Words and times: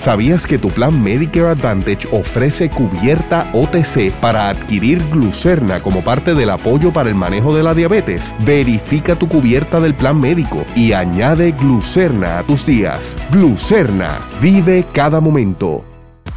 ¿Sabías 0.00 0.46
que 0.46 0.56
tu 0.56 0.70
plan 0.70 1.02
Medicare 1.02 1.48
Advantage 1.48 2.08
ofrece 2.10 2.70
cubierta 2.70 3.50
OTC 3.52 4.10
para 4.12 4.48
adquirir 4.48 4.98
glucerna 5.10 5.78
como 5.80 6.02
parte 6.02 6.34
del 6.34 6.48
apoyo 6.48 6.90
para 6.90 7.10
el 7.10 7.14
manejo 7.14 7.54
de 7.54 7.62
la 7.62 7.74
diabetes? 7.74 8.34
Verifica 8.38 9.14
tu 9.14 9.28
cubierta 9.28 9.78
del 9.78 9.94
plan 9.94 10.18
médico 10.18 10.64
y 10.74 10.94
añade 10.94 11.52
glucerna 11.52 12.38
a 12.38 12.42
tus 12.44 12.64
días. 12.64 13.14
Glucerna, 13.30 14.18
vive 14.40 14.86
cada 14.94 15.20
momento. 15.20 15.84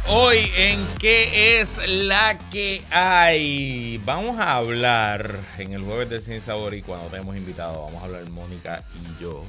Hoy 0.08 0.40
en 0.58 0.84
qué 0.98 1.58
es 1.58 1.80
la 1.88 2.38
que 2.52 2.82
hay. 2.90 3.98
Vamos 4.04 4.38
a 4.40 4.56
hablar 4.56 5.38
en 5.56 5.72
el 5.72 5.82
jueves 5.82 6.10
de 6.10 6.20
Ciencia 6.20 6.52
Sabor 6.52 6.74
y 6.74 6.82
cuando 6.82 7.06
tenemos 7.06 7.34
invitado, 7.34 7.84
vamos 7.86 8.02
a 8.02 8.04
hablar 8.04 8.28
Mónica 8.28 8.82
y 8.92 9.22
yo 9.22 9.42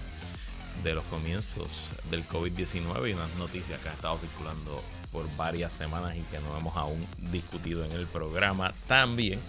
de 0.83 0.93
los 0.93 1.03
comienzos 1.05 1.91
del 2.09 2.27
COVID-19 2.27 3.09
y 3.09 3.13
unas 3.13 3.33
noticias 3.37 3.79
que 3.81 3.89
han 3.89 3.95
estado 3.95 4.17
circulando 4.17 4.83
por 5.11 5.25
varias 5.37 5.73
semanas 5.73 6.15
y 6.15 6.21
que 6.23 6.39
no 6.39 6.57
hemos 6.57 6.75
aún 6.75 7.07
discutido 7.17 7.85
en 7.85 7.91
el 7.91 8.05
programa. 8.07 8.73
También 8.87 9.39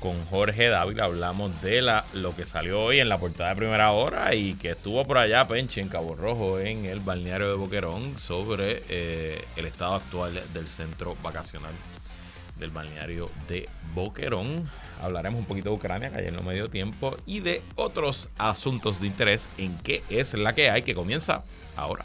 con 0.00 0.24
Jorge 0.26 0.68
Dávila 0.68 1.04
hablamos 1.04 1.62
de 1.62 1.80
la, 1.80 2.04
lo 2.12 2.34
que 2.34 2.44
salió 2.44 2.82
hoy 2.82 2.98
en 2.98 3.08
la 3.08 3.18
portada 3.18 3.50
de 3.50 3.56
primera 3.56 3.92
hora 3.92 4.34
y 4.34 4.54
que 4.54 4.70
estuvo 4.70 5.04
por 5.04 5.18
allá 5.18 5.46
Penche 5.46 5.80
en 5.80 5.88
Cabo 5.88 6.16
Rojo 6.16 6.58
en 6.58 6.86
el 6.86 6.98
balneario 6.98 7.48
de 7.48 7.54
Boquerón 7.54 8.18
sobre 8.18 8.82
eh, 8.88 9.44
el 9.56 9.66
estado 9.66 9.94
actual 9.94 10.42
del 10.52 10.66
centro 10.66 11.16
vacacional 11.22 11.72
del 12.62 12.70
balneario 12.70 13.30
de 13.48 13.68
Boquerón. 13.94 14.66
Hablaremos 15.02 15.40
un 15.40 15.46
poquito 15.46 15.68
de 15.70 15.76
Ucrania, 15.76 16.10
que 16.10 16.18
ayer 16.18 16.32
no 16.32 16.42
me 16.42 16.54
dio 16.54 16.70
tiempo, 16.70 17.16
y 17.26 17.40
de 17.40 17.60
otros 17.74 18.30
asuntos 18.38 19.00
de 19.00 19.08
interés 19.08 19.48
en 19.58 19.76
qué 19.78 20.02
es 20.08 20.34
la 20.34 20.54
que 20.54 20.70
hay 20.70 20.82
que 20.82 20.94
comienza 20.94 21.44
ahora. 21.76 22.04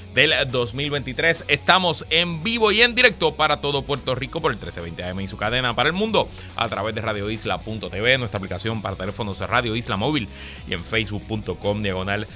del 0.13 0.33
2023. 0.49 1.45
Estamos 1.47 2.05
en 2.09 2.43
vivo 2.43 2.71
y 2.71 2.81
en 2.81 2.95
directo 2.95 3.35
para 3.35 3.61
todo 3.61 3.83
Puerto 3.83 4.15
Rico 4.15 4.41
por 4.41 4.51
el 4.51 4.57
1320 4.57 5.03
AM 5.03 5.19
y 5.21 5.27
su 5.27 5.37
cadena 5.37 5.75
para 5.75 5.89
el 5.89 5.93
mundo 5.93 6.27
a 6.55 6.67
través 6.69 6.95
de 6.95 7.01
radioisla.tv, 7.01 8.17
nuestra 8.17 8.37
aplicación 8.37 8.81
para 8.81 8.95
teléfonos 8.95 9.39
Radio 9.39 9.75
Isla 9.75 9.97
Móvil 9.97 10.27
y 10.67 10.73
en 10.73 10.83
facebook.com 10.83 11.81
diagonal 11.81 12.27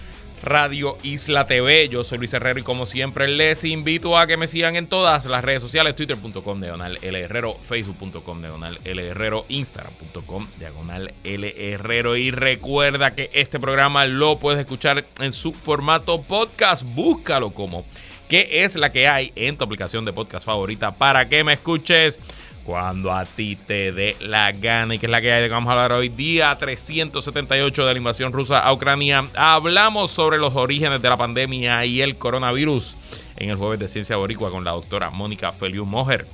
Radio 0.46 0.98
Isla 1.02 1.48
TV. 1.48 1.90
Yo 1.90 2.04
soy 2.04 2.20
Luis 2.20 2.34
Herrero 2.34 2.60
y 2.60 2.64
como 2.64 2.86
siempre 2.86 3.28
les 3.28 3.64
invito 3.64 4.18
a 4.18 4.28
que 4.28 4.38
me 4.38 4.48
sigan 4.48 4.76
en 4.76 4.88
todas 4.88 5.26
las 5.26 5.44
redes 5.44 5.62
sociales, 5.62 5.96
twitter.com 5.96 6.62
diagonal 6.62 7.00
L 7.02 7.20
Herrero, 7.20 7.56
facebook.com 7.60 8.42
diagonal 8.42 8.80
L 8.86 9.08
Herrero, 9.08 9.46
instagram.com 9.50 10.48
diagonal 10.60 11.14
L 11.24 11.74
Herrero. 11.74 12.16
Y 12.16 12.30
recuerda 12.30 13.16
que 13.16 13.32
este 13.34 13.60
programa 13.60 14.06
lo 14.06 14.38
puedes 14.40 14.60
escuchar 14.60 15.04
en 15.20 15.34
su 15.34 15.52
formato 15.52 16.22
podcast, 16.22 16.84
búscalo 16.84 17.50
como 17.50 17.84
que 18.30 18.64
es 18.64 18.76
la 18.76 18.92
que 18.92 19.08
hay 19.08 19.32
en 19.36 19.58
tu 19.58 19.64
aplicación 19.64 20.06
de 20.06 20.14
podcast 20.14 20.46
favorita 20.46 20.92
para 20.92 21.28
que 21.30 21.44
me 21.44 21.54
escuches 21.54 22.20
cuando 22.66 23.14
a 23.14 23.26
ti 23.26 23.56
te 23.56 23.92
dé 23.92 24.16
la 24.20 24.52
gana. 24.52 24.96
¿Y 24.96 25.00
que 25.00 25.06
es 25.06 25.12
la 25.12 25.22
que 25.22 25.32
hay 25.32 25.44
de 25.44 25.48
que 25.48 25.54
vamos 25.54 25.70
a 25.70 25.74
hablar 25.74 25.92
hoy? 25.92 26.10
Día 26.10 26.56
378 26.58 27.86
de 27.86 27.94
la 27.94 27.98
invasión 27.98 28.34
rusa 28.34 28.60
a 28.60 28.74
Ucrania. 28.74 29.28
Hablamos 29.36 30.12
sobre 30.12 30.38
los 30.38 30.56
orígenes 30.56 31.02
de 31.02 31.10
la 31.10 31.18
pandemia 31.18 31.86
y 31.86 32.02
el 32.02 32.18
coronavirus 32.18 32.98
en 33.38 33.52
el 33.52 33.56
jueves 33.56 33.80
de 33.80 33.88
Ciencia 33.88 34.18
Boricua 34.18 34.50
con 34.50 34.64
la 34.64 34.72
doctora 34.72 35.12
Mónica 35.12 35.52
Feliu 35.52 35.86
Mojer. 35.86 36.28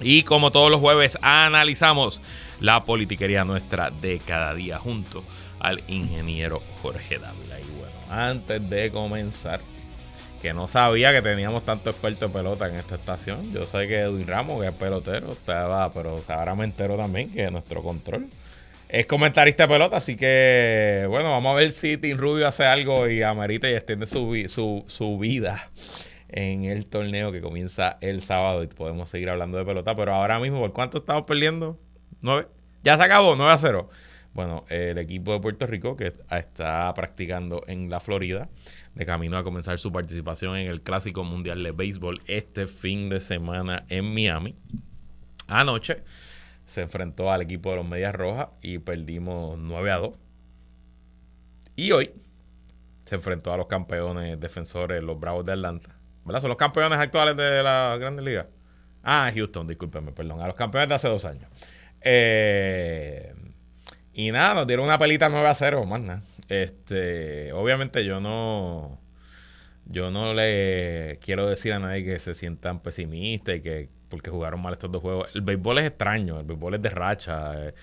Y 0.00 0.22
como 0.22 0.50
todos 0.50 0.70
los 0.70 0.80
jueves, 0.80 1.18
analizamos 1.20 2.22
la 2.58 2.84
politiquería 2.84 3.44
nuestra 3.44 3.90
de 3.90 4.18
cada 4.18 4.54
día 4.54 4.78
junto 4.78 5.22
al 5.58 5.82
ingeniero 5.88 6.62
Jorge 6.80 7.18
Dávila. 7.18 7.60
Y 7.60 7.78
bueno, 7.78 7.94
antes 8.08 8.68
de 8.70 8.90
comenzar, 8.90 9.60
que 10.40 10.52
no 10.54 10.68
sabía 10.68 11.12
que 11.12 11.22
teníamos 11.22 11.64
tanto 11.64 11.90
experto 11.90 12.28
de 12.28 12.34
pelota 12.34 12.68
en 12.68 12.76
esta 12.76 12.96
estación. 12.96 13.52
Yo 13.52 13.64
sé 13.64 13.86
que 13.86 14.00
Edwin 14.00 14.26
Ramos, 14.26 14.60
que 14.60 14.68
es 14.68 14.74
pelotero, 14.74 15.32
estaba, 15.32 15.92
pero 15.92 16.20
ahora 16.28 16.54
me 16.54 16.64
entero 16.64 16.96
también 16.96 17.32
que 17.32 17.50
nuestro 17.50 17.82
control 17.82 18.28
es 18.92 19.06
comentarista 19.06 19.64
de 19.64 19.68
pelota, 19.68 19.98
así 19.98 20.16
que 20.16 21.06
bueno, 21.08 21.30
vamos 21.30 21.52
a 21.52 21.54
ver 21.56 21.72
si 21.72 21.96
Tim 21.96 22.18
Rubio 22.18 22.48
hace 22.48 22.64
algo 22.64 23.08
y 23.08 23.22
amerita 23.22 23.70
y 23.70 23.74
extiende 23.74 24.06
su, 24.06 24.84
su, 24.88 25.18
vida 25.18 25.70
en 26.28 26.64
el 26.64 26.88
torneo 26.88 27.30
que 27.30 27.40
comienza 27.40 27.98
el 28.00 28.20
sábado 28.20 28.64
y 28.64 28.66
podemos 28.66 29.08
seguir 29.08 29.30
hablando 29.30 29.58
de 29.58 29.64
pelota, 29.64 29.94
pero 29.94 30.14
ahora 30.14 30.40
mismo, 30.40 30.58
¿por 30.58 30.72
cuánto 30.72 30.98
estamos 30.98 31.22
perdiendo? 31.22 31.78
¿Nueve? 32.20 32.48
Ya 32.82 32.96
se 32.96 33.04
acabó, 33.04 33.36
9 33.36 33.52
a 33.52 33.58
0. 33.58 33.90
Bueno, 34.32 34.64
el 34.68 34.98
equipo 34.98 35.32
de 35.32 35.40
Puerto 35.40 35.66
Rico 35.66 35.96
que 35.96 36.12
está 36.30 36.92
practicando 36.94 37.62
en 37.66 37.90
la 37.90 38.00
Florida 38.00 38.48
de 38.94 39.06
camino 39.06 39.36
a 39.36 39.44
comenzar 39.44 39.78
su 39.78 39.92
participación 39.92 40.56
en 40.56 40.68
el 40.68 40.82
Clásico 40.82 41.24
Mundial 41.24 41.62
de 41.62 41.72
Béisbol 41.72 42.22
este 42.26 42.66
fin 42.66 43.08
de 43.08 43.20
semana 43.20 43.84
en 43.88 44.12
Miami. 44.12 44.56
Anoche 45.46 46.02
se 46.66 46.82
enfrentó 46.82 47.32
al 47.32 47.42
equipo 47.42 47.70
de 47.70 47.76
los 47.76 47.86
Medias 47.86 48.14
Rojas 48.14 48.48
y 48.62 48.78
perdimos 48.78 49.58
9 49.58 49.90
a 49.90 49.96
2. 49.96 50.10
Y 51.76 51.92
hoy 51.92 52.12
se 53.04 53.16
enfrentó 53.16 53.52
a 53.52 53.56
los 53.56 53.66
campeones 53.66 54.38
defensores, 54.38 55.02
los 55.02 55.18
Bravos 55.18 55.44
de 55.44 55.52
Atlanta. 55.52 55.96
¿Verdad? 56.24 56.40
Son 56.42 56.48
los 56.48 56.58
campeones 56.58 56.98
actuales 56.98 57.36
de 57.36 57.62
la 57.62 57.96
Grandes 57.98 58.24
Ligas. 58.24 58.46
Ah, 59.02 59.30
Houston, 59.34 59.66
discúlpeme, 59.66 60.12
perdón. 60.12 60.42
A 60.42 60.46
los 60.46 60.54
campeones 60.54 60.88
de 60.88 60.94
hace 60.94 61.08
dos 61.08 61.24
años. 61.24 61.50
Eh, 62.02 63.34
y 64.12 64.30
nada, 64.30 64.54
nos 64.54 64.66
dieron 64.66 64.84
una 64.84 64.98
pelita 64.98 65.28
9 65.28 65.48
a 65.48 65.54
0, 65.54 65.84
más 65.86 66.00
nada. 66.00 66.22
Este, 66.50 67.52
obviamente 67.52 68.04
yo 68.04 68.20
no, 68.20 69.00
yo 69.86 70.10
no 70.10 70.34
le 70.34 71.18
quiero 71.22 71.48
decir 71.48 71.72
a 71.72 71.78
nadie 71.78 72.04
que 72.04 72.18
se 72.18 72.34
sientan 72.34 72.80
pesimistas 72.82 73.56
y 73.56 73.60
que 73.62 73.88
porque 74.08 74.30
jugaron 74.30 74.60
mal 74.60 74.72
estos 74.74 74.90
dos 74.90 75.00
juegos. 75.00 75.28
El 75.34 75.42
béisbol 75.42 75.78
es 75.78 75.86
extraño, 75.86 76.40
el 76.40 76.46
béisbol 76.46 76.74
es 76.74 76.82
de 76.82 76.90
racha. 76.90 77.68
Eh, 77.68 77.74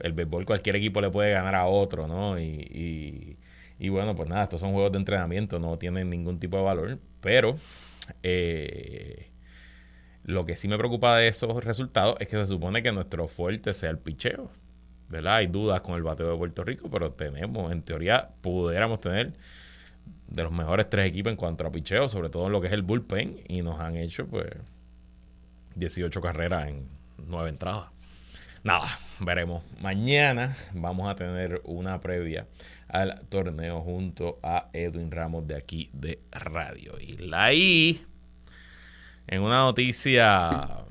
el 0.00 0.12
béisbol 0.12 0.44
cualquier 0.44 0.76
equipo 0.76 1.00
le 1.00 1.10
puede 1.10 1.32
ganar 1.32 1.54
a 1.54 1.66
otro, 1.66 2.08
¿no? 2.08 2.38
Y, 2.38 3.38
y, 3.78 3.88
bueno, 3.90 4.16
pues 4.16 4.28
nada, 4.28 4.44
estos 4.44 4.60
son 4.60 4.72
juegos 4.72 4.92
de 4.92 4.98
entrenamiento, 4.98 5.60
no 5.60 5.78
tienen 5.78 6.10
ningún 6.10 6.40
tipo 6.40 6.56
de 6.56 6.64
valor. 6.64 6.98
Pero 7.20 7.56
eh, 8.24 9.30
lo 10.24 10.44
que 10.46 10.56
sí 10.56 10.68
me 10.68 10.78
preocupa 10.78 11.16
de 11.16 11.28
esos 11.28 11.64
resultados 11.64 12.16
es 12.20 12.28
que 12.28 12.36
se 12.36 12.46
supone 12.46 12.82
que 12.82 12.92
nuestro 12.92 13.28
fuerte 13.28 13.72
sea 13.72 13.90
el 13.90 13.98
picheo. 13.98 14.50
¿Verdad? 15.08 15.36
Hay 15.36 15.46
dudas 15.46 15.80
con 15.80 15.94
el 15.94 16.02
bateo 16.02 16.30
de 16.30 16.36
Puerto 16.36 16.64
Rico, 16.64 16.88
pero 16.90 17.10
tenemos, 17.10 17.72
en 17.72 17.82
teoría, 17.82 18.30
pudiéramos 18.40 19.00
tener 19.00 19.32
de 20.28 20.42
los 20.42 20.52
mejores 20.52 20.90
tres 20.90 21.06
equipos 21.06 21.30
en 21.30 21.36
cuanto 21.36 21.66
a 21.66 21.70
picheo, 21.70 22.08
sobre 22.08 22.28
todo 22.28 22.46
en 22.46 22.52
lo 22.52 22.60
que 22.60 22.66
es 22.66 22.72
el 22.72 22.82
bullpen, 22.82 23.40
y 23.48 23.62
nos 23.62 23.80
han 23.80 23.96
hecho, 23.96 24.26
pues, 24.26 24.50
18 25.76 26.20
carreras 26.20 26.68
en 26.68 26.88
nueve 27.26 27.50
entradas. 27.50 27.88
Nada, 28.64 28.98
veremos. 29.20 29.62
Mañana 29.80 30.56
vamos 30.74 31.08
a 31.08 31.14
tener 31.14 31.60
una 31.64 32.00
previa 32.00 32.46
al 32.88 33.20
torneo 33.28 33.80
junto 33.80 34.40
a 34.42 34.70
Edwin 34.72 35.10
Ramos 35.10 35.46
de 35.46 35.56
aquí 35.56 35.88
de 35.92 36.20
Radio. 36.32 36.98
Y 36.98 37.16
la 37.18 37.52
I, 37.52 38.04
en 39.28 39.42
una 39.42 39.58
noticia 39.58 40.84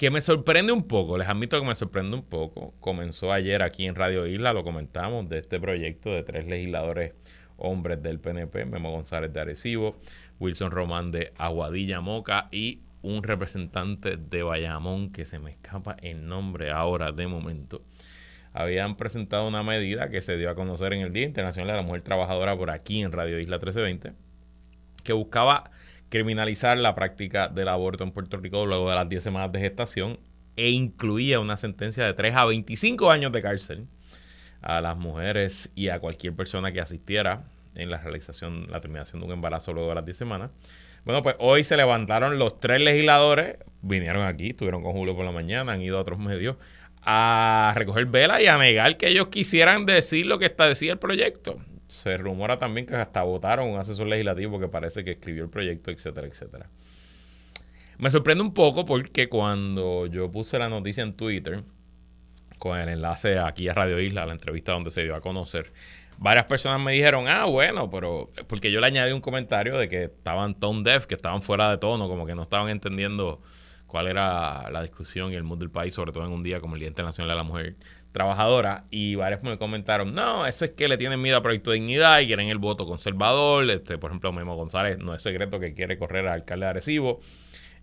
que 0.00 0.10
me 0.10 0.22
sorprende 0.22 0.72
un 0.72 0.84
poco, 0.84 1.18
les 1.18 1.28
admito 1.28 1.60
que 1.60 1.66
me 1.66 1.74
sorprende 1.74 2.16
un 2.16 2.22
poco. 2.22 2.72
Comenzó 2.80 3.34
ayer 3.34 3.62
aquí 3.62 3.84
en 3.84 3.94
Radio 3.94 4.26
Isla, 4.26 4.54
lo 4.54 4.64
comentamos, 4.64 5.28
de 5.28 5.40
este 5.40 5.60
proyecto 5.60 6.08
de 6.08 6.22
tres 6.22 6.46
legisladores 6.46 7.12
hombres 7.58 8.02
del 8.02 8.18
PNP, 8.18 8.64
Memo 8.64 8.92
González 8.92 9.30
de 9.30 9.40
Arecibo, 9.42 9.98
Wilson 10.38 10.70
Román 10.70 11.10
de 11.10 11.34
Aguadilla 11.36 12.00
Moca 12.00 12.48
y 12.50 12.80
un 13.02 13.22
representante 13.22 14.16
de 14.16 14.42
Bayamón 14.42 15.12
que 15.12 15.26
se 15.26 15.38
me 15.38 15.50
escapa 15.50 15.98
el 16.00 16.26
nombre 16.26 16.70
ahora 16.70 17.12
de 17.12 17.26
momento. 17.26 17.82
Habían 18.54 18.96
presentado 18.96 19.46
una 19.46 19.62
medida 19.62 20.08
que 20.08 20.22
se 20.22 20.38
dio 20.38 20.48
a 20.48 20.54
conocer 20.54 20.94
en 20.94 21.02
el 21.02 21.12
Día 21.12 21.26
Internacional 21.26 21.72
de 21.72 21.82
la 21.82 21.86
Mujer 21.86 22.00
Trabajadora 22.00 22.56
por 22.56 22.70
aquí 22.70 23.02
en 23.02 23.12
Radio 23.12 23.38
Isla 23.38 23.56
1320, 23.56 24.14
que 25.04 25.12
buscaba 25.12 25.70
criminalizar 26.10 26.76
la 26.76 26.94
práctica 26.94 27.48
del 27.48 27.68
aborto 27.68 28.04
en 28.04 28.10
Puerto 28.10 28.36
Rico 28.36 28.66
luego 28.66 28.90
de 28.90 28.96
las 28.96 29.08
10 29.08 29.22
semanas 29.22 29.52
de 29.52 29.60
gestación 29.60 30.18
e 30.56 30.70
incluía 30.70 31.40
una 31.40 31.56
sentencia 31.56 32.04
de 32.04 32.12
3 32.12 32.34
a 32.34 32.44
25 32.44 33.10
años 33.10 33.32
de 33.32 33.40
cárcel 33.40 33.86
a 34.60 34.80
las 34.80 34.98
mujeres 34.98 35.70
y 35.74 35.88
a 35.88 36.00
cualquier 36.00 36.34
persona 36.34 36.72
que 36.72 36.80
asistiera 36.80 37.44
en 37.74 37.90
la 37.90 37.98
realización, 37.98 38.66
la 38.68 38.80
terminación 38.80 39.20
de 39.20 39.26
un 39.26 39.32
embarazo 39.32 39.72
luego 39.72 39.88
de 39.88 39.94
las 39.94 40.04
10 40.04 40.16
semanas. 40.16 40.50
Bueno, 41.04 41.22
pues 41.22 41.36
hoy 41.38 41.64
se 41.64 41.76
levantaron 41.76 42.38
los 42.38 42.58
tres 42.58 42.82
legisladores, 42.82 43.56
vinieron 43.80 44.26
aquí, 44.26 44.50
estuvieron 44.50 44.82
con 44.82 44.92
Julio 44.92 45.16
por 45.16 45.24
la 45.24 45.32
mañana, 45.32 45.72
han 45.72 45.80
ido 45.80 45.96
a 45.96 46.00
otros 46.02 46.18
medios 46.18 46.56
a 47.02 47.72
recoger 47.76 48.04
vela 48.06 48.42
y 48.42 48.46
a 48.46 48.58
negar 48.58 48.98
que 48.98 49.08
ellos 49.08 49.28
quisieran 49.28 49.86
decir 49.86 50.26
lo 50.26 50.38
que 50.38 50.46
está 50.46 50.66
decía 50.66 50.92
el 50.92 50.98
proyecto. 50.98 51.56
Se 51.90 52.16
rumora 52.16 52.56
también 52.56 52.86
que 52.86 52.94
hasta 52.94 53.22
votaron 53.22 53.68
un 53.68 53.78
asesor 53.78 54.06
legislativo 54.06 54.60
que 54.60 54.68
parece 54.68 55.02
que 55.04 55.12
escribió 55.12 55.42
el 55.42 55.50
proyecto, 55.50 55.90
etcétera, 55.90 56.28
etcétera. 56.28 56.70
Me 57.98 58.10
sorprende 58.10 58.42
un 58.42 58.54
poco 58.54 58.84
porque 58.84 59.28
cuando 59.28 60.06
yo 60.06 60.30
puse 60.30 60.58
la 60.58 60.68
noticia 60.68 61.02
en 61.02 61.14
Twitter, 61.14 61.62
con 62.58 62.78
el 62.78 62.88
enlace 62.88 63.38
aquí 63.38 63.68
a 63.68 63.74
Radio 63.74 63.98
Isla, 63.98 64.24
la 64.24 64.32
entrevista 64.32 64.72
donde 64.72 64.90
se 64.90 65.02
dio 65.02 65.16
a 65.16 65.20
conocer, 65.20 65.72
varias 66.18 66.44
personas 66.44 66.80
me 66.80 66.92
dijeron, 66.92 67.26
ah, 67.26 67.46
bueno, 67.46 67.90
pero 67.90 68.30
porque 68.46 68.70
yo 68.70 68.80
le 68.80 68.86
añadí 68.86 69.12
un 69.12 69.20
comentario 69.20 69.76
de 69.76 69.88
que 69.88 70.04
estaban 70.04 70.54
tone 70.54 70.82
deaf, 70.82 71.06
que 71.06 71.16
estaban 71.16 71.42
fuera 71.42 71.70
de 71.70 71.78
tono, 71.78 72.08
como 72.08 72.24
que 72.24 72.36
no 72.36 72.42
estaban 72.42 72.68
entendiendo 72.68 73.42
cuál 73.90 74.06
era 74.06 74.70
la 74.70 74.82
discusión 74.82 75.32
y 75.32 75.34
el 75.34 75.42
mood 75.42 75.58
del 75.58 75.70
país, 75.70 75.92
sobre 75.92 76.12
todo 76.12 76.24
en 76.24 76.30
un 76.30 76.44
día 76.44 76.60
como 76.60 76.76
el 76.76 76.80
Día 76.80 76.88
Internacional 76.88 77.30
de 77.30 77.36
la 77.36 77.42
Mujer 77.42 77.76
Trabajadora. 78.12 78.84
Y 78.90 79.14
varios 79.14 79.42
me 79.42 79.56
comentaron, 79.58 80.14
no, 80.14 80.46
eso 80.46 80.64
es 80.64 80.72
que 80.72 80.88
le 80.88 80.96
tienen 80.96 81.20
miedo 81.20 81.36
a 81.36 81.42
Proyecto 81.42 81.70
de 81.70 81.76
Dignidad 81.76 82.20
y 82.20 82.26
quieren 82.26 82.48
el 82.48 82.58
voto 82.58 82.86
conservador. 82.86 83.70
Este, 83.70 83.98
por 83.98 84.10
ejemplo, 84.10 84.32
Memo 84.32 84.56
González, 84.56 84.98
no 84.98 85.14
es 85.14 85.22
secreto 85.22 85.60
que 85.60 85.74
quiere 85.74 85.98
correr 85.98 86.26
al 86.26 86.34
alcalde 86.34 86.66
de 86.66 86.70
Arecibo. 86.70 87.20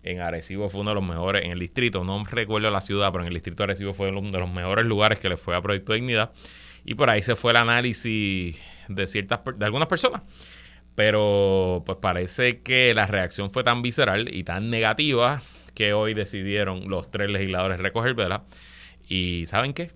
En 0.02 0.20
Arecibo 0.20 0.68
fue 0.70 0.82
uno 0.82 0.90
de 0.90 0.94
los 0.94 1.04
mejores, 1.04 1.44
en 1.44 1.50
el 1.50 1.58
distrito, 1.58 2.04
no 2.04 2.22
recuerdo 2.24 2.70
la 2.70 2.80
ciudad, 2.80 3.10
pero 3.10 3.24
en 3.24 3.28
el 3.28 3.34
distrito 3.34 3.62
de 3.62 3.64
Arecibo 3.64 3.92
fue 3.92 4.10
uno 4.10 4.30
de 4.30 4.38
los 4.38 4.50
mejores 4.50 4.86
lugares 4.86 5.18
que 5.18 5.28
le 5.28 5.36
fue 5.36 5.56
a 5.56 5.60
Proyecto 5.60 5.92
de 5.92 5.98
Dignidad. 5.98 6.30
Y 6.84 6.94
por 6.94 7.10
ahí 7.10 7.22
se 7.22 7.36
fue 7.36 7.50
el 7.50 7.56
análisis 7.56 8.56
de 8.88 9.06
ciertas 9.06 9.40
de 9.56 9.64
algunas 9.64 9.88
personas. 9.88 10.22
Pero 10.94 11.82
pues 11.86 11.98
parece 12.00 12.62
que 12.62 12.92
la 12.94 13.06
reacción 13.06 13.50
fue 13.50 13.62
tan 13.62 13.82
visceral 13.82 14.34
y 14.34 14.44
tan 14.44 14.70
negativa 14.70 15.42
que 15.74 15.92
hoy 15.92 16.14
decidieron 16.14 16.88
los 16.88 17.10
tres 17.10 17.30
legisladores 17.30 17.78
recoger 17.78 18.14
vela. 18.14 18.44
Y 19.06 19.46
¿saben 19.46 19.74
qué? 19.74 19.92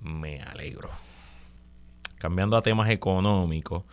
Me 0.00 0.40
alegro. 0.42 0.90
Cambiando 2.18 2.56
a 2.56 2.62
temas 2.62 2.90
económicos. 2.90 3.84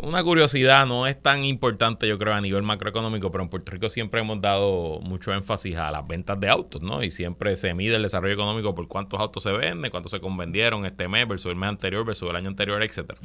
Una 0.00 0.22
curiosidad, 0.22 0.86
no 0.86 1.06
es 1.06 1.20
tan 1.20 1.44
importante 1.44 2.06
yo 2.06 2.18
creo 2.18 2.34
a 2.34 2.40
nivel 2.40 2.62
macroeconómico, 2.62 3.32
pero 3.32 3.42
en 3.42 3.50
Puerto 3.50 3.72
Rico 3.72 3.88
siempre 3.88 4.20
hemos 4.20 4.40
dado 4.40 5.00
mucho 5.00 5.32
énfasis 5.32 5.76
a 5.76 5.90
las 5.90 6.06
ventas 6.06 6.38
de 6.38 6.48
autos, 6.48 6.82
¿no? 6.82 7.02
Y 7.02 7.10
siempre 7.10 7.56
se 7.56 7.74
mide 7.74 7.96
el 7.96 8.02
desarrollo 8.02 8.34
económico 8.34 8.74
por 8.74 8.86
cuántos 8.86 9.18
autos 9.20 9.42
se 9.42 9.52
venden, 9.52 9.90
cuántos 9.90 10.12
se 10.12 10.20
convendieron 10.20 10.86
este 10.86 11.08
mes 11.08 11.26
versus 11.26 11.50
el 11.50 11.56
mes 11.56 11.68
anterior 11.68 12.04
versus 12.04 12.30
el 12.30 12.36
año 12.36 12.48
anterior, 12.48 12.82
etcétera. 12.82 13.18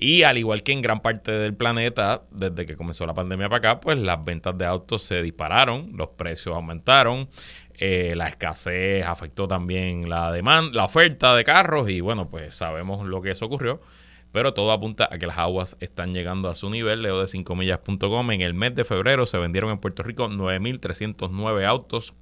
Y 0.00 0.22
al 0.22 0.38
igual 0.38 0.62
que 0.62 0.72
en 0.72 0.82
gran 0.82 1.00
parte 1.00 1.32
del 1.32 1.54
planeta, 1.54 2.22
desde 2.30 2.66
que 2.66 2.76
comenzó 2.76 3.06
la 3.06 3.14
pandemia 3.14 3.48
para 3.48 3.70
acá, 3.70 3.80
pues 3.80 3.98
las 3.98 4.24
ventas 4.24 4.56
de 4.56 4.64
autos 4.66 5.02
se 5.02 5.22
dispararon, 5.22 5.86
los 5.94 6.10
precios 6.10 6.54
aumentaron, 6.54 7.28
eh, 7.74 8.14
la 8.16 8.28
escasez 8.28 9.04
afectó 9.04 9.48
también 9.48 10.08
la 10.08 10.32
demanda, 10.32 10.72
la 10.74 10.84
oferta 10.84 11.34
de 11.34 11.44
carros 11.44 11.88
y 11.90 12.00
bueno, 12.00 12.28
pues 12.28 12.54
sabemos 12.54 13.06
lo 13.06 13.22
que 13.22 13.30
eso 13.30 13.46
ocurrió. 13.46 13.80
Pero 14.30 14.52
todo 14.52 14.72
apunta 14.72 15.08
a 15.10 15.18
que 15.18 15.26
las 15.26 15.38
aguas 15.38 15.76
están 15.80 16.12
llegando 16.12 16.50
a 16.50 16.54
su 16.54 16.68
nivel. 16.68 17.02
Leo 17.02 17.18
de 17.18 17.26
5millas.com. 17.26 18.30
En 18.30 18.42
el 18.42 18.52
mes 18.52 18.74
de 18.74 18.84
febrero 18.84 19.24
se 19.24 19.38
vendieron 19.38 19.70
en 19.70 19.78
Puerto 19.78 20.02
Rico 20.02 20.28
9.309 20.28 21.64
autos, 21.64 22.12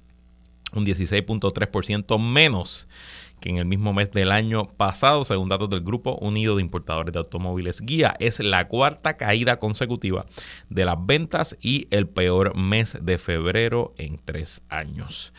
un 0.71 0.85
16.3% 0.85 2.17
menos 2.17 2.87
que 3.39 3.49
en 3.49 3.57
el 3.57 3.65
mismo 3.65 3.93
mes 3.93 4.11
del 4.11 4.31
año 4.31 4.65
pasado, 4.65 5.25
según 5.25 5.49
datos 5.49 5.69
del 5.69 5.81
Grupo 5.81 6.15
Unido 6.15 6.55
de 6.55 6.61
Importadores 6.61 7.13
de 7.13 7.19
Automóviles 7.19 7.81
Guía. 7.81 8.15
Es 8.19 8.39
la 8.39 8.67
cuarta 8.67 9.17
caída 9.17 9.59
consecutiva 9.59 10.25
de 10.69 10.85
las 10.85 11.05
ventas 11.05 11.57
y 11.61 11.87
el 11.91 12.07
peor 12.07 12.55
mes 12.55 12.97
de 13.01 13.17
febrero 13.17 13.93
en 13.97 14.19
tres 14.23 14.61
años. 14.69 15.33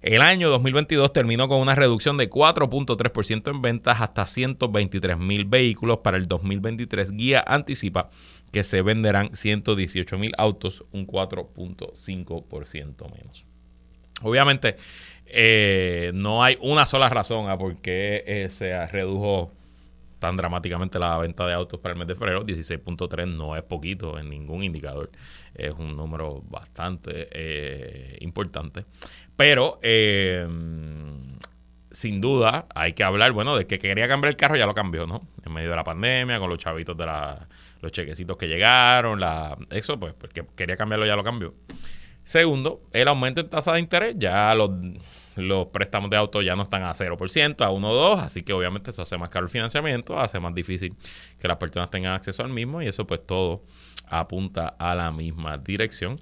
El 0.00 0.22
año 0.22 0.48
2022 0.50 1.12
terminó 1.12 1.48
con 1.48 1.60
una 1.60 1.74
reducción 1.74 2.16
de 2.18 2.30
4.3% 2.30 3.50
en 3.50 3.62
ventas 3.62 4.00
hasta 4.00 4.26
123 4.26 5.18
mil 5.18 5.44
vehículos. 5.44 5.98
Para 5.98 6.18
el 6.18 6.26
2023, 6.26 7.10
Guía 7.12 7.42
anticipa 7.44 8.08
que 8.52 8.62
se 8.62 8.82
venderán 8.82 9.34
118 9.34 10.18
mil 10.18 10.32
autos, 10.38 10.84
un 10.92 11.04
4.5% 11.04 13.12
menos. 13.12 13.44
Obviamente, 14.22 14.76
eh, 15.30 16.10
no 16.14 16.42
hay 16.42 16.56
una 16.60 16.86
sola 16.86 17.08
razón 17.08 17.48
a 17.48 17.58
por 17.58 17.76
qué 17.80 18.24
eh, 18.26 18.48
se 18.50 18.86
redujo 18.86 19.52
tan 20.18 20.36
dramáticamente 20.36 20.98
la 20.98 21.16
venta 21.18 21.46
de 21.46 21.54
autos 21.54 21.78
para 21.80 21.92
el 21.92 21.98
mes 21.98 22.08
de 22.08 22.14
febrero. 22.14 22.44
16.3 22.44 23.26
no 23.36 23.56
es 23.56 23.62
poquito 23.62 24.18
en 24.18 24.28
ningún 24.28 24.64
indicador. 24.64 25.10
Es 25.54 25.74
un 25.74 25.96
número 25.96 26.42
bastante 26.48 27.28
eh, 27.30 28.18
importante. 28.20 28.84
Pero 29.36 29.78
sin 31.90 32.20
duda 32.20 32.66
hay 32.74 32.92
que 32.92 33.04
hablar, 33.04 33.32
bueno, 33.32 33.56
de 33.56 33.66
que 33.66 33.78
quería 33.78 34.08
cambiar 34.08 34.30
el 34.30 34.36
carro 34.36 34.56
ya 34.56 34.66
lo 34.66 34.74
cambió, 34.74 35.06
¿no? 35.06 35.28
En 35.44 35.52
medio 35.52 35.70
de 35.70 35.76
la 35.76 35.84
pandemia, 35.84 36.38
con 36.38 36.50
los 36.50 36.58
chavitos 36.58 36.96
de 36.96 37.06
la, 37.06 37.48
los 37.80 37.92
chequecitos 37.92 38.36
que 38.36 38.46
llegaron, 38.46 39.20
la, 39.20 39.56
eso 39.70 39.98
pues, 39.98 40.14
porque 40.14 40.44
quería 40.56 40.76
cambiarlo 40.76 41.06
ya 41.06 41.16
lo 41.16 41.24
cambió. 41.24 41.54
Segundo, 42.28 42.82
el 42.92 43.08
aumento 43.08 43.40
en 43.40 43.48
tasa 43.48 43.72
de 43.72 43.80
interés. 43.80 44.14
Ya 44.18 44.54
los, 44.54 44.70
los 45.34 45.68
préstamos 45.68 46.10
de 46.10 46.18
auto 46.18 46.42
ya 46.42 46.54
no 46.56 46.64
están 46.64 46.82
a 46.82 46.92
0%, 46.92 47.64
a 47.64 47.70
1 47.70 47.90
o 47.90 47.94
2, 47.94 48.20
así 48.20 48.42
que 48.42 48.52
obviamente 48.52 48.90
eso 48.90 49.00
hace 49.00 49.16
más 49.16 49.30
caro 49.30 49.46
el 49.46 49.50
financiamiento, 49.50 50.20
hace 50.20 50.38
más 50.38 50.54
difícil 50.54 50.94
que 51.40 51.48
las 51.48 51.56
personas 51.56 51.88
tengan 51.88 52.12
acceso 52.12 52.42
al 52.42 52.50
mismo 52.50 52.82
y 52.82 52.86
eso 52.86 53.06
pues 53.06 53.26
todo 53.26 53.62
apunta 54.08 54.68
a 54.78 54.94
la 54.94 55.10
misma 55.10 55.56
dirección. 55.56 56.16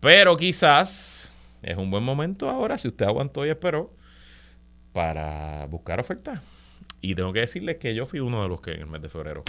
Pero 0.00 0.36
quizás 0.36 1.30
es 1.62 1.78
un 1.78 1.90
buen 1.90 2.04
momento 2.04 2.50
ahora, 2.50 2.76
si 2.76 2.88
usted 2.88 3.06
aguantó 3.06 3.46
y 3.46 3.48
esperó, 3.48 3.90
para 4.92 5.64
buscar 5.64 5.98
ofertas. 5.98 6.42
Y 7.00 7.14
tengo 7.14 7.32
que 7.32 7.40
decirles 7.40 7.78
que 7.78 7.94
yo 7.94 8.04
fui 8.04 8.20
uno 8.20 8.42
de 8.42 8.50
los 8.50 8.60
que 8.60 8.72
en 8.72 8.80
el 8.80 8.86
mes 8.86 9.00
de 9.00 9.08
febrero 9.08 9.44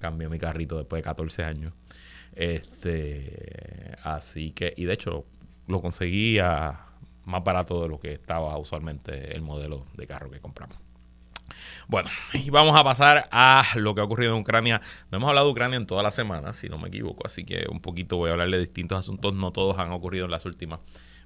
cambié 0.00 0.28
mi 0.28 0.40
carrito 0.40 0.76
después 0.76 0.98
de 0.98 1.04
14 1.04 1.44
años. 1.44 1.72
Este, 2.36 3.96
así 4.02 4.50
que, 4.50 4.74
y 4.76 4.84
de 4.84 4.92
hecho, 4.92 5.24
lo 5.66 5.80
conseguía 5.80 6.80
más 7.24 7.42
barato 7.42 7.82
de 7.82 7.88
lo 7.88 7.98
que 7.98 8.12
estaba 8.12 8.56
usualmente 8.56 9.34
el 9.34 9.42
modelo 9.42 9.84
de 9.94 10.06
carro 10.06 10.30
que 10.30 10.40
compramos. 10.40 10.78
Bueno, 11.88 12.08
y 12.32 12.50
vamos 12.50 12.76
a 12.76 12.84
pasar 12.84 13.28
a 13.30 13.64
lo 13.76 13.94
que 13.94 14.00
ha 14.00 14.04
ocurrido 14.04 14.34
en 14.34 14.40
Ucrania. 14.40 14.80
No 15.10 15.18
hemos 15.18 15.28
hablado 15.28 15.46
de 15.46 15.52
Ucrania 15.52 15.76
en 15.76 15.86
toda 15.86 16.02
la 16.02 16.10
semana, 16.10 16.52
si 16.52 16.68
no 16.68 16.78
me 16.78 16.88
equivoco, 16.88 17.26
así 17.26 17.44
que 17.44 17.66
un 17.70 17.80
poquito 17.80 18.16
voy 18.16 18.30
a 18.30 18.32
hablar 18.32 18.50
de 18.50 18.58
distintos 18.58 18.98
asuntos. 18.98 19.34
No 19.34 19.52
todos 19.52 19.78
han 19.78 19.92
ocurrido 19.92 20.24
en 20.24 20.30
las 20.30 20.44
últimas 20.46 20.80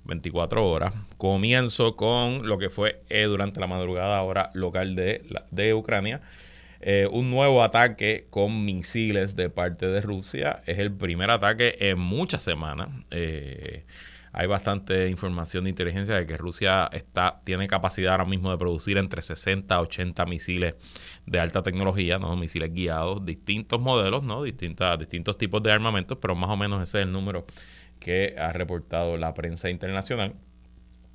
24 0.04 0.68
horas. 0.68 0.94
Comienzo 1.16 1.96
con 1.96 2.46
lo 2.46 2.58
que 2.58 2.70
fue 2.70 3.02
eh, 3.08 3.24
durante 3.24 3.60
la 3.60 3.66
madrugada 3.66 4.22
hora 4.22 4.50
local 4.54 4.94
de, 4.94 5.22
de 5.50 5.74
Ucrania. 5.74 6.20
Eh, 6.82 7.06
un 7.10 7.30
nuevo 7.30 7.62
ataque 7.62 8.26
con 8.30 8.64
misiles 8.64 9.36
de 9.36 9.50
parte 9.50 9.86
de 9.86 10.00
Rusia. 10.00 10.62
Es 10.66 10.78
el 10.78 10.92
primer 10.92 11.30
ataque 11.30 11.76
en 11.80 11.98
muchas 11.98 12.42
semanas. 12.42 12.88
Eh, 13.10 13.84
hay 14.32 14.46
bastante 14.46 15.08
información 15.08 15.64
de 15.64 15.70
inteligencia 15.70 16.14
de 16.14 16.26
que 16.26 16.36
Rusia 16.36 16.88
está, 16.92 17.40
tiene 17.44 17.66
capacidad 17.66 18.12
ahora 18.12 18.24
mismo 18.24 18.50
de 18.50 18.58
producir 18.58 18.98
entre 18.98 19.22
60 19.22 19.74
a 19.74 19.80
80 19.80 20.24
misiles 20.26 20.74
de 21.26 21.40
alta 21.40 21.62
tecnología, 21.62 22.18
¿no? 22.18 22.36
misiles 22.36 22.72
guiados, 22.72 23.24
distintos 23.24 23.80
modelos, 23.80 24.22
¿no? 24.22 24.42
Distintas, 24.42 24.98
distintos 24.98 25.36
tipos 25.36 25.62
de 25.62 25.72
armamentos, 25.72 26.18
pero 26.20 26.34
más 26.34 26.50
o 26.50 26.56
menos 26.56 26.82
ese 26.82 26.98
es 27.00 27.06
el 27.06 27.12
número 27.12 27.44
que 27.98 28.34
ha 28.38 28.52
reportado 28.52 29.16
la 29.16 29.34
prensa 29.34 29.70
internacional. 29.70 30.34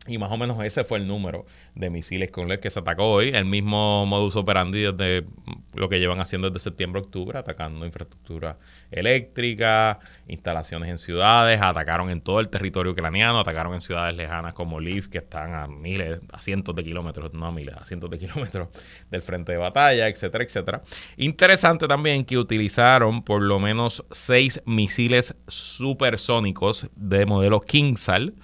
Y 0.08 0.20
más 0.20 0.32
o 0.32 0.38
menos 0.38 0.64
ese 0.64 0.84
fue 0.84 1.00
el 1.00 1.08
número 1.08 1.46
de 1.74 1.90
misiles 1.90 2.30
con 2.30 2.48
los 2.48 2.60
que 2.60 2.70
se 2.70 2.80
atacó 2.80 3.06
hoy. 3.06 3.30
El 3.30 3.46
mismo 3.46 4.06
modus 4.06 4.36
operandi 4.36 4.82
desde 4.82 5.26
lo 5.74 5.90
que 5.90 6.00
llevan 6.00 6.20
haciendo 6.20 6.50
desde 6.50 6.64
septiembre 6.64 7.02
octubre, 7.02 7.40
atacando 7.40 7.86
infraestructura 7.86 8.58
eléctrica, 8.92 10.00
instalaciones 10.28 10.90
en 10.90 10.98
ciudades, 11.00 11.60
atacaron 11.60 12.12
en 12.12 12.22
todo 12.22 12.40
el 12.40 12.50
territorio 12.50 12.92
ucraniano, 12.92 13.40
atacaron 13.40 13.74
en 13.74 13.82
ciudades 13.82 14.16
lejanas 14.16 14.54
como 14.54 14.80
Lviv, 14.80 15.10
que 15.10 15.18
están 15.18 15.56
a 15.56 15.68
miles, 15.68 16.20
a 16.32 16.40
cientos 16.40 16.76
de 16.76 16.84
kilómetros, 16.84 17.34
no 17.34 17.48
a 17.48 17.52
miles, 17.52 17.76
a 17.76 17.84
cientos 17.84 18.10
de 18.12 18.20
kilómetros 18.20 18.70
del 19.10 19.22
frente 19.24 19.54
de 19.54 19.58
batalla, 19.58 20.08
etcétera, 20.08 20.44
etcétera. 20.44 20.84
Interesante 21.18 21.88
también 21.88 22.26
que 22.26 22.38
utilizaron 22.38 23.24
por 23.24 23.42
lo 23.42 23.60
menos 23.60 24.06
seis 24.12 24.62
misiles 24.66 25.36
supersónicos 25.48 26.90
de 26.96 27.26
modelo 27.26 27.60
Kingsal 27.60 28.36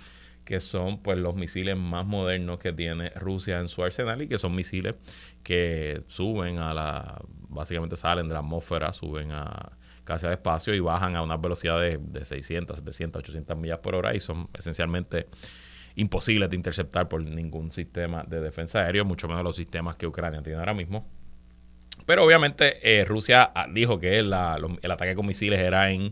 que 0.51 0.59
son 0.59 1.01
pues 1.01 1.17
los 1.17 1.33
misiles 1.33 1.77
más 1.77 2.05
modernos 2.05 2.59
que 2.59 2.73
tiene 2.73 3.11
Rusia 3.11 3.61
en 3.61 3.69
su 3.69 3.85
arsenal 3.85 4.21
y 4.21 4.27
que 4.27 4.37
son 4.37 4.53
misiles 4.53 4.97
que 5.43 6.03
suben 6.07 6.57
a 6.57 6.73
la, 6.73 7.21
básicamente 7.47 7.95
salen 7.95 8.27
de 8.27 8.33
la 8.33 8.41
atmósfera, 8.41 8.91
suben 8.91 9.31
a 9.31 9.71
casi 10.03 10.25
al 10.25 10.33
espacio 10.33 10.75
y 10.75 10.81
bajan 10.81 11.15
a 11.15 11.21
unas 11.21 11.39
velocidades 11.39 11.99
de 12.01 12.25
600, 12.25 12.79
700, 12.79 13.21
800 13.21 13.57
millas 13.57 13.79
por 13.79 13.95
hora 13.95 14.13
y 14.13 14.19
son 14.19 14.49
esencialmente 14.53 15.27
imposibles 15.95 16.49
de 16.49 16.57
interceptar 16.57 17.07
por 17.07 17.23
ningún 17.23 17.71
sistema 17.71 18.25
de 18.27 18.41
defensa 18.41 18.79
aéreo, 18.79 19.05
mucho 19.05 19.29
menos 19.29 19.45
los 19.45 19.55
sistemas 19.55 19.95
que 19.95 20.05
Ucrania 20.05 20.41
tiene 20.41 20.59
ahora 20.59 20.73
mismo. 20.73 21.07
Pero 22.05 22.25
obviamente 22.25 22.99
eh, 22.99 23.05
Rusia 23.05 23.53
ah, 23.55 23.67
dijo 23.71 24.01
que 24.01 24.19
el 24.19 24.33
ataque 24.33 25.15
con 25.15 25.25
misiles 25.25 25.61
era 25.61 25.91
en 25.91 26.11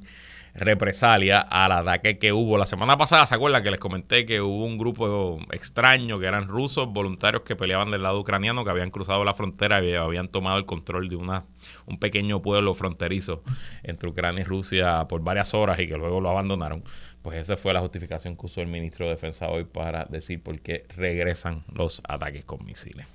represalia 0.54 1.40
al 1.40 1.72
ataque 1.72 2.18
que 2.18 2.34
hubo 2.34 2.58
la 2.58 2.66
semana 2.66 2.98
pasada. 2.98 3.26
¿Se 3.26 3.36
acuerdan 3.36 3.64
que 3.64 3.72
les 3.72 3.80
comenté 3.80 4.26
que 4.26 4.42
hubo 4.42 4.66
un 4.66 4.78
grupo 4.78 5.40
extraño 5.52 6.20
que 6.20 6.26
eran 6.26 6.48
rusos, 6.48 6.88
voluntarios 6.92 7.44
que 7.44 7.56
peleaban 7.56 7.92
del 7.92 8.04
lado 8.04 8.20
ucraniano, 8.20 8.64
que 8.64 8.72
habían 8.72 8.92
cruzado 8.92 9.24
la 9.24 9.34
frontera 9.34 9.84
y 9.84 9.94
habían 9.94 10.28
tomado 10.28 10.58
el 10.58 10.66
control 10.66 11.10
de 11.10 11.16
un 11.16 12.00
pequeño 12.00 12.42
pueblo 12.42 12.74
fronterizo 12.74 13.44
entre 13.84 14.10
Ucrania 14.10 14.42
y 14.42 14.44
Rusia 14.44 15.06
por 15.08 15.22
varias 15.22 15.54
horas 15.54 15.80
y 15.80 15.88
que 15.88 15.98
luego 15.98 16.22
lo 16.22 16.30
abandonaron? 16.30 16.84
Pues 17.22 17.38
esa 17.38 17.58
fue 17.58 17.74
la 17.74 17.82
justificación 17.82 18.38
que 18.38 18.46
usó 18.46 18.62
el 18.62 18.68
ministro 18.68 19.06
de 19.06 19.12
Defensa 19.12 19.50
hoy 19.50 19.66
para 19.66 20.06
decir 20.06 20.42
por 20.42 20.60
qué 20.62 20.86
regresan 20.96 21.62
los 21.74 22.02
ataques 22.08 22.46
con 22.46 22.64
misiles. 22.66 23.06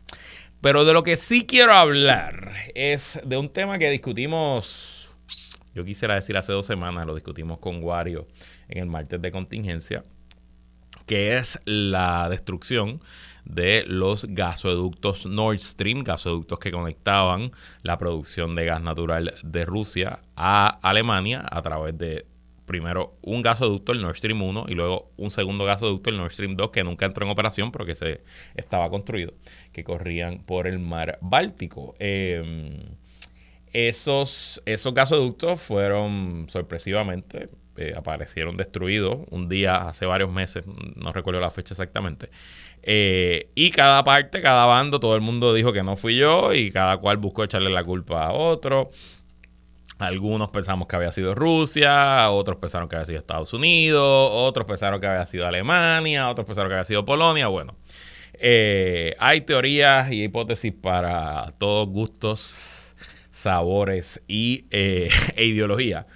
Pero 0.61 0.85
de 0.85 0.93
lo 0.93 1.03
que 1.03 1.17
sí 1.17 1.45
quiero 1.47 1.73
hablar 1.75 2.53
es 2.75 3.21
de 3.25 3.37
un 3.37 3.51
tema 3.51 3.79
que 3.79 3.91
discutimos 3.91 4.94
yo 5.75 5.85
quisiera 5.85 6.15
decir 6.15 6.37
hace 6.37 6.53
dos 6.53 6.67
semanas, 6.67 7.07
lo 7.07 7.15
discutimos 7.15 7.61
con 7.61 7.83
Wario 7.83 8.27
en 8.69 8.83
el 8.83 8.87
martes 8.89 9.21
de 9.21 9.33
contingencia, 9.33 10.03
que 11.07 11.37
es 11.37 11.61
la 11.65 12.29
destrucción 12.29 13.01
de 13.45 13.85
los 13.87 14.25
gasoductos 14.25 15.27
Nord 15.27 15.59
Stream, 15.59 16.03
gasoductos 16.03 16.59
que 16.59 16.71
conectaban 16.71 17.51
la 17.83 17.99
producción 17.99 18.55
de 18.55 18.65
gas 18.65 18.83
natural 18.83 19.35
de 19.43 19.65
Rusia 19.65 20.21
a 20.37 20.79
Alemania 20.83 21.45
a 21.51 21.61
través 21.61 21.99
de 21.99 22.27
primero 22.65 23.19
un 23.21 23.43
gasoducto, 23.43 23.93
el 23.93 24.01
Nord 24.01 24.17
Stream 24.17 24.43
1, 24.43 24.67
y 24.69 24.75
luego 24.75 25.11
un 25.19 25.31
segundo 25.31 25.65
gasoducto, 25.65 26.09
el 26.09 26.17
Nord 26.17 26.31
Stream 26.31 26.57
2, 26.57 26.71
que 26.71 26.83
nunca 26.83 27.05
entró 27.05 27.27
en 27.27 27.33
operación 27.33 27.71
pero 27.71 27.85
que 27.85 27.95
se 27.95 28.23
estaba 28.55 28.89
construido, 28.89 29.35
que 29.73 29.85
corrían 29.85 30.39
por 30.45 30.67
el 30.67 30.79
mar 30.79 31.19
Báltico. 31.21 31.95
Eh, 31.99 32.97
esos, 33.75 34.63
esos 34.67 34.95
gasoductos 34.95 35.61
fueron 35.61 36.47
sorpresivamente, 36.49 37.51
eh, 37.77 37.93
aparecieron 37.97 38.57
destruidos 38.57 39.19
un 39.31 39.49
día 39.49 39.89
hace 39.89 40.07
varios 40.07 40.31
meses, 40.33 40.65
no 40.95 41.13
recuerdo 41.13 41.41
la 41.41 41.51
fecha 41.51 41.75
exactamente. 41.75 42.31
Eh, 42.85 43.51
y 43.57 43.73
cada 43.73 44.05
parte, 44.05 44.41
cada 44.41 44.65
bando, 44.67 45.01
todo 45.01 45.17
el 45.17 45.23
mundo 45.23 45.53
dijo 45.53 45.73
que 45.73 45.83
no 45.83 45.97
fui 45.97 46.17
yo 46.17 46.55
y 46.55 46.71
cada 46.71 46.99
cual 46.99 47.17
buscó 47.17 47.43
echarle 47.45 47.71
la 47.71 47.83
culpa 47.83 48.27
a 48.27 48.33
otro. 48.33 48.91
Algunos 49.99 50.51
pensamos 50.51 50.87
que 50.87 50.97
había 50.97 51.11
sido 51.11 51.35
Rusia, 51.35 52.31
otros 52.31 52.59
pensaron 52.59 52.89
que 52.89 52.95
había 52.97 53.07
sido 53.07 53.19
Estados 53.19 53.53
Unidos, 53.53 54.31
otros 54.33 54.67
pensaron 54.67 55.01
que 55.01 55.07
había 55.09 55.27
sido 55.27 55.47
Alemania, 55.47 56.29
otros 56.29 56.47
pensaron 56.47 56.71
que 56.71 56.75
había 56.75 56.85
sido 56.85 57.05
Polonia. 57.05 57.49
Bueno, 57.49 57.75
eh, 58.35 59.17
hay 59.19 59.41
teorías 59.41 60.13
y 60.13 60.25
hipótesis 60.25 60.73
para 60.73 61.53
todos 61.59 61.89
gustos 61.89 62.84
sabores 63.35 64.23
y, 64.29 64.67
eh, 64.71 65.11
e 65.37 65.45
ideología. 65.45 66.07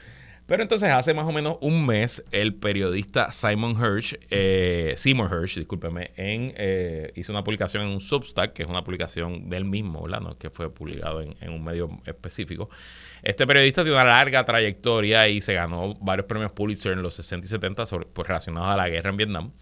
Pero 0.47 0.63
entonces 0.63 0.89
hace 0.89 1.13
más 1.13 1.27
o 1.27 1.33
menos 1.33 1.59
un 1.61 1.85
mes 1.85 2.25
el 2.31 2.55
periodista 2.55 3.31
Simon 3.33 3.73
Hirsch, 3.73 4.19
eh, 4.31 4.95
Seymour 4.97 5.29
Hirsch, 5.31 5.57
discúlpeme, 5.57 6.13
eh, 6.17 7.13
hizo 7.17 7.33
una 7.33 7.45
publicación 7.45 7.83
en 7.83 7.91
un 7.91 8.01
Substack, 8.01 8.55
que 8.55 8.63
es 8.63 8.69
una 8.69 8.83
publicación 8.83 9.51
del 9.51 9.67
mismo. 9.67 10.09
No, 10.09 10.39
que 10.39 10.49
fue 10.49 10.73
publicado 10.73 11.21
en, 11.21 11.53
un 11.53 11.63
medio 11.63 12.01
específico. 12.07 12.71
Este 13.23 13.47
periodista 13.47 13.83
tiene 13.83 13.97
una 13.97 14.07
larga 14.07 14.43
trayectoria 14.47 15.29
y 15.29 15.43
se 15.43 15.53
ganó 15.53 15.97
varios 15.97 16.27
premios 16.27 16.53
Pulitzer 16.53 16.93
en 16.93 17.03
los 17.03 17.13
60 17.13 17.45
y 17.45 17.49
70 17.49 17.85
sobre, 17.85 18.07
pues, 18.07 18.27
relacionados 18.27 18.71
a 18.71 18.77
la 18.79 18.89
guerra 18.89 19.11
en 19.11 19.17
Vietnam. 19.19 19.53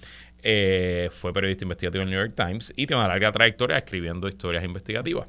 fue 1.11 1.33
periodista 1.33 1.65
investigativo 1.65 2.03
en 2.03 2.09
el 2.11 2.15
New 2.15 2.25
York 2.25 2.35
Times 2.37 2.73
y 2.77 2.87
tiene 2.87 3.01
una 3.01 3.09
larga 3.09 3.33
trayectoria 3.33 3.77
escribiendo 3.77 4.29
historias 4.29 4.63
investigativas. 4.63 5.27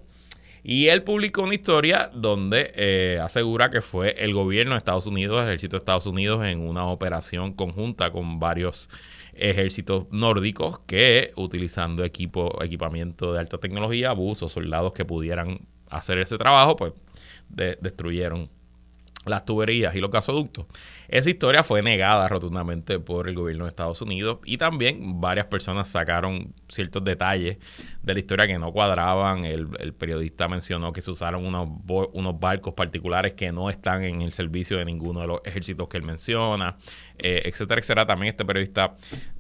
Y 0.69 0.89
él 0.89 1.01
publicó 1.03 1.43
una 1.43 1.53
historia 1.53 2.11
donde 2.13 2.73
eh, 2.75 3.21
asegura 3.23 3.71
que 3.71 3.79
fue 3.79 4.21
el 4.21 4.33
gobierno 4.33 4.73
de 4.73 4.79
Estados 4.79 5.07
Unidos, 5.07 5.41
el 5.41 5.47
ejército 5.47 5.77
de 5.77 5.79
Estados 5.79 6.05
Unidos, 6.07 6.43
en 6.43 6.59
una 6.59 6.87
operación 6.87 7.53
conjunta 7.53 8.11
con 8.11 8.37
varios 8.37 8.89
ejércitos 9.33 10.07
nórdicos 10.11 10.79
que, 10.79 11.31
utilizando 11.37 12.03
equipo, 12.03 12.61
equipamiento 12.61 13.31
de 13.31 13.39
alta 13.39 13.59
tecnología, 13.59 14.09
abusos, 14.09 14.51
soldados 14.51 14.91
que 14.91 15.05
pudieran 15.05 15.61
hacer 15.89 16.17
ese 16.17 16.37
trabajo, 16.37 16.75
pues 16.75 16.91
destruyeron 17.47 18.49
las 19.25 19.45
tuberías 19.45 19.95
y 19.95 20.01
los 20.01 20.11
gasoductos. 20.11 20.65
Esa 21.09 21.29
historia 21.29 21.63
fue 21.63 21.81
negada 21.81 22.27
rotundamente 22.27 22.99
por 22.99 23.29
el 23.29 23.35
gobierno 23.35 23.63
de 23.63 23.69
Estados 23.69 24.01
Unidos 24.01 24.39
y 24.43 24.57
también 24.57 25.21
varias 25.21 25.45
personas 25.45 25.89
sacaron 25.89 26.53
ciertos 26.67 27.03
detalles 27.03 27.57
de 28.03 28.13
la 28.13 28.19
historia 28.19 28.47
que 28.47 28.57
no 28.57 28.71
cuadraban. 28.73 29.45
El, 29.45 29.67
periodista 29.97 30.47
mencionó 30.47 30.91
que 30.91 31.01
se 31.01 31.11
usaron 31.11 31.45
unos, 31.45 31.69
unos, 32.13 32.39
barcos 32.39 32.73
particulares 32.73 33.33
que 33.33 33.51
no 33.51 33.69
están 33.69 34.03
en 34.03 34.21
el 34.21 34.33
servicio 34.33 34.77
de 34.77 34.85
ninguno 34.85 35.21
de 35.21 35.27
los 35.27 35.41
ejércitos 35.45 35.87
que 35.87 35.97
él 35.97 36.03
menciona, 36.03 36.77
eh, 37.17 37.41
etcétera, 37.45 37.79
etcétera. 37.79 38.05
También 38.05 38.31
este 38.31 38.45
periodista 38.45 38.95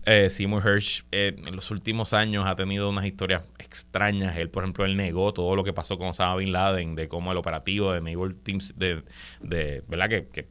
eh, 0.05 0.29
Seymour 0.29 0.63
Hirsch 0.65 1.05
eh, 1.11 1.35
en 1.45 1.55
los 1.55 1.69
últimos 1.69 2.13
años 2.13 2.45
ha 2.47 2.55
tenido 2.55 2.89
unas 2.89 3.05
historias 3.05 3.43
extrañas. 3.59 4.37
Él, 4.37 4.49
por 4.49 4.63
ejemplo, 4.63 4.85
él 4.85 4.95
negó 4.95 5.33
todo 5.33 5.55
lo 5.55 5.63
que 5.63 5.73
pasó 5.73 5.97
con 5.97 6.07
Osama 6.07 6.37
Bin 6.37 6.53
Laden, 6.53 6.95
de 6.95 7.07
cómo 7.07 7.31
el 7.31 7.37
operativo 7.37 7.91
de 7.91 8.01
Naval 8.01 8.35
Teams, 8.35 8.77
de, 8.77 9.03
de 9.41 9.83
¿verdad? 9.87 10.09
Que 10.09 10.47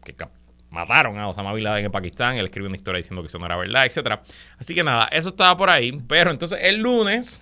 mataron 0.70 1.18
a 1.18 1.28
Osama 1.28 1.52
Bin 1.52 1.64
Laden 1.64 1.86
en 1.86 1.92
Pakistán. 1.92 2.36
Él 2.38 2.44
escribió 2.44 2.68
una 2.68 2.76
historia 2.76 2.98
diciendo 2.98 3.22
que 3.22 3.28
eso 3.28 3.38
no 3.38 3.46
era 3.46 3.56
verdad, 3.56 3.86
etcétera. 3.86 4.22
Así 4.58 4.74
que 4.74 4.84
nada, 4.84 5.08
eso 5.12 5.30
estaba 5.30 5.56
por 5.56 5.70
ahí. 5.70 5.92
Pero 6.08 6.30
entonces 6.30 6.58
el 6.62 6.78
lunes, 6.78 7.40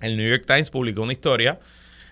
el 0.00 0.16
New 0.16 0.28
York 0.28 0.44
Times 0.46 0.70
publicó 0.70 1.02
una 1.02 1.12
historia 1.12 1.58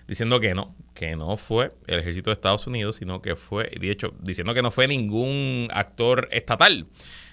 diciendo 0.07 0.39
que 0.39 0.55
no, 0.55 0.75
que 0.93 1.15
no 1.15 1.37
fue 1.37 1.71
el 1.87 1.99
ejército 1.99 2.29
de 2.29 2.33
Estados 2.33 2.65
Unidos, 2.67 2.97
sino 2.97 3.21
que 3.21 3.35
fue, 3.35 3.71
de 3.79 3.91
hecho, 3.91 4.13
diciendo 4.19 4.53
que 4.53 4.61
no 4.61 4.71
fue 4.71 4.87
ningún 4.87 5.67
actor 5.71 6.27
estatal. 6.31 6.87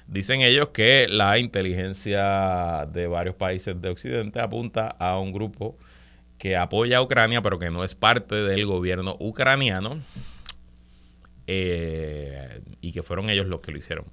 Dicen 0.06 0.42
ellos 0.42 0.68
que 0.68 1.08
la 1.08 1.38
inteligencia 1.38 2.86
de 2.92 3.08
varios 3.08 3.34
países 3.34 3.80
de 3.80 3.88
Occidente 3.88 4.40
apunta 4.40 4.88
a 4.98 5.18
un 5.18 5.32
grupo 5.32 5.76
que 6.38 6.56
apoya 6.56 6.98
a 6.98 7.02
Ucrania, 7.02 7.42
pero 7.42 7.58
que 7.58 7.70
no 7.70 7.82
es 7.82 7.94
parte 7.94 8.36
del 8.36 8.66
gobierno 8.66 9.16
ucraniano 9.18 9.98
eh, 11.46 12.45
y 12.88 12.92
que 12.92 13.02
fueron 13.02 13.30
ellos 13.30 13.46
los 13.46 13.60
que 13.60 13.72
lo 13.72 13.78
hicieron. 13.78 14.06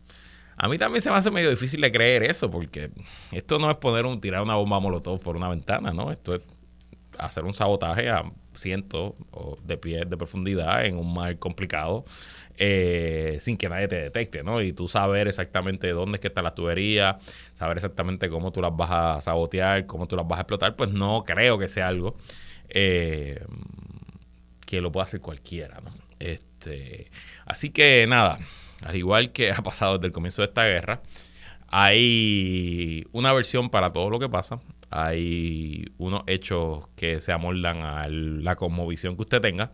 A 0.55 0.67
mí 0.67 0.77
también 0.77 1.01
se 1.01 1.09
me 1.09 1.17
hace 1.17 1.31
medio 1.31 1.49
difícil 1.49 1.81
de 1.81 1.91
creer 1.91 2.23
eso, 2.23 2.49
porque 2.49 2.91
esto 3.31 3.59
no 3.59 3.71
es 3.71 3.77
poner 3.77 4.05
un, 4.05 4.21
tirar 4.21 4.41
una 4.41 4.55
bomba 4.55 4.79
molotov 4.79 5.19
por 5.19 5.35
una 5.35 5.49
ventana, 5.49 5.91
¿no? 5.91 6.11
Esto 6.11 6.35
es 6.35 6.41
hacer 7.17 7.43
un 7.43 7.53
sabotaje 7.53 8.09
a 8.09 8.23
cientos 8.53 9.13
de 9.63 9.77
pies 9.77 10.09
de 10.09 10.17
profundidad 10.17 10.85
en 10.85 10.97
un 10.97 11.13
mar 11.13 11.37
complicado 11.39 12.05
eh, 12.57 13.37
sin 13.39 13.57
que 13.57 13.67
nadie 13.67 13.87
te 13.87 13.99
detecte, 13.99 14.43
¿no? 14.43 14.61
Y 14.61 14.73
tú 14.73 14.87
saber 14.87 15.27
exactamente 15.27 15.89
dónde 15.89 16.17
es 16.17 16.21
que 16.21 16.27
está 16.27 16.41
la 16.43 16.53
tubería, 16.53 17.17
saber 17.55 17.77
exactamente 17.77 18.29
cómo 18.29 18.51
tú 18.51 18.61
las 18.61 18.75
vas 18.75 18.91
a 18.91 19.21
sabotear, 19.21 19.87
cómo 19.87 20.07
tú 20.07 20.15
las 20.15 20.27
vas 20.27 20.37
a 20.37 20.41
explotar, 20.41 20.75
pues 20.75 20.91
no 20.91 21.23
creo 21.25 21.57
que 21.57 21.67
sea 21.67 21.87
algo 21.87 22.15
eh, 22.69 23.43
que 24.65 24.81
lo 24.81 24.91
pueda 24.91 25.05
hacer 25.05 25.19
cualquiera, 25.19 25.81
¿no? 25.81 25.91
Este, 26.19 27.09
así 27.45 27.71
que 27.71 28.05
nada, 28.07 28.39
al 28.83 28.95
igual 28.95 29.31
que 29.31 29.51
ha 29.51 29.61
pasado 29.63 29.97
desde 29.97 30.07
el 30.07 30.13
comienzo 30.13 30.41
de 30.41 30.47
esta 30.47 30.65
guerra, 30.65 31.01
hay 31.75 33.07
una 33.13 33.33
versión 33.33 33.69
para 33.71 33.91
todo 33.91 34.09
lo 34.11 34.19
que 34.19 34.29
pasa. 34.29 34.59
Hay 34.91 35.85
unos 35.97 36.21
hechos 36.27 36.87
que 36.95 37.19
se 37.19 37.31
amoldan 37.31 37.81
a 37.81 38.07
la 38.07 38.55
cosmovisión 38.55 39.15
que 39.15 39.23
usted 39.23 39.41
tenga. 39.41 39.71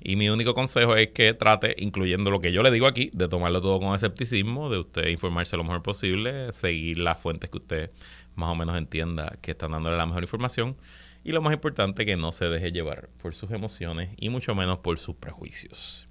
Y 0.00 0.16
mi 0.16 0.30
único 0.30 0.54
consejo 0.54 0.96
es 0.96 1.08
que 1.08 1.34
trate, 1.34 1.74
incluyendo 1.78 2.30
lo 2.30 2.40
que 2.40 2.50
yo 2.50 2.62
le 2.62 2.70
digo 2.70 2.86
aquí, 2.86 3.10
de 3.12 3.28
tomarlo 3.28 3.60
todo 3.60 3.78
con 3.78 3.94
escepticismo, 3.94 4.70
de 4.70 4.78
usted 4.78 5.08
informarse 5.08 5.56
lo 5.56 5.64
mejor 5.64 5.82
posible, 5.82 6.52
seguir 6.52 6.98
las 6.98 7.18
fuentes 7.18 7.50
que 7.50 7.58
usted 7.58 7.90
más 8.34 8.50
o 8.50 8.54
menos 8.54 8.76
entienda 8.76 9.36
que 9.40 9.52
están 9.52 9.72
dándole 9.72 9.96
la 9.96 10.06
mejor 10.06 10.22
información 10.22 10.76
y 11.24 11.32
lo 11.32 11.40
más 11.40 11.52
importante, 11.54 12.04
que 12.06 12.16
no 12.16 12.32
se 12.32 12.48
deje 12.48 12.72
llevar 12.72 13.08
por 13.22 13.34
sus 13.34 13.50
emociones 13.50 14.10
y 14.16 14.28
mucho 14.28 14.54
menos 14.54 14.78
por 14.78 14.98
sus 14.98 15.16
prejuicios. 15.16 16.08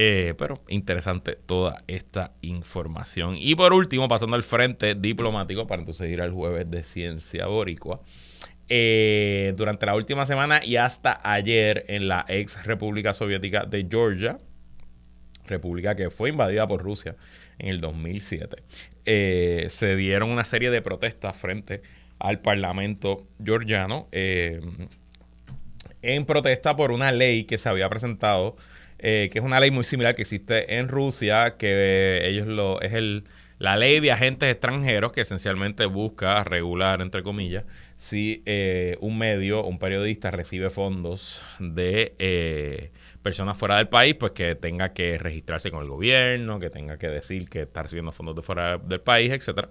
Eh, 0.00 0.34
pero 0.38 0.62
interesante 0.68 1.34
toda 1.34 1.82
esta 1.88 2.30
información. 2.40 3.34
Y 3.36 3.56
por 3.56 3.72
último, 3.72 4.06
pasando 4.06 4.36
al 4.36 4.44
frente 4.44 4.94
diplomático, 4.94 5.66
para 5.66 5.80
entonces 5.80 6.08
ir 6.08 6.20
al 6.20 6.30
jueves 6.30 6.70
de 6.70 6.84
ciencia 6.84 7.48
boricua. 7.48 8.00
Eh, 8.68 9.54
durante 9.56 9.86
la 9.86 9.96
última 9.96 10.24
semana 10.24 10.64
y 10.64 10.76
hasta 10.76 11.20
ayer 11.24 11.84
en 11.88 12.06
la 12.06 12.24
ex 12.28 12.64
República 12.64 13.12
Soviética 13.12 13.64
de 13.64 13.88
Georgia, 13.90 14.38
república 15.48 15.96
que 15.96 16.10
fue 16.10 16.30
invadida 16.30 16.68
por 16.68 16.80
Rusia 16.80 17.16
en 17.58 17.70
el 17.70 17.80
2007, 17.80 18.62
eh, 19.04 19.66
se 19.68 19.96
dieron 19.96 20.30
una 20.30 20.44
serie 20.44 20.70
de 20.70 20.80
protestas 20.80 21.36
frente 21.36 21.82
al 22.20 22.38
Parlamento 22.38 23.26
georgiano 23.44 24.06
en 24.12 24.88
protesta 26.24 26.76
por 26.76 26.92
una 26.92 27.10
ley 27.10 27.42
que 27.44 27.58
se 27.58 27.68
había 27.68 27.88
presentado, 27.88 28.56
eh, 28.98 29.28
que 29.32 29.38
es 29.38 29.44
una 29.44 29.60
ley 29.60 29.70
muy 29.70 29.84
similar 29.84 30.14
que 30.14 30.22
existe 30.22 30.78
en 30.78 30.88
Rusia, 30.88 31.56
que 31.56 32.26
ellos 32.26 32.46
lo 32.46 32.80
es 32.80 32.92
el 32.92 33.24
la 33.58 33.76
ley 33.76 33.98
de 33.98 34.12
agentes 34.12 34.50
extranjeros 34.50 35.12
que 35.12 35.22
esencialmente 35.22 35.84
busca 35.86 36.44
regular, 36.44 37.00
entre 37.02 37.24
comillas, 37.24 37.64
si 37.96 38.42
eh, 38.46 38.96
un 39.00 39.18
medio, 39.18 39.64
un 39.64 39.78
periodista 39.80 40.30
recibe 40.30 40.70
fondos 40.70 41.42
de 41.58 42.14
eh, 42.20 42.92
personas 43.22 43.58
fuera 43.58 43.78
del 43.78 43.88
país, 43.88 44.14
pues 44.14 44.32
que 44.32 44.54
tenga 44.54 44.92
que 44.92 45.18
registrarse 45.18 45.72
con 45.72 45.82
el 45.82 45.88
gobierno, 45.88 46.60
que 46.60 46.70
tenga 46.70 46.98
que 46.98 47.08
decir 47.08 47.48
que 47.48 47.62
está 47.62 47.82
recibiendo 47.82 48.12
fondos 48.12 48.36
de 48.36 48.42
fuera 48.42 48.78
del 48.78 49.00
país, 49.00 49.32
etcétera. 49.32 49.68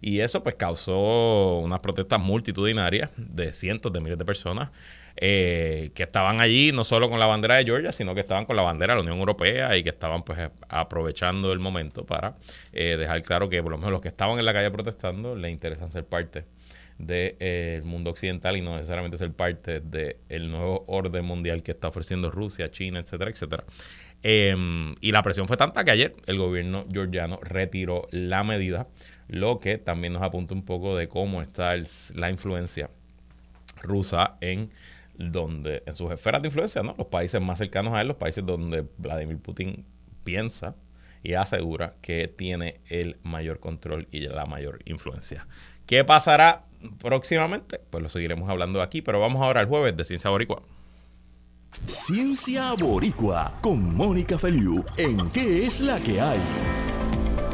Y 0.00 0.20
eso 0.20 0.42
pues 0.42 0.54
causó 0.54 1.58
unas 1.58 1.80
protestas 1.80 2.20
multitudinarias 2.20 3.10
de 3.16 3.52
cientos 3.52 3.92
de 3.92 4.00
miles 4.00 4.18
de 4.18 4.24
personas 4.24 4.70
eh, 5.18 5.90
que 5.94 6.02
estaban 6.02 6.40
allí 6.40 6.72
no 6.72 6.84
solo 6.84 7.08
con 7.08 7.18
la 7.18 7.26
bandera 7.26 7.56
de 7.56 7.64
Georgia, 7.64 7.90
sino 7.90 8.14
que 8.14 8.20
estaban 8.20 8.44
con 8.44 8.54
la 8.54 8.62
bandera 8.62 8.92
de 8.92 8.98
la 8.98 9.02
Unión 9.02 9.18
Europea 9.18 9.76
y 9.76 9.82
que 9.82 9.88
estaban 9.88 10.22
pues 10.22 10.38
aprovechando 10.68 11.52
el 11.52 11.58
momento 11.58 12.04
para 12.04 12.36
eh, 12.72 12.96
dejar 12.98 13.22
claro 13.22 13.48
que 13.48 13.62
por 13.62 13.72
lo 13.72 13.78
menos 13.78 13.92
los 13.92 14.02
que 14.02 14.08
estaban 14.08 14.38
en 14.38 14.44
la 14.44 14.52
calle 14.52 14.70
protestando 14.70 15.34
les 15.34 15.50
interesan 15.50 15.90
ser 15.90 16.04
parte 16.04 16.44
del 16.98 17.36
eh, 17.40 17.82
mundo 17.84 18.10
occidental 18.10 18.56
y 18.56 18.60
no 18.60 18.74
necesariamente 18.74 19.18
ser 19.18 19.32
parte 19.32 19.80
del 19.80 20.50
nuevo 20.50 20.84
orden 20.86 21.24
mundial 21.24 21.62
que 21.62 21.72
está 21.72 21.88
ofreciendo 21.88 22.30
Rusia, 22.30 22.70
China, 22.70 23.00
etcétera, 23.00 23.30
etcétera. 23.30 23.64
Em, 24.22 24.94
y 25.00 25.12
la 25.12 25.22
presión 25.22 25.46
fue 25.46 25.56
tanta 25.56 25.84
que 25.84 25.90
ayer 25.90 26.12
el 26.26 26.38
gobierno 26.38 26.86
georgiano 26.92 27.38
retiró 27.42 28.08
la 28.10 28.44
medida, 28.44 28.86
lo 29.28 29.60
que 29.60 29.78
también 29.78 30.12
nos 30.12 30.22
apunta 30.22 30.54
un 30.54 30.64
poco 30.64 30.96
de 30.96 31.08
cómo 31.08 31.42
está 31.42 31.74
la 32.14 32.30
influencia 32.30 32.90
rusa 33.82 34.36
en 34.40 34.70
donde 35.18 35.82
en 35.86 35.94
sus 35.94 36.12
esferas 36.12 36.42
de 36.42 36.48
influencia, 36.48 36.82
¿no? 36.82 36.94
Los 36.96 37.06
países 37.08 37.40
más 37.40 37.58
cercanos 37.58 37.94
a 37.94 38.00
él, 38.00 38.08
los 38.08 38.16
países 38.16 38.44
donde 38.44 38.86
Vladimir 38.98 39.38
Putin 39.38 39.84
piensa 40.24 40.74
y 41.22 41.34
asegura 41.34 41.94
que 42.02 42.28
tiene 42.28 42.80
el 42.88 43.16
mayor 43.22 43.58
control 43.58 44.06
y 44.10 44.20
la 44.20 44.46
mayor 44.46 44.80
influencia. 44.84 45.46
¿Qué 45.86 46.04
pasará 46.04 46.64
próximamente? 46.98 47.80
Pues 47.90 48.02
lo 48.02 48.08
seguiremos 48.08 48.48
hablando 48.48 48.82
aquí, 48.82 49.02
pero 49.02 49.20
vamos 49.20 49.42
ahora 49.42 49.60
al 49.60 49.66
jueves 49.66 49.96
de 49.96 50.04
Ciencia 50.04 50.30
Boricua. 50.30 50.62
Ciencia 51.86 52.72
Boricua 52.78 53.52
con 53.60 53.94
Mónica 53.94 54.38
Feliu 54.38 54.84
en 54.96 55.30
¿Qué 55.30 55.66
es 55.66 55.80
la 55.80 55.98
que 55.98 56.20
hay? 56.20 56.38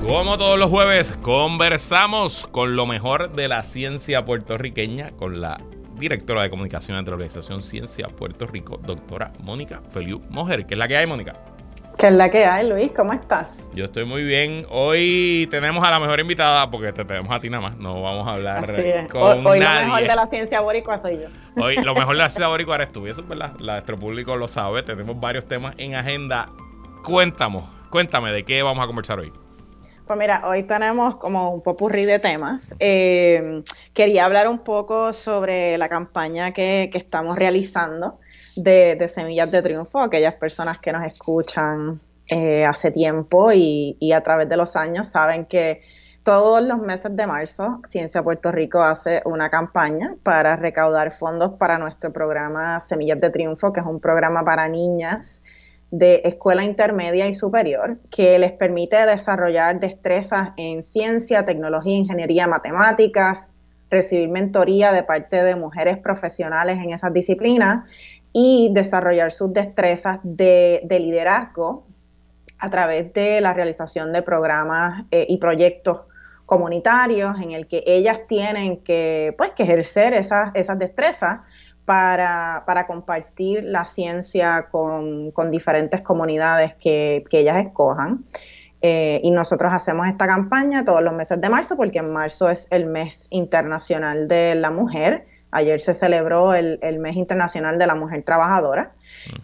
Como 0.06 0.36
todos 0.36 0.58
los 0.58 0.68
jueves, 0.68 1.16
conversamos 1.22 2.46
con 2.48 2.74
lo 2.74 2.86
mejor 2.86 3.34
de 3.34 3.48
la 3.48 3.62
ciencia 3.62 4.24
puertorriqueña, 4.24 5.12
con 5.12 5.40
la 5.40 5.60
directora 6.02 6.42
de 6.42 6.50
comunicaciones 6.50 7.04
de 7.04 7.10
la 7.12 7.14
organización 7.14 7.62
Ciencia 7.62 8.08
Puerto 8.08 8.44
Rico, 8.48 8.76
doctora 8.76 9.32
Mónica 9.38 9.80
Feliu 9.92 10.20
Mojer. 10.30 10.66
¿Qué 10.66 10.74
es 10.74 10.78
la 10.78 10.88
que 10.88 10.96
hay, 10.96 11.06
Mónica? 11.06 11.36
¿Qué 11.96 12.08
es 12.08 12.12
la 12.12 12.28
que 12.28 12.44
hay, 12.44 12.68
Luis? 12.68 12.90
¿Cómo 12.90 13.12
estás? 13.12 13.68
Yo 13.72 13.84
estoy 13.84 14.04
muy 14.04 14.24
bien. 14.24 14.66
Hoy 14.68 15.46
tenemos 15.48 15.84
a 15.84 15.92
la 15.92 16.00
mejor 16.00 16.18
invitada 16.18 16.68
porque 16.72 16.92
te 16.92 17.04
tenemos 17.04 17.32
a 17.32 17.38
ti 17.38 17.48
nada 17.48 17.62
más. 17.62 17.76
No 17.76 18.02
vamos 18.02 18.26
a 18.26 18.32
hablar 18.32 18.66
con 19.08 19.46
hoy, 19.46 19.60
nadie. 19.60 19.86
lo 19.86 19.92
mejor 19.92 20.08
de 20.08 20.16
la 20.16 20.26
ciencia 20.26 20.60
boricua 20.60 20.98
soy 20.98 21.20
yo. 21.20 21.62
Hoy 21.62 21.76
lo 21.76 21.94
mejor 21.94 22.16
de 22.16 22.22
la 22.22 22.28
ciencia 22.30 22.48
boricua 22.48 22.74
eres 22.74 22.90
tú. 22.90 23.06
Y 23.06 23.10
eso 23.10 23.20
es 23.20 23.28
verdad. 23.28 23.52
nuestro 23.60 23.96
público 23.96 24.34
lo 24.36 24.48
sabe. 24.48 24.82
Tenemos 24.82 25.20
varios 25.20 25.46
temas 25.46 25.74
en 25.78 25.94
agenda. 25.94 26.50
Cuéntame, 27.04 27.62
cuéntame 27.90 28.32
de 28.32 28.44
qué 28.44 28.60
vamos 28.64 28.82
a 28.82 28.88
conversar 28.88 29.20
hoy. 29.20 29.32
Pues 30.06 30.18
mira, 30.18 30.42
hoy 30.44 30.64
tenemos 30.64 31.16
como 31.16 31.54
un 31.54 31.62
popurrí 31.62 32.04
de 32.04 32.18
temas. 32.18 32.74
Eh, 32.80 33.62
quería 33.94 34.24
hablar 34.24 34.48
un 34.48 34.58
poco 34.58 35.12
sobre 35.12 35.78
la 35.78 35.88
campaña 35.88 36.52
que, 36.52 36.90
estamos 36.92 37.38
realizando 37.38 38.18
de, 38.56 39.08
Semillas 39.08 39.50
de 39.50 39.62
Triunfo, 39.62 40.00
aquellas 40.00 40.34
personas 40.34 40.80
que 40.80 40.92
nos 40.92 41.04
escuchan 41.04 42.00
eh, 42.26 42.64
hace 42.64 42.90
tiempo 42.90 43.52
y, 43.52 44.12
a 44.12 44.22
través 44.22 44.48
de 44.48 44.56
los 44.56 44.74
años 44.74 45.08
saben 45.08 45.46
que 45.46 45.82
todos 46.24 46.62
los 46.62 46.78
meses 46.78 47.14
de 47.16 47.26
marzo 47.26 47.80
Ciencia 47.86 48.22
Puerto 48.22 48.50
Rico 48.50 48.82
hace 48.82 49.22
una 49.24 49.50
campaña 49.50 50.16
para 50.24 50.56
recaudar 50.56 51.12
fondos 51.12 51.52
para 51.58 51.78
nuestro 51.78 52.12
programa 52.12 52.80
Semillas 52.80 53.20
de 53.20 53.30
Triunfo, 53.30 53.72
que 53.72 53.80
es 53.80 53.86
un 53.86 54.00
programa 54.00 54.44
para 54.44 54.68
niñas 54.68 55.44
de 55.92 56.22
escuela 56.24 56.64
intermedia 56.64 57.28
y 57.28 57.34
superior 57.34 57.98
que 58.10 58.38
les 58.38 58.52
permite 58.52 58.96
desarrollar 59.04 59.78
destrezas 59.78 60.48
en 60.56 60.82
ciencia, 60.82 61.44
tecnología, 61.44 61.98
ingeniería, 61.98 62.48
matemáticas, 62.48 63.52
recibir 63.90 64.30
mentoría 64.30 64.90
de 64.90 65.02
parte 65.02 65.44
de 65.44 65.54
mujeres 65.54 65.98
profesionales 65.98 66.78
en 66.78 66.94
esas 66.94 67.12
disciplinas 67.12 67.84
y 68.32 68.70
desarrollar 68.72 69.32
sus 69.32 69.52
destrezas 69.52 70.18
de, 70.22 70.80
liderazgo 70.88 71.84
a 72.58 72.70
través 72.70 73.12
de 73.12 73.42
la 73.42 73.52
realización 73.52 74.14
de 74.14 74.22
programas 74.22 75.04
eh, 75.10 75.26
y 75.28 75.36
proyectos 75.36 76.06
comunitarios 76.46 77.38
en 77.38 77.52
el 77.52 77.66
que 77.66 77.84
ellas 77.86 78.20
tienen 78.26 78.78
que, 78.78 79.34
pues, 79.36 79.50
ejercer 79.58 80.14
esas 80.14 80.78
destrezas 80.78 81.40
para, 81.84 82.62
para 82.66 82.86
compartir 82.86 83.64
la 83.64 83.84
ciencia 83.84 84.68
con, 84.70 85.32
diferentes 85.50 86.00
comunidades 86.02 86.74
que, 86.74 87.24
ellas 87.30 87.64
escojan. 87.64 88.24
Eh, 88.84 89.20
y 89.22 89.30
nosotros 89.30 89.72
hacemos 89.72 90.08
esta 90.08 90.26
campaña 90.26 90.84
todos 90.84 91.02
los 91.02 91.14
meses 91.14 91.40
de 91.40 91.48
marzo, 91.48 91.76
porque 91.76 91.98
en 91.98 92.12
marzo 92.12 92.50
es 92.50 92.66
el 92.70 92.86
mes 92.86 93.28
internacional 93.30 94.26
de 94.26 94.54
la 94.54 94.70
mujer. 94.70 95.26
Ayer 95.50 95.80
se 95.80 95.94
celebró 95.94 96.54
el, 96.54 96.78
el 96.82 96.98
mes 96.98 97.16
internacional 97.16 97.78
de 97.78 97.86
la 97.86 97.94
mujer 97.94 98.22
trabajadora. 98.24 98.92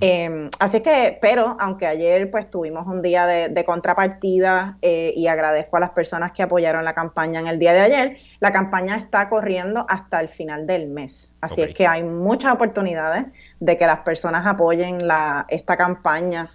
Em, 0.00 0.50
así 0.58 0.80
que, 0.80 1.18
pero 1.20 1.56
aunque 1.58 1.86
ayer 1.86 2.30
pues 2.30 2.50
tuvimos 2.50 2.86
un 2.86 3.02
día 3.02 3.26
de, 3.26 3.64
contrapartida 3.64 4.78
eh, 4.82 5.12
y 5.16 5.26
agradezco 5.26 5.76
a 5.76 5.80
las 5.80 5.90
personas 5.90 6.32
que 6.32 6.42
apoyaron 6.42 6.84
la 6.84 6.94
campaña 6.94 7.40
en 7.40 7.46
el 7.46 7.58
día 7.58 7.72
de 7.72 7.80
ayer, 7.80 8.18
la 8.40 8.52
campaña 8.52 8.96
está 8.96 9.28
corriendo 9.28 9.86
hasta 9.88 10.20
el 10.20 10.28
final 10.28 10.66
del 10.66 10.88
mes. 10.88 11.36
Así 11.40 11.62
es 11.62 11.74
que 11.74 11.86
hay 11.86 12.02
muchas 12.02 12.54
oportunidades 12.54 13.26
de 13.60 13.76
que 13.76 13.86
las 13.86 14.00
personas 14.00 14.46
apoyen 14.46 15.06
la, 15.06 15.46
esta 15.48 15.76
campaña 15.76 16.50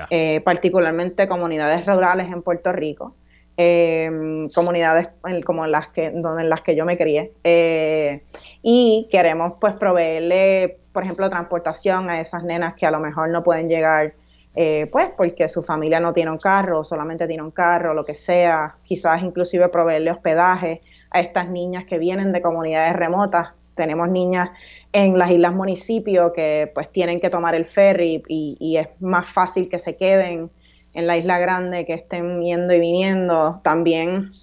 eh, 0.09 0.41
particularmente 0.45 1.27
comunidades 1.27 1.85
rurales 1.85 2.27
en 2.27 2.43
Puerto 2.43 2.71
Rico. 2.71 3.15
Em, 3.57 4.49
comunidades 4.49 5.09
como 5.45 5.67
las 5.67 5.89
que 5.89 6.09
donde 6.09 6.43
en 6.43 6.49
las 6.49 6.61
que 6.61 6.75
yo 6.75 6.85
me 6.85 6.97
crié 6.97 7.33
eh, 7.43 8.23
y 8.63 9.09
queremos 9.11 9.53
pues 9.59 9.73
proveerle 9.73 10.80
por 10.91 11.03
ejemplo 11.03 11.29
transportación 11.29 12.09
a 12.09 12.19
esas 12.19 12.43
nenas 12.43 12.75
que 12.75 12.85
a 12.85 12.91
lo 12.91 12.99
mejor 12.99 13.29
no 13.29 13.43
pueden 13.43 13.67
llegar 13.67 14.13
eh, 14.55 14.89
pues 14.91 15.09
porque 15.15 15.47
su 15.47 15.63
familia 15.63 15.99
no 15.99 16.13
tiene 16.13 16.31
un 16.31 16.37
carro 16.37 16.83
solamente 16.83 17.27
tiene 17.27 17.43
un 17.43 17.51
carro 17.51 17.93
lo 17.93 18.05
que 18.05 18.15
sea 18.15 18.75
quizás 18.83 19.23
inclusive 19.23 19.69
proveerle 19.69 20.11
hospedaje 20.11 20.81
a 21.09 21.21
estas 21.21 21.49
niñas 21.49 21.85
que 21.85 21.97
vienen 21.97 22.33
de 22.33 22.41
comunidades 22.41 22.93
remotas 22.93 23.49
tenemos 23.75 24.09
niñas 24.09 24.49
en 24.91 25.17
las 25.17 25.31
islas 25.31 25.53
municipios 25.53 26.33
que 26.33 26.69
pues 26.73 26.91
tienen 26.91 27.19
que 27.21 27.29
tomar 27.29 27.55
el 27.55 27.65
ferry 27.65 28.21
y 28.27 28.77
es 28.77 28.89
más 28.99 29.27
fácil 29.29 29.69
que 29.69 29.79
se 29.79 29.95
queden 29.95 30.51
en 30.93 31.07
la 31.07 31.17
Isla 31.17 31.39
Grande 31.39 31.85
que 31.85 31.93
estén 31.93 32.41
yendo 32.41 32.73
y 32.73 32.79
viniendo. 32.79 33.61
También 33.63 34.33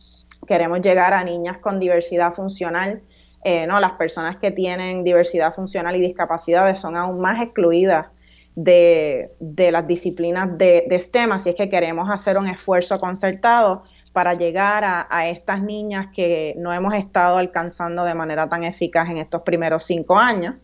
queremos 0.46 0.80
llegar 0.80 1.12
a 1.12 1.24
niñas 1.24 1.58
con 1.58 1.78
diversidad 1.78 2.32
funcional. 2.32 3.02
Eh, 3.44 3.66
no, 3.66 3.80
las 3.80 3.92
personas 3.92 4.36
que 4.36 4.50
tienen 4.50 5.04
diversidad 5.04 5.54
funcional 5.54 5.96
y 5.96 6.00
discapacidades 6.00 6.78
son 6.78 6.96
aún 6.96 7.20
más 7.20 7.40
excluidas 7.42 8.06
de, 8.54 9.30
las 9.70 9.86
disciplinas 9.86 10.58
de, 10.58 10.84
de 10.88 10.98
STEM, 10.98 11.32
así 11.32 11.50
es 11.50 11.54
que 11.54 11.68
queremos 11.68 12.10
hacer 12.10 12.36
un 12.36 12.48
esfuerzo 12.48 12.98
concertado 12.98 13.84
para 14.18 14.34
llegar 14.34 14.82
a, 14.84 15.28
estas 15.28 15.62
niñas 15.62 16.08
que 16.12 16.54
no 16.58 16.72
hemos 16.72 16.92
estado 16.94 17.38
alcanzando 17.38 18.04
de 18.04 18.16
manera 18.16 18.48
tan 18.48 18.64
eficaz 18.64 19.08
en 19.08 19.18
estos 19.18 19.42
primeros 19.42 19.84
cinco 19.84 20.18
años. 20.18 20.56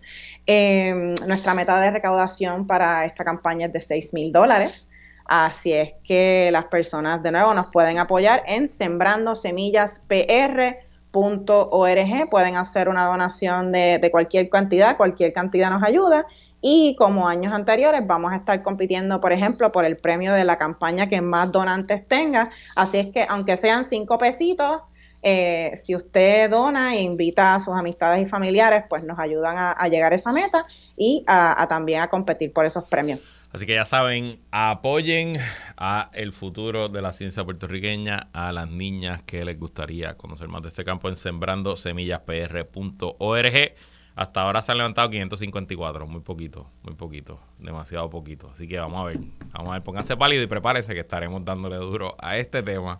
Em, 0.44 1.14
nuestra 1.28 1.54
meta 1.54 1.80
de 1.80 1.92
recaudación 1.92 2.66
para 2.66 3.04
esta 3.04 3.24
campaña 3.24 3.66
es 3.66 3.72
de 3.72 3.80
6 3.80 4.12
mil 4.12 4.32
dólares. 4.32 4.90
Así 5.26 5.72
es 5.72 5.92
que 6.02 6.48
las 6.50 6.64
personas 6.64 7.22
de 7.22 7.30
nuevo 7.30 7.54
nos 7.54 7.70
pueden 7.70 7.98
apoyar 7.98 8.42
en 8.48 8.68
sembrandosemillas.pr.org. 11.14 12.30
Pueden 12.30 12.56
hacer 12.56 12.88
una 12.88 13.06
donación 13.06 13.72
de, 13.72 13.98
de 13.98 14.10
cualquier 14.10 14.48
cantidad, 14.50 14.96
cualquier 14.96 15.32
cantidad 15.32 15.70
nos 15.70 15.82
ayuda. 15.82 16.26
Y 16.60 16.96
como 16.96 17.28
años 17.28 17.52
anteriores, 17.52 18.06
vamos 18.06 18.32
a 18.32 18.36
estar 18.36 18.62
compitiendo, 18.62 19.20
por 19.20 19.32
ejemplo, 19.32 19.70
por 19.70 19.84
el 19.84 19.98
premio 19.98 20.32
de 20.32 20.44
la 20.44 20.56
campaña 20.56 21.08
que 21.08 21.20
más 21.20 21.52
donantes 21.52 22.08
tenga. 22.08 22.50
Así 22.74 22.98
es 22.98 23.12
que, 23.12 23.26
aunque 23.28 23.56
sean 23.58 23.84
cinco 23.84 24.16
pesitos, 24.16 24.80
eh, 25.26 25.72
si 25.76 25.96
usted 25.96 26.50
dona 26.50 26.94
e 26.94 27.00
invita 27.00 27.54
a 27.54 27.60
sus 27.60 27.74
amistades 27.74 28.22
y 28.22 28.26
familiares, 28.26 28.84
pues 28.90 29.02
nos 29.04 29.18
ayudan 29.18 29.56
a, 29.58 29.88
llegar 29.88 30.12
a 30.12 30.16
esa 30.16 30.32
meta 30.32 30.62
y 30.98 31.24
a, 31.26 31.66
también 31.66 32.02
a 32.02 32.08
competir 32.08 32.52
por 32.52 32.66
esos 32.66 32.84
premios. 32.84 33.20
Así 33.54 33.64
que 33.66 33.74
ya 33.74 33.84
saben, 33.84 34.40
apoyen 34.50 35.38
a 35.76 36.10
el 36.12 36.32
futuro 36.32 36.88
de 36.88 37.00
la 37.00 37.12
ciencia 37.12 37.44
puertorriqueña, 37.44 38.26
a 38.32 38.50
las 38.50 38.68
niñas 38.68 39.22
que 39.22 39.44
les 39.44 39.56
gustaría 39.56 40.16
conocer 40.16 40.48
más 40.48 40.62
de 40.62 40.70
este 40.70 40.84
campo 40.84 41.08
en 41.08 41.14
sembrandosemillas.pr.org. 41.14 43.74
Hasta 44.16 44.42
ahora 44.42 44.60
se 44.60 44.72
han 44.72 44.78
levantado 44.78 45.08
554, 45.08 46.04
muy 46.08 46.22
poquito, 46.22 46.68
muy 46.82 46.94
poquito, 46.94 47.38
demasiado 47.60 48.10
poquito. 48.10 48.50
Así 48.50 48.66
que 48.66 48.80
vamos 48.80 49.00
a 49.00 49.04
ver, 49.04 49.18
vamos 49.52 49.68
a 49.68 49.74
ver, 49.74 49.82
pónganse 49.84 50.16
pálido 50.16 50.42
y 50.42 50.48
prepárense 50.48 50.92
que 50.92 51.00
estaremos 51.00 51.44
dándole 51.44 51.76
duro 51.76 52.16
a 52.18 52.36
este 52.38 52.64
tema 52.64 52.98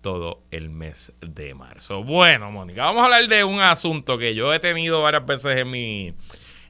todo 0.00 0.44
el 0.50 0.70
mes 0.70 1.12
de 1.20 1.52
marzo. 1.52 2.04
Bueno, 2.04 2.50
Mónica, 2.50 2.84
vamos 2.84 3.02
a 3.02 3.04
hablar 3.04 3.28
de 3.28 3.44
un 3.44 3.60
asunto 3.60 4.16
que 4.16 4.34
yo 4.34 4.54
he 4.54 4.60
tenido 4.60 5.02
varias 5.02 5.26
veces 5.26 5.58
en 5.58 5.70
mi, 5.70 6.14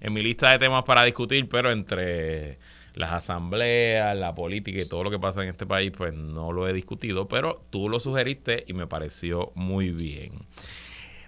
en 0.00 0.12
mi 0.12 0.20
lista 0.20 0.50
de 0.50 0.58
temas 0.58 0.82
para 0.82 1.04
discutir, 1.04 1.48
pero 1.48 1.70
entre 1.70 2.58
las 2.94 3.12
asambleas, 3.12 4.16
la 4.16 4.34
política 4.34 4.80
y 4.80 4.88
todo 4.88 5.04
lo 5.04 5.10
que 5.10 5.18
pasa 5.18 5.42
en 5.42 5.48
este 5.48 5.66
país, 5.66 5.92
pues 5.96 6.14
no 6.14 6.52
lo 6.52 6.68
he 6.68 6.72
discutido, 6.72 7.28
pero 7.28 7.62
tú 7.70 7.88
lo 7.88 8.00
sugeriste 8.00 8.64
y 8.66 8.72
me 8.72 8.86
pareció 8.86 9.52
muy 9.54 9.90
bien. 9.90 10.32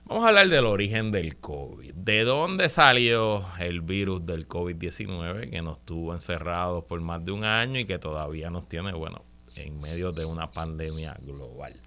Vamos 0.04 0.24
a 0.24 0.28
hablar 0.28 0.48
del 0.48 0.66
origen 0.66 1.12
del 1.12 1.38
COVID. 1.38 1.94
¿De 1.94 2.24
dónde 2.24 2.68
salió 2.68 3.44
el 3.60 3.80
virus 3.80 4.26
del 4.26 4.48
COVID-19 4.48 5.48
que 5.50 5.62
nos 5.62 5.84
tuvo 5.84 6.12
encerrados 6.12 6.84
por 6.84 7.00
más 7.00 7.24
de 7.24 7.32
un 7.32 7.44
año 7.44 7.78
y 7.78 7.84
que 7.84 7.98
todavía 7.98 8.50
nos 8.50 8.68
tiene, 8.68 8.92
bueno, 8.92 9.24
en 9.54 9.80
medio 9.80 10.12
de 10.12 10.24
una 10.24 10.50
pandemia 10.50 11.16
global? 11.22 11.80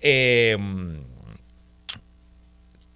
Em, 0.00 1.02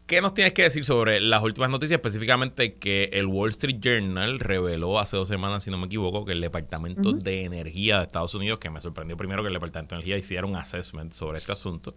¿Qué 0.07 0.21
nos 0.21 0.35
tienes 0.35 0.53
que 0.53 0.65
decir 0.65 0.85
sobre 0.85 1.19
las 1.19 1.43
últimas 1.43 1.71
noticias? 1.71 1.97
Específicamente 1.97 2.75
que 2.75 3.09
el 3.15 3.25
Wall 3.25 3.49
Street 3.51 3.79
Journal 3.81 4.39
reveló 4.39 4.99
hace 4.99 5.17
dos 5.17 5.29
semanas, 5.29 5.65
si 5.65 5.71
no 5.71 5.79
me 5.79 5.87
equivoco, 5.87 6.27
que 6.27 6.33
el 6.33 6.43
Departamento 6.43 7.13
de 7.13 7.45
Energía 7.45 7.99
de 7.99 8.03
Estados 8.03 8.35
Unidos, 8.35 8.59
que 8.59 8.69
me 8.69 8.83
sorprendió 8.83 9.17
primero 9.17 9.43
que 9.43 9.49
el 9.49 9.55
Departamento 9.55 9.95
de 9.95 10.01
Energía 10.01 10.19
hiciera 10.19 10.47
un 10.47 10.57
assessment 10.57 11.13
sobre 11.13 11.39
este 11.39 11.53
asunto, 11.53 11.97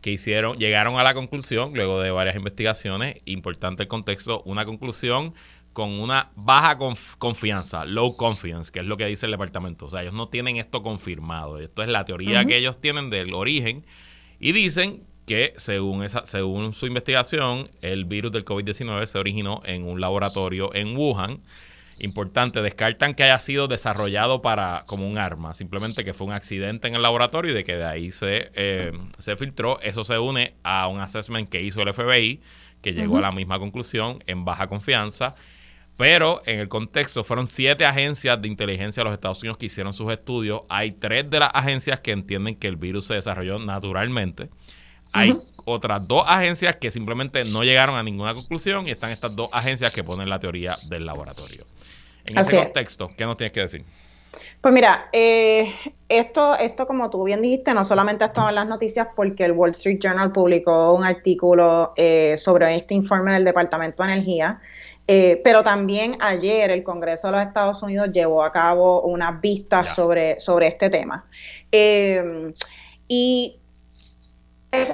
que 0.00 0.10
hicieron, 0.10 0.58
llegaron 0.58 0.98
a 0.98 1.04
la 1.04 1.14
conclusión, 1.14 1.74
luego 1.74 2.00
de 2.00 2.10
varias 2.10 2.34
investigaciones, 2.34 3.22
importante 3.24 3.84
el 3.84 3.88
contexto, 3.88 4.42
una 4.46 4.64
conclusión 4.64 5.32
con 5.72 5.90
una 5.90 6.32
baja 6.34 6.76
confianza, 7.18 7.84
low 7.84 8.16
confidence, 8.16 8.72
que 8.72 8.80
es 8.80 8.86
lo 8.86 8.96
que 8.96 9.06
dice 9.06 9.26
el 9.26 9.32
departamento. 9.32 9.86
O 9.86 9.90
sea, 9.90 10.02
ellos 10.02 10.14
no 10.14 10.28
tienen 10.28 10.56
esto 10.56 10.82
confirmado. 10.82 11.60
Esto 11.60 11.84
es 11.84 11.88
la 11.88 12.04
teoría 12.04 12.44
que 12.46 12.56
ellos 12.56 12.80
tienen 12.80 13.10
del 13.10 13.32
origen 13.32 13.86
y 14.40 14.50
dicen 14.50 15.04
que 15.26 15.54
según, 15.56 16.04
esa, 16.04 16.26
según 16.26 16.74
su 16.74 16.86
investigación, 16.86 17.70
el 17.80 18.04
virus 18.04 18.32
del 18.32 18.44
COVID-19 18.44 19.06
se 19.06 19.18
originó 19.18 19.62
en 19.64 19.84
un 19.84 20.00
laboratorio 20.00 20.74
en 20.74 20.96
Wuhan 20.96 21.40
importante, 21.98 22.62
descartan 22.62 23.14
que 23.14 23.24
haya 23.24 23.38
sido 23.38 23.68
desarrollado 23.68 24.42
para 24.42 24.84
como 24.86 25.06
un 25.08 25.18
arma, 25.18 25.54
simplemente 25.54 26.04
que 26.04 26.14
fue 26.14 26.26
un 26.26 26.32
accidente 26.32 26.88
en 26.88 26.94
el 26.94 27.02
laboratorio 27.02 27.52
y 27.52 27.54
de 27.54 27.64
que 27.64 27.76
de 27.76 27.84
ahí 27.84 28.10
se, 28.10 28.50
eh, 28.54 28.92
se 29.18 29.36
filtró. 29.36 29.80
Eso 29.80 30.04
se 30.04 30.18
une 30.18 30.54
a 30.62 30.88
un 30.88 31.00
assessment 31.00 31.48
que 31.48 31.62
hizo 31.62 31.82
el 31.82 31.92
FBI, 31.92 32.40
que 32.82 32.92
llegó 32.92 33.18
a 33.18 33.22
la 33.22 33.32
misma 33.32 33.58
conclusión 33.58 34.22
en 34.26 34.44
baja 34.44 34.66
confianza. 34.66 35.34
Pero 35.96 36.42
en 36.44 36.58
el 36.58 36.68
contexto 36.68 37.22
fueron 37.22 37.46
siete 37.46 37.86
agencias 37.86 38.42
de 38.42 38.48
inteligencia 38.48 39.02
de 39.02 39.04
los 39.04 39.14
Estados 39.14 39.40
Unidos 39.42 39.58
que 39.58 39.66
hicieron 39.66 39.94
sus 39.94 40.12
estudios. 40.12 40.62
Hay 40.68 40.90
tres 40.90 41.30
de 41.30 41.38
las 41.38 41.50
agencias 41.54 42.00
que 42.00 42.10
entienden 42.10 42.56
que 42.56 42.66
el 42.66 42.74
virus 42.74 43.06
se 43.06 43.14
desarrolló 43.14 43.60
naturalmente. 43.60 44.48
Hay 45.14 45.40
otras 45.64 46.06
dos 46.06 46.24
agencias 46.26 46.76
que 46.76 46.90
simplemente 46.90 47.44
no 47.44 47.62
llegaron 47.62 47.96
a 47.96 48.02
ninguna 48.02 48.34
conclusión 48.34 48.86
y 48.88 48.90
están 48.90 49.10
estas 49.10 49.34
dos 49.34 49.48
agencias 49.52 49.92
que 49.92 50.04
ponen 50.04 50.28
la 50.28 50.38
teoría 50.38 50.76
del 50.88 51.06
laboratorio. 51.06 51.64
En 52.26 52.38
ese 52.38 52.56
contexto, 52.56 53.08
¿qué 53.16 53.24
nos 53.24 53.36
tienes 53.36 53.52
que 53.52 53.60
decir? 53.60 53.84
Pues 54.60 54.74
mira, 54.74 55.08
eh, 55.12 55.72
esto, 56.08 56.56
esto 56.56 56.86
como 56.86 57.10
tú 57.10 57.22
bien 57.22 57.42
dijiste, 57.42 57.72
no 57.74 57.84
solamente 57.84 58.24
ha 58.24 58.28
estado 58.28 58.48
en 58.48 58.56
las 58.56 58.66
noticias 58.66 59.08
porque 59.14 59.44
el 59.44 59.52
Wall 59.52 59.70
Street 59.70 60.00
Journal 60.02 60.32
publicó 60.32 60.94
un 60.94 61.04
artículo 61.04 61.92
eh, 61.96 62.34
sobre 62.36 62.74
este 62.74 62.94
informe 62.94 63.34
del 63.34 63.44
Departamento 63.44 64.02
de 64.02 64.12
Energía, 64.12 64.60
eh, 65.06 65.40
pero 65.44 65.62
también 65.62 66.16
ayer 66.20 66.70
el 66.70 66.82
Congreso 66.82 67.28
de 67.28 67.34
los 67.34 67.46
Estados 67.46 67.82
Unidos 67.82 68.10
llevó 68.10 68.42
a 68.42 68.50
cabo 68.50 69.02
una 69.02 69.32
vista 69.32 69.84
sobre, 69.84 70.40
sobre 70.40 70.66
este 70.68 70.90
tema. 70.90 71.26
y 73.06 73.58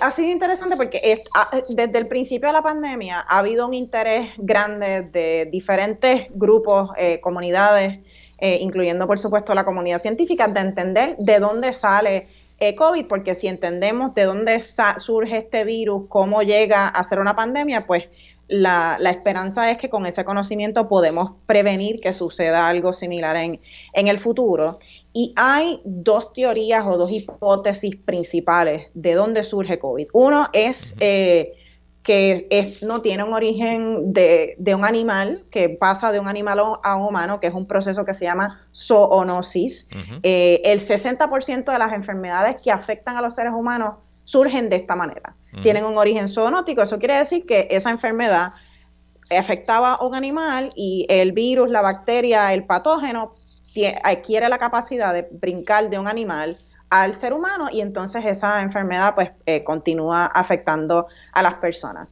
ha 0.01 0.11
sido 0.11 0.31
interesante 0.31 0.77
porque 0.77 1.23
desde 1.69 1.99
el 1.99 2.07
principio 2.07 2.49
de 2.49 2.53
la 2.53 2.63
pandemia 2.63 3.21
ha 3.21 3.39
habido 3.39 3.67
un 3.67 3.75
interés 3.75 4.31
grande 4.39 5.03
de 5.03 5.49
diferentes 5.51 6.27
grupos, 6.31 6.91
eh, 6.97 7.21
comunidades, 7.21 7.99
eh, 8.39 8.59
incluyendo 8.61 9.07
por 9.07 9.19
supuesto 9.19 9.55
la 9.55 9.65
comunidad 9.65 9.99
científica, 9.99 10.49
de 10.49 10.61
entender 10.61 11.17
de 11.19 11.39
dónde 11.39 11.73
sale 11.73 12.29
eh, 12.59 12.75
COVID, 12.75 13.07
porque 13.07 13.35
si 13.35 13.49
entendemos 13.49 14.15
de 14.15 14.25
dónde 14.25 14.61
surge 14.61 15.39
este 15.39 15.65
virus, 15.65 16.05
cómo 16.09 16.43
llega 16.43 16.89
a 16.89 17.05
ser 17.05 17.19
una 17.19 17.35
pandemia, 17.35 17.87
pues 17.87 18.09
la, 18.51 18.99
esperanza 19.11 19.71
es 19.71 19.79
que 19.79 19.89
con 19.89 20.07
ese 20.07 20.25
conocimiento 20.25 20.89
podemos 20.89 21.33
prevenir 21.47 22.01
que 22.01 22.13
suceda 22.13 22.69
algo 22.69 22.93
similar 22.93 23.37
en, 23.37 23.61
en 23.93 24.09
el 24.09 24.19
futuro. 24.19 24.79
Y 25.13 25.33
hay 25.37 25.81
dos 25.85 26.33
teorías 26.33 26.87
o 26.87 26.97
dos 26.97 27.11
hipótesis 27.11 27.97
principales 27.97 28.89
de 28.95 29.15
dónde 29.15 29.43
surge 29.43 29.79
COVID. 29.79 30.09
Uno 30.13 30.49
es 30.53 30.97
eh, 31.01 31.55
que 32.03 32.77
no 32.83 33.03
tiene 33.03 33.25
un 33.25 33.33
origen 33.33 34.13
de, 34.13 34.57
un 34.75 34.85
animal, 34.85 35.45
que 35.51 35.69
pasa 35.69 36.13
de 36.13 36.19
un 36.19 36.29
animal 36.29 36.61
a 36.83 36.97
un 36.97 37.07
humano, 37.07 37.41
que 37.41 37.47
es 37.47 37.55
un 37.55 37.67
proceso 37.67 38.05
que 38.05 38.15
se 38.15 38.25
llama 38.25 38.67
zoonosis. 38.75 39.87
Eh, 40.23 40.63
el 40.65 40.81
60% 40.81 41.73
de 41.73 41.79
las 41.79 41.93
enfermedades 41.93 42.57
que 42.63 42.71
afectan 42.71 43.17
a 43.17 43.23
los 43.23 43.35
seres 43.35 43.53
humanos 43.53 43.95
surgen 44.25 44.69
de 44.69 44.77
esta 44.77 44.97
manera. 44.97 45.35
Tienen 45.63 45.85
un 45.85 45.99
origen 45.99 46.29
zoonótico, 46.29 46.83
eso 46.83 46.99
quiere 46.99 47.17
decir 47.17 47.45
que 47.45 47.67
esa 47.71 47.91
enfermedad 47.91 48.53
afectaba 49.37 49.95
a 49.95 50.05
un 50.05 50.15
animal 50.15 50.71
y 50.75 51.07
el 51.09 51.33
virus, 51.33 51.71
la 51.71 51.81
bacteria, 51.81 52.53
el 52.53 52.65
patógeno 52.65 53.35
adquiere 54.03 54.49
la 54.49 54.59
capacidad 54.59 55.13
de 55.13 55.29
brincar 55.31 55.91
de 55.91 55.99
un 55.99 56.09
animal 56.09 56.59
al 56.91 57.15
ser 57.15 57.33
humano 57.33 57.69
y 57.71 57.81
entonces 57.81 58.25
esa 58.25 58.63
enfermedad 58.63 59.15
pues 59.15 59.31
eh, 59.47 59.63
continúa 59.63 60.27
afectando 60.27 61.07
a 61.33 61.43
las 61.43 61.55
personas. 61.55 62.09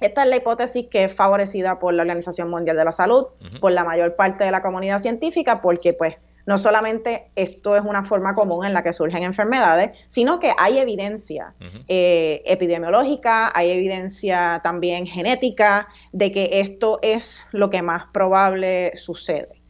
Esta 0.00 0.24
es 0.24 0.30
la 0.30 0.36
hipótesis 0.36 0.86
que 0.90 1.04
es 1.04 1.14
favorecida 1.14 1.78
por 1.78 1.94
la 1.94 2.02
Organización 2.02 2.50
Mundial 2.50 2.76
de 2.76 2.84
la 2.84 2.92
Salud, 2.92 3.28
por 3.60 3.72
la 3.72 3.84
mayor 3.84 4.16
parte 4.16 4.44
de 4.44 4.50
la 4.50 4.60
comunidad 4.60 5.00
científica, 5.00 5.62
porque 5.62 5.94
pues 5.94 6.16
no 6.46 6.58
solamente 6.58 7.30
esto 7.36 7.76
es 7.76 7.82
una 7.82 8.04
forma 8.04 8.34
común 8.34 8.64
en 8.64 8.74
la 8.74 8.82
que 8.82 8.92
surgen 8.92 9.22
enfermedades, 9.22 9.92
sino 10.06 10.38
que 10.38 10.52
hay 10.58 10.78
evidencia 10.78 11.54
eh, 11.88 12.42
epidemiológica, 12.44 13.50
hay 13.54 13.70
evidencia 13.70 14.60
también 14.62 15.06
genética 15.06 15.88
de 16.12 16.32
que 16.32 16.60
esto 16.60 16.98
es 17.02 17.46
lo 17.52 17.70
que 17.70 17.82
más 17.82 18.06
probable 18.12 18.92
sucede. 18.96 19.62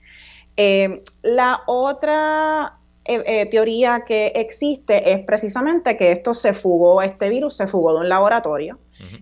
Eh, 0.56 1.02
la 1.22 1.62
otra 1.66 2.78
eh, 3.04 3.46
teoría 3.46 4.04
que 4.06 4.32
existe 4.34 5.12
es 5.12 5.20
precisamente 5.24 5.96
que 5.96 6.12
esto 6.12 6.34
se 6.34 6.54
fugó, 6.54 7.02
este 7.02 7.28
virus 7.28 7.56
se 7.56 7.66
fugó 7.66 7.94
de 7.94 8.00
un 8.00 8.08
laboratorio. 8.08 8.78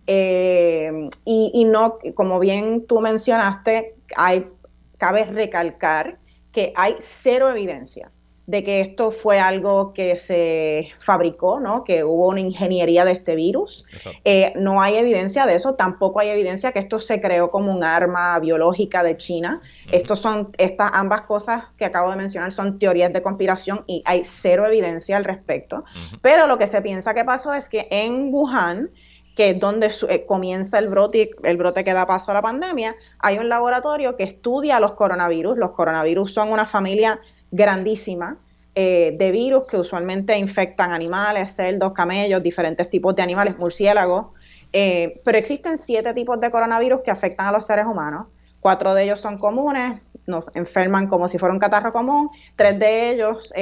y, 0.06 1.50
y, 1.54 1.64
no, 1.64 1.98
como 2.14 2.38
bien 2.38 2.86
tú 2.86 3.00
mencionaste, 3.00 3.96
hay, 4.16 4.46
cabe 4.98 5.24
recalcar 5.24 6.18
que 6.52 6.72
hay 6.76 6.96
cero 6.98 7.50
evidencia 7.50 8.10
de 8.46 8.64
que 8.64 8.80
esto 8.80 9.12
fue 9.12 9.38
algo 9.38 9.92
que 9.92 10.18
se 10.18 10.90
fabricó, 10.98 11.60
¿no? 11.60 11.84
que 11.84 12.02
hubo 12.02 12.28
una 12.28 12.40
ingeniería 12.40 13.04
de 13.04 13.12
este 13.12 13.36
virus. 13.36 13.86
Eh, 14.24 14.52
no 14.56 14.82
hay 14.82 14.96
evidencia 14.96 15.46
de 15.46 15.54
eso, 15.54 15.74
tampoco 15.74 16.20
hay 16.20 16.28
evidencia 16.28 16.72
que 16.72 16.80
esto 16.80 16.98
se 16.98 17.20
creó 17.20 17.50
como 17.50 17.72
un 17.72 17.84
arma 17.84 18.38
biológica 18.40 19.04
de 19.04 19.16
China. 19.16 19.60
Estos 19.92 20.20
son, 20.20 20.50
estas 20.58 20.90
ambas 20.92 21.22
cosas 21.22 21.64
que 21.76 21.84
acabo 21.84 22.10
de 22.10 22.16
mencionar 22.16 22.52
son 22.52 22.78
teorías 22.78 23.12
de 23.12 23.22
conspiración 23.22 23.84
y 23.86 24.02
hay 24.04 24.22
cero 24.24 24.66
evidencia 24.66 25.16
al 25.16 25.24
respecto. 25.24 25.84
Pero 26.20 26.46
lo 26.46 26.58
que 26.58 26.66
se 26.66 26.82
piensa 26.82 27.14
que 27.14 27.24
pasó 27.24 27.54
es 27.54 27.68
que 27.68 27.86
en 27.90 28.34
Wuhan, 28.34 28.90
que 29.34 29.50
es 29.50 29.60
donde 29.60 29.90
eh, 30.08 30.26
comienza 30.26 30.78
el 30.78 30.88
brote, 30.88 31.30
el 31.42 31.56
brote 31.56 31.84
que 31.84 31.92
da 31.92 32.06
paso 32.06 32.30
a 32.30 32.34
la 32.34 32.42
pandemia, 32.42 32.94
hay 33.18 33.38
un 33.38 33.48
laboratorio 33.48 34.16
que 34.16 34.24
estudia 34.24 34.80
los 34.80 34.92
coronavirus. 34.92 35.56
Los 35.56 35.70
coronavirus 35.72 36.32
son 36.32 36.52
una 36.52 36.66
familia 36.66 37.20
grandísima 37.50 38.38
eh, 38.74 39.14
de 39.18 39.30
virus 39.30 39.64
que 39.66 39.76
usualmente 39.76 40.36
infectan 40.36 40.92
animales, 40.92 41.54
cerdos, 41.54 41.92
camellos, 41.92 42.42
diferentes 42.42 42.88
tipos 42.90 43.14
de 43.14 43.22
animales, 43.22 43.58
murciélagos. 43.58 44.26
Eh, 44.72 45.20
pero 45.24 45.38
existen 45.38 45.78
siete 45.78 46.14
tipos 46.14 46.40
de 46.40 46.50
coronavirus 46.50 47.00
que 47.02 47.10
afectan 47.10 47.46
a 47.46 47.52
los 47.52 47.66
seres 47.66 47.86
humanos. 47.86 48.26
Cuatro 48.60 48.94
de 48.94 49.04
ellos 49.04 49.20
son 49.20 49.38
comunes, 49.38 50.00
nos 50.26 50.44
enferman 50.54 51.08
como 51.08 51.28
si 51.28 51.36
fuera 51.36 51.52
un 51.52 51.58
catarro 51.58 51.92
común. 51.92 52.30
Tres 52.54 52.78
de 52.78 53.10
ellos 53.10 53.52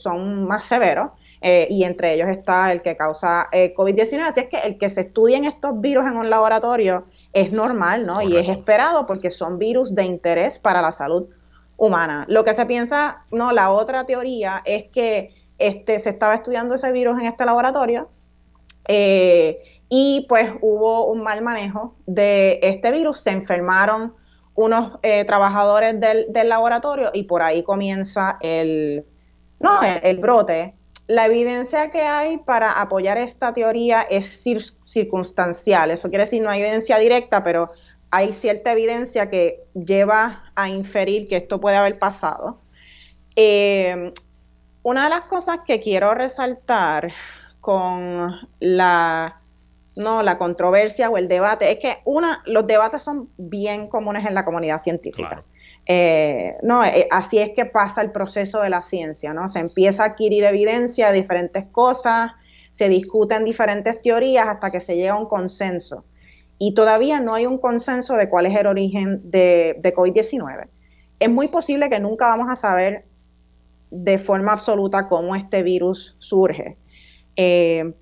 son 0.00 0.46
más 0.46 0.64
severos 0.64 1.10
eh, 1.48 1.68
y 1.70 1.84
entre 1.84 2.12
ellos 2.12 2.28
está 2.28 2.72
el 2.72 2.82
que 2.82 2.96
causa 2.96 3.46
eh, 3.52 3.72
COVID-19. 3.72 4.20
Así 4.22 4.40
es 4.40 4.48
que 4.48 4.58
el 4.58 4.78
que 4.78 4.90
se 4.90 5.02
estudien 5.02 5.44
estos 5.44 5.80
virus 5.80 6.04
en 6.04 6.16
un 6.16 6.28
laboratorio 6.28 7.06
es 7.32 7.52
normal, 7.52 8.04
¿no? 8.04 8.20
Y 8.20 8.36
es 8.36 8.48
esperado 8.48 9.06
porque 9.06 9.30
son 9.30 9.56
virus 9.56 9.94
de 9.94 10.02
interés 10.02 10.58
para 10.58 10.82
la 10.82 10.92
salud 10.92 11.28
humana. 11.76 12.24
Lo 12.26 12.42
que 12.42 12.52
se 12.52 12.66
piensa, 12.66 13.18
no, 13.30 13.52
la 13.52 13.70
otra 13.70 14.06
teoría 14.06 14.60
es 14.64 14.88
que 14.88 15.36
este, 15.58 16.00
se 16.00 16.10
estaba 16.10 16.34
estudiando 16.34 16.74
ese 16.74 16.90
virus 16.90 17.20
en 17.20 17.26
este 17.26 17.44
laboratorio 17.44 18.08
eh, 18.88 19.62
y 19.88 20.26
pues 20.28 20.50
hubo 20.62 21.06
un 21.06 21.22
mal 21.22 21.42
manejo 21.42 21.94
de 22.06 22.58
este 22.60 22.90
virus, 22.90 23.20
se 23.20 23.30
enfermaron 23.30 24.14
unos 24.56 24.98
trabajadores 25.28 26.00
del, 26.00 26.26
del, 26.32 26.48
laboratorio 26.48 27.10
y 27.14 27.22
por 27.22 27.42
ahí 27.42 27.62
comienza 27.62 28.36
el, 28.40 29.06
no, 29.60 29.70
el 30.02 30.18
brote 30.18 30.74
la 31.06 31.26
evidencia 31.26 31.90
que 31.90 32.02
hay 32.02 32.38
para 32.38 32.80
apoyar 32.80 33.18
esta 33.18 33.52
teoría 33.52 34.02
es 34.02 34.44
circunstancial. 34.84 35.90
Eso 35.90 36.08
quiere 36.08 36.24
decir 36.24 36.42
no 36.42 36.50
hay 36.50 36.60
evidencia 36.60 36.98
directa, 36.98 37.42
pero 37.42 37.70
hay 38.10 38.32
cierta 38.32 38.72
evidencia 38.72 39.30
que 39.30 39.64
lleva 39.74 40.50
a 40.54 40.68
inferir 40.68 41.28
que 41.28 41.36
esto 41.36 41.60
puede 41.60 41.76
haber 41.76 41.98
pasado. 41.98 42.58
Eh, 43.36 44.12
una 44.82 45.04
de 45.04 45.10
las 45.10 45.22
cosas 45.22 45.60
que 45.66 45.80
quiero 45.80 46.14
resaltar 46.14 47.12
con 47.60 48.48
la 48.60 49.40
no 49.96 50.22
la 50.22 50.38
controversia 50.38 51.08
o 51.08 51.16
el 51.16 51.26
debate 51.26 51.72
es 51.72 51.78
que 51.78 51.98
una 52.04 52.42
los 52.46 52.66
debates 52.66 53.02
son 53.02 53.30
bien 53.38 53.88
comunes 53.88 54.26
en 54.26 54.34
la 54.34 54.44
comunidad 54.44 54.78
científica. 54.78 55.42
Eh, 55.86 56.56
no, 56.62 56.84
eh, 56.84 57.06
así 57.10 57.38
es 57.38 57.50
que 57.50 57.64
pasa 57.64 58.02
el 58.02 58.10
proceso 58.10 58.60
de 58.60 58.70
la 58.70 58.82
ciencia, 58.82 59.32
¿no? 59.32 59.48
Se 59.48 59.60
empieza 59.60 60.02
a 60.02 60.06
adquirir 60.06 60.44
evidencia 60.44 61.12
de 61.12 61.20
diferentes 61.20 61.64
cosas, 61.66 62.32
se 62.72 62.88
discuten 62.88 63.44
diferentes 63.44 64.00
teorías 64.00 64.48
hasta 64.48 64.70
que 64.70 64.80
se 64.80 64.96
llega 64.96 65.12
a 65.12 65.18
un 65.18 65.26
consenso. 65.26 66.04
Y 66.58 66.74
todavía 66.74 67.20
no 67.20 67.34
hay 67.34 67.46
un 67.46 67.58
consenso 67.58 68.16
de 68.16 68.28
cuál 68.28 68.46
es 68.46 68.56
el 68.58 68.66
origen 68.66 69.30
de, 69.30 69.80
COVID-19. 69.82 70.68
Es 71.20 71.30
muy 71.30 71.48
posible 71.48 71.88
que 71.88 72.00
nunca 72.00 72.26
vamos 72.28 72.50
a 72.50 72.56
saber 72.56 73.04
de 73.90 74.18
forma 74.18 74.52
absoluta 74.52 75.06
cómo 75.06 75.36
este 75.36 75.62
virus 75.62 76.16
surge. 76.18 76.76
Eh, 77.36 77.94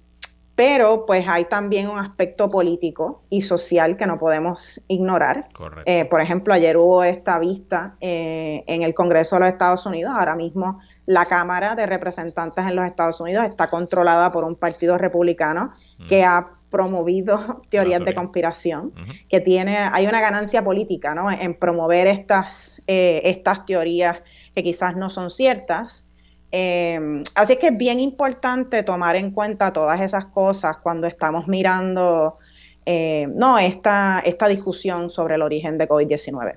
pero 0.54 1.04
pues 1.06 1.26
hay 1.28 1.46
también 1.46 1.88
un 1.88 1.98
aspecto 1.98 2.48
político 2.48 3.22
y 3.28 3.42
social 3.42 3.96
que 3.96 4.06
no 4.06 4.18
podemos 4.18 4.80
ignorar. 4.86 5.48
Eh, 5.84 6.04
por 6.04 6.20
ejemplo, 6.20 6.54
ayer 6.54 6.76
hubo 6.76 7.02
esta 7.02 7.38
vista 7.38 7.96
eh, 8.00 8.62
en 8.66 8.82
el 8.82 8.94
Congreso 8.94 9.36
de 9.36 9.40
los 9.40 9.48
Estados 9.48 9.84
Unidos. 9.86 10.14
Ahora 10.16 10.36
mismo 10.36 10.80
la 11.06 11.26
Cámara 11.26 11.74
de 11.74 11.86
Representantes 11.86 12.64
en 12.64 12.76
los 12.76 12.86
Estados 12.86 13.20
Unidos 13.20 13.44
está 13.44 13.68
controlada 13.68 14.30
por 14.32 14.44
un 14.44 14.54
partido 14.54 14.96
republicano 14.96 15.72
que 16.08 16.24
ha 16.24 16.50
promovido 16.70 17.62
teorías 17.68 18.04
de 18.04 18.14
conspiración, 18.14 18.92
que 19.28 19.40
tiene, 19.40 19.76
hay 19.92 20.06
una 20.06 20.20
ganancia 20.20 20.64
política 20.64 21.14
¿no? 21.14 21.30
en 21.30 21.54
promover 21.54 22.06
estas, 22.06 22.80
eh, 22.86 23.20
estas 23.24 23.66
teorías 23.66 24.22
que 24.54 24.62
quizás 24.62 24.96
no 24.96 25.10
son 25.10 25.30
ciertas. 25.30 26.08
Eh, 26.56 27.20
así 27.34 27.56
que 27.56 27.66
es 27.66 27.76
bien 27.76 27.98
importante 27.98 28.84
tomar 28.84 29.16
en 29.16 29.32
cuenta 29.32 29.72
todas 29.72 30.00
esas 30.00 30.26
cosas 30.26 30.76
cuando 30.76 31.08
estamos 31.08 31.48
mirando 31.48 32.38
eh, 32.86 33.26
no, 33.34 33.58
esta, 33.58 34.22
esta 34.24 34.46
discusión 34.46 35.10
sobre 35.10 35.34
el 35.34 35.42
origen 35.42 35.78
de 35.78 35.88
COVID-19. 35.88 36.56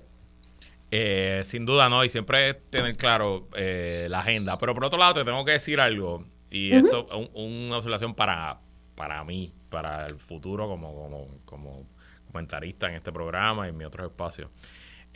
Eh, 0.92 1.42
sin 1.46 1.66
duda, 1.66 1.90
no, 1.90 2.06
y 2.06 2.10
siempre 2.10 2.54
tener 2.54 2.96
claro 2.96 3.48
la 3.56 4.20
agenda. 4.20 4.60
Pero 4.60 4.76
por 4.76 4.86
otro 4.86 5.00
lado, 5.00 5.16
te 5.16 5.26
tengo 5.26 5.44
que 5.44 5.54
decir 5.54 5.80
algo, 5.80 6.24
y 6.52 6.76
esto 6.76 7.08
es 7.12 7.30
una 7.34 7.78
observación 7.78 8.14
para, 8.14 8.60
para 8.94 9.24
mí, 9.24 9.52
para 9.72 10.06
el 10.06 10.20
futuro 10.20 10.68
como, 10.68 10.94
como, 10.94 11.28
como 11.46 11.88
comentarista 12.28 12.88
en 12.88 12.98
este 12.98 13.12
programa 13.12 13.66
y 13.66 13.70
en 13.72 13.78
mi 13.78 13.84
otros 13.84 14.06
espacios. 14.06 14.52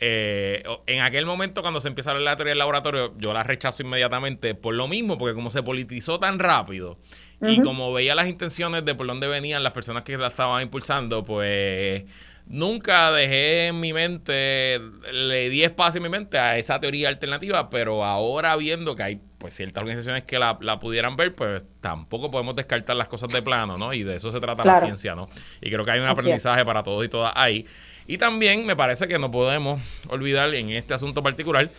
Eh, 0.04 0.64
en 0.86 1.00
aquel 1.00 1.26
momento, 1.26 1.62
cuando 1.62 1.80
se 1.80 1.86
empieza 1.86 2.10
a 2.10 2.14
hablar 2.14 2.32
la 2.32 2.34
teoría 2.36 2.50
del 2.50 2.58
laboratorio, 2.58 3.14
yo 3.18 3.32
la 3.32 3.44
rechazo 3.44 3.84
inmediatamente 3.84 4.56
por 4.56 4.74
lo 4.74 4.88
mismo, 4.88 5.16
porque 5.16 5.32
como 5.32 5.52
se 5.52 5.62
politizó 5.62 6.18
tan 6.18 6.40
rápido 6.40 6.98
y 7.40 7.60
como 7.60 7.92
veía 7.92 8.16
las 8.16 8.26
intenciones 8.26 8.84
de 8.84 8.96
por 8.96 9.06
dónde 9.06 9.28
venían 9.28 9.62
las 9.62 9.72
personas 9.72 10.02
que 10.02 10.16
la 10.16 10.26
estaban 10.26 10.60
impulsando, 10.60 11.22
pues 11.22 12.02
nunca 12.46 13.12
dejé 13.12 13.68
en 13.68 13.78
mi 13.78 13.92
mente, 13.92 14.80
le 15.12 15.48
di 15.50 15.62
espacio 15.62 15.98
en 15.98 16.02
mi 16.02 16.08
mente 16.08 16.36
a 16.36 16.58
esa 16.58 16.80
teoría 16.80 17.08
alternativa, 17.08 17.70
pero 17.70 18.04
ahora 18.04 18.56
viendo 18.56 18.96
que 18.96 19.04
hay 19.04 19.20
pues 19.38 19.54
ciertas 19.54 19.82
organizaciones 19.82 20.24
que 20.24 20.36
la, 20.36 20.58
pudieran 20.80 21.14
ver, 21.14 21.32
pues 21.32 21.62
tampoco 21.80 22.28
podemos 22.28 22.56
descartar 22.56 22.96
las 22.96 23.08
cosas 23.08 23.28
de 23.28 23.40
plano, 23.40 23.78
¿no? 23.78 23.92
Y 23.92 24.02
de 24.02 24.16
eso 24.16 24.32
se 24.32 24.40
trata 24.40 24.64
la 24.64 24.80
ciencia, 24.80 25.14
¿no? 25.14 25.28
Y 25.60 25.70
creo 25.70 25.84
que 25.84 25.92
hay 25.92 26.00
un 26.00 26.08
aprendizaje 26.08 26.64
para 26.64 26.82
todos 26.82 27.04
y 27.04 27.08
todas 27.08 27.32
ahí. 27.36 27.66
Y 28.06 28.18
también 28.18 28.66
me 28.66 28.76
parece 28.76 29.08
que 29.08 29.18
no 29.18 29.30
podemos 29.30 29.80
olvidar 30.08 30.54
en 30.54 30.70
este 30.70 30.94
asunto 30.94 31.22
particular 31.22 31.70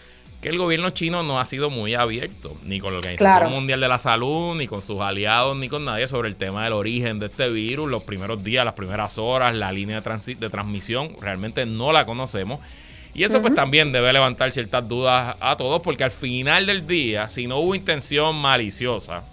que 0.43 0.49
el 0.49 0.57
gobierno 0.57 0.89
chino 0.89 1.23
no 1.23 1.39
ha 1.39 1.45
sido 1.45 1.69
muy 1.69 1.95
abierto, 1.95 2.57
ni 2.63 2.81
con 2.81 2.91
la 2.91 2.99
Organización 2.99 3.49
Mundial 3.49 3.79
de 3.79 3.87
la 3.87 3.97
Salud, 3.97 4.55
ni 4.55 4.67
con 4.67 4.81
sus 4.81 4.99
aliados, 4.99 5.55
ni 5.55 5.69
con 5.69 5.85
nadie 5.85 6.05
sobre 6.05 6.27
el 6.27 6.35
tema 6.35 6.65
del 6.65 6.73
origen 6.73 7.17
de 7.19 7.27
este 7.27 7.49
virus, 7.49 7.89
los 7.89 8.03
primeros 8.03 8.43
días, 8.43 8.65
las 8.65 8.73
primeras 8.73 9.17
horas, 9.17 9.55
la 9.55 9.71
línea 9.71 10.01
de, 10.01 10.35
de 10.35 10.49
transmisión, 10.49 11.15
realmente 11.21 11.65
no 11.65 11.93
la 11.93 12.05
conocemos. 12.05 12.59
Y 13.13 13.23
eso 13.23 13.41
pues 13.41 13.55
también 13.55 13.93
debe 13.93 14.11
levantar 14.11 14.51
ciertas 14.51 14.85
dudas 14.85 15.37
a 15.39 15.55
todos, 15.55 15.81
porque 15.81 16.03
al 16.03 16.11
final 16.11 16.65
del 16.65 16.85
día, 16.87 17.29
si 17.29 17.47
no 17.47 17.59
hubo 17.59 17.73
intención 17.73 18.35
maliciosa 18.35 19.23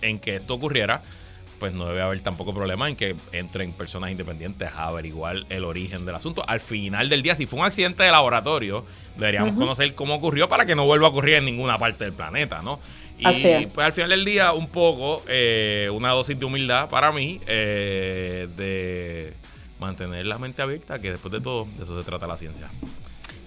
en 0.00 0.18
que 0.18 0.36
esto 0.36 0.54
ocurriera, 0.54 1.02
pues 1.60 1.74
no 1.74 1.86
debe 1.86 2.00
haber 2.00 2.18
tampoco 2.20 2.52
problema 2.52 2.88
en 2.88 2.96
que 2.96 3.14
entren 3.32 3.72
personas 3.72 4.10
independientes 4.10 4.68
a 4.74 4.86
averiguar 4.86 5.44
el 5.50 5.64
origen 5.64 6.06
del 6.06 6.16
asunto. 6.16 6.42
Al 6.48 6.58
final 6.58 7.08
del 7.08 7.22
día, 7.22 7.34
si 7.36 7.46
fue 7.46 7.60
un 7.60 7.66
accidente 7.66 8.02
de 8.02 8.10
laboratorio, 8.10 8.84
deberíamos 9.16 9.54
conocer 9.54 9.94
cómo 9.94 10.14
ocurrió 10.14 10.48
para 10.48 10.64
que 10.64 10.74
no 10.74 10.86
vuelva 10.86 11.06
a 11.06 11.10
ocurrir 11.10 11.34
en 11.34 11.44
ninguna 11.44 11.78
parte 11.78 12.04
del 12.04 12.14
planeta, 12.14 12.62
¿no? 12.62 12.80
Y 13.18 13.66
pues 13.66 13.86
al 13.86 13.92
final 13.92 14.10
del 14.10 14.24
día, 14.24 14.52
un 14.52 14.68
poco, 14.68 15.22
eh, 15.28 15.90
una 15.92 16.10
dosis 16.10 16.40
de 16.40 16.46
humildad 16.46 16.88
para 16.88 17.12
mí, 17.12 17.40
eh, 17.46 18.48
de 18.56 19.34
mantener 19.78 20.24
la 20.24 20.38
mente 20.38 20.62
abierta, 20.62 20.98
que 20.98 21.10
después 21.10 21.30
de 21.30 21.40
todo, 21.40 21.68
de 21.76 21.84
eso 21.84 21.98
se 21.98 22.04
trata 22.04 22.26
la 22.26 22.38
ciencia. 22.38 22.70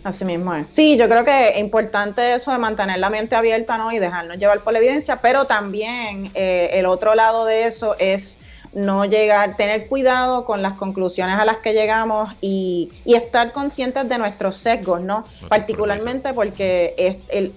Así 0.03 0.25
mismo 0.25 0.53
es. 0.53 0.65
Sí, 0.69 0.97
yo 0.97 1.07
creo 1.07 1.23
que 1.23 1.49
es 1.49 1.59
importante 1.59 2.33
eso 2.33 2.51
de 2.51 2.57
mantener 2.57 2.99
la 2.99 3.09
mente 3.09 3.35
abierta, 3.35 3.77
¿no? 3.77 3.91
Y 3.91 3.99
dejarnos 3.99 4.37
llevar 4.37 4.59
por 4.59 4.73
la 4.73 4.79
evidencia, 4.79 5.17
pero 5.17 5.45
también 5.45 6.29
eh, 6.33 6.71
el 6.73 6.85
otro 6.85 7.15
lado 7.15 7.45
de 7.45 7.67
eso 7.67 7.95
es 7.99 8.39
no 8.73 9.05
llegar, 9.05 9.55
tener 9.55 9.87
cuidado 9.87 10.45
con 10.45 10.61
las 10.61 10.77
conclusiones 10.77 11.37
a 11.37 11.45
las 11.45 11.57
que 11.57 11.73
llegamos 11.73 12.31
y, 12.41 12.91
y 13.05 13.15
estar 13.15 13.51
conscientes 13.51 14.09
de 14.09 14.17
nuestros 14.17 14.57
sesgos, 14.57 14.99
¿no? 14.99 15.25
Particularmente 15.47 16.33
porque 16.33 16.95
es 16.97 17.17
el, 17.29 17.53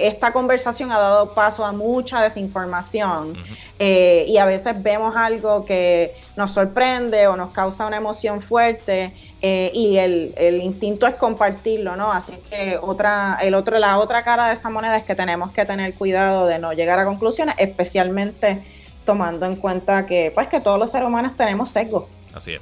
esta 0.00 0.32
conversación 0.32 0.92
ha 0.92 0.98
dado 0.98 1.34
paso 1.34 1.64
a 1.64 1.72
mucha 1.72 2.22
desinformación 2.22 3.36
eh, 3.78 4.24
y 4.28 4.38
a 4.38 4.44
veces 4.46 4.82
vemos 4.82 5.14
algo 5.16 5.64
que 5.64 6.14
nos 6.36 6.52
sorprende 6.52 7.26
o 7.26 7.36
nos 7.36 7.52
causa 7.52 7.86
una 7.86 7.96
emoción 7.96 8.42
fuerte 8.42 9.12
eh, 9.42 9.70
y 9.74 9.96
el, 9.96 10.60
instinto 10.62 11.06
es 11.06 11.14
compartirlo, 11.14 11.96
¿no? 11.96 12.12
Así 12.12 12.32
que 12.50 12.78
otra, 12.80 13.38
el 13.40 13.54
otro, 13.54 13.78
la 13.78 13.98
otra 13.98 14.22
cara 14.22 14.48
de 14.48 14.54
esa 14.54 14.70
moneda 14.70 14.96
es 14.96 15.04
que 15.04 15.14
tenemos 15.14 15.52
que 15.52 15.64
tener 15.64 15.94
cuidado 15.94 16.46
de 16.46 16.58
no 16.58 16.72
llegar 16.72 16.98
a 16.98 17.04
conclusiones, 17.04 17.54
especialmente 17.58 18.62
tomando 19.04 19.46
en 19.46 19.56
cuenta 19.56 20.06
que, 20.06 20.30
pues, 20.34 20.48
que 20.48 20.60
todos 20.60 20.78
los 20.78 20.90
seres 20.90 21.08
humanos 21.08 21.36
tenemos 21.36 21.70
sesgo. 21.70 22.08
Así 22.34 22.52
es. 22.52 22.60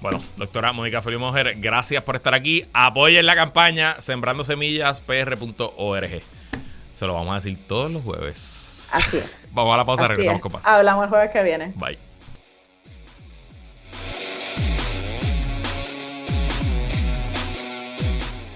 Bueno, 0.00 0.18
doctora 0.36 0.72
Mónica 0.72 1.02
Felipe 1.02 1.20
Mujer, 1.20 1.56
gracias 1.58 2.02
por 2.04 2.14
estar 2.14 2.34
aquí. 2.34 2.66
Apoyen 2.72 3.26
la 3.26 3.34
campaña 3.34 3.96
Sembrando 3.98 4.44
Semillas 4.44 5.00
PR.org. 5.00 6.22
Se 6.98 7.06
lo 7.06 7.14
vamos 7.14 7.30
a 7.30 7.34
decir 7.36 7.56
todos 7.68 7.92
los 7.92 8.02
jueves. 8.02 8.90
Así 8.92 9.18
es. 9.18 9.30
Vamos 9.52 9.72
a 9.72 9.76
la 9.76 9.84
pausa, 9.84 10.02
Así 10.02 10.10
regresamos 10.14 10.38
es. 10.38 10.42
con 10.42 10.52
más. 10.52 10.66
Hablamos 10.66 11.04
el 11.04 11.10
jueves 11.10 11.30
que 11.30 11.42
viene. 11.44 11.72
Bye. 11.76 11.96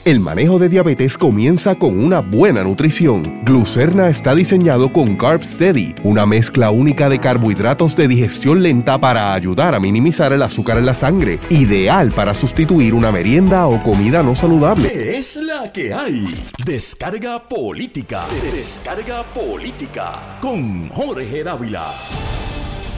El 0.04 0.18
manejo 0.18 0.58
de 0.58 0.68
diabetes 0.68 1.16
comienza 1.16 1.76
con 1.76 2.02
una 2.02 2.18
buena 2.18 2.64
nutrición. 2.64 3.44
Glucerna 3.44 4.08
está 4.08 4.34
diseñado 4.34 4.92
con 4.92 5.14
Carb 5.14 5.44
Steady, 5.44 5.94
una 6.02 6.26
mezcla 6.26 6.72
única 6.72 7.08
de 7.08 7.20
carbohidratos 7.20 7.94
de 7.94 8.08
digestión 8.08 8.64
lenta 8.64 8.98
para 8.98 9.32
ayudar 9.32 9.76
a 9.76 9.78
minimizar 9.78 10.32
el 10.32 10.42
azúcar 10.42 10.78
en 10.78 10.86
la 10.86 10.96
sangre, 10.96 11.38
ideal 11.50 12.10
para 12.10 12.34
sustituir 12.34 12.94
una 12.94 13.12
merienda 13.12 13.68
o 13.68 13.80
comida 13.84 14.24
no 14.24 14.34
saludable. 14.34 14.90
¿Qué 14.90 15.18
es 15.18 15.36
la 15.36 15.70
que 15.70 15.94
hay? 15.94 16.26
Descarga 16.66 17.48
política. 17.48 18.24
Descarga 18.52 19.22
política. 19.22 20.38
Con 20.40 20.88
Jorge 20.88 21.44
Dávila. 21.44 21.94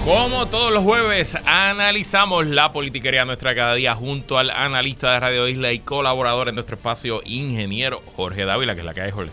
Como 0.05 0.47
todos 0.49 0.71
los 0.71 0.85
jueves, 0.85 1.35
analizamos 1.47 2.47
la 2.47 2.73
politiquería 2.73 3.25
nuestra 3.25 3.55
cada 3.55 3.75
día 3.75 3.95
junto 3.95 4.37
al 4.37 4.51
analista 4.51 5.11
de 5.13 5.21
Radio 5.21 5.49
Isla 5.49 5.73
y 5.73 5.79
colaborador 5.79 6.51
en 6.51 6.57
nuestro 6.57 6.77
espacio, 6.77 7.23
ingeniero 7.25 8.03
Jorge 8.15 8.45
Dávila, 8.45 8.75
que 8.75 8.83
es 8.83 8.85
la 8.85 8.93
que 8.93 9.01
hay, 9.01 9.11
Jorge. 9.11 9.33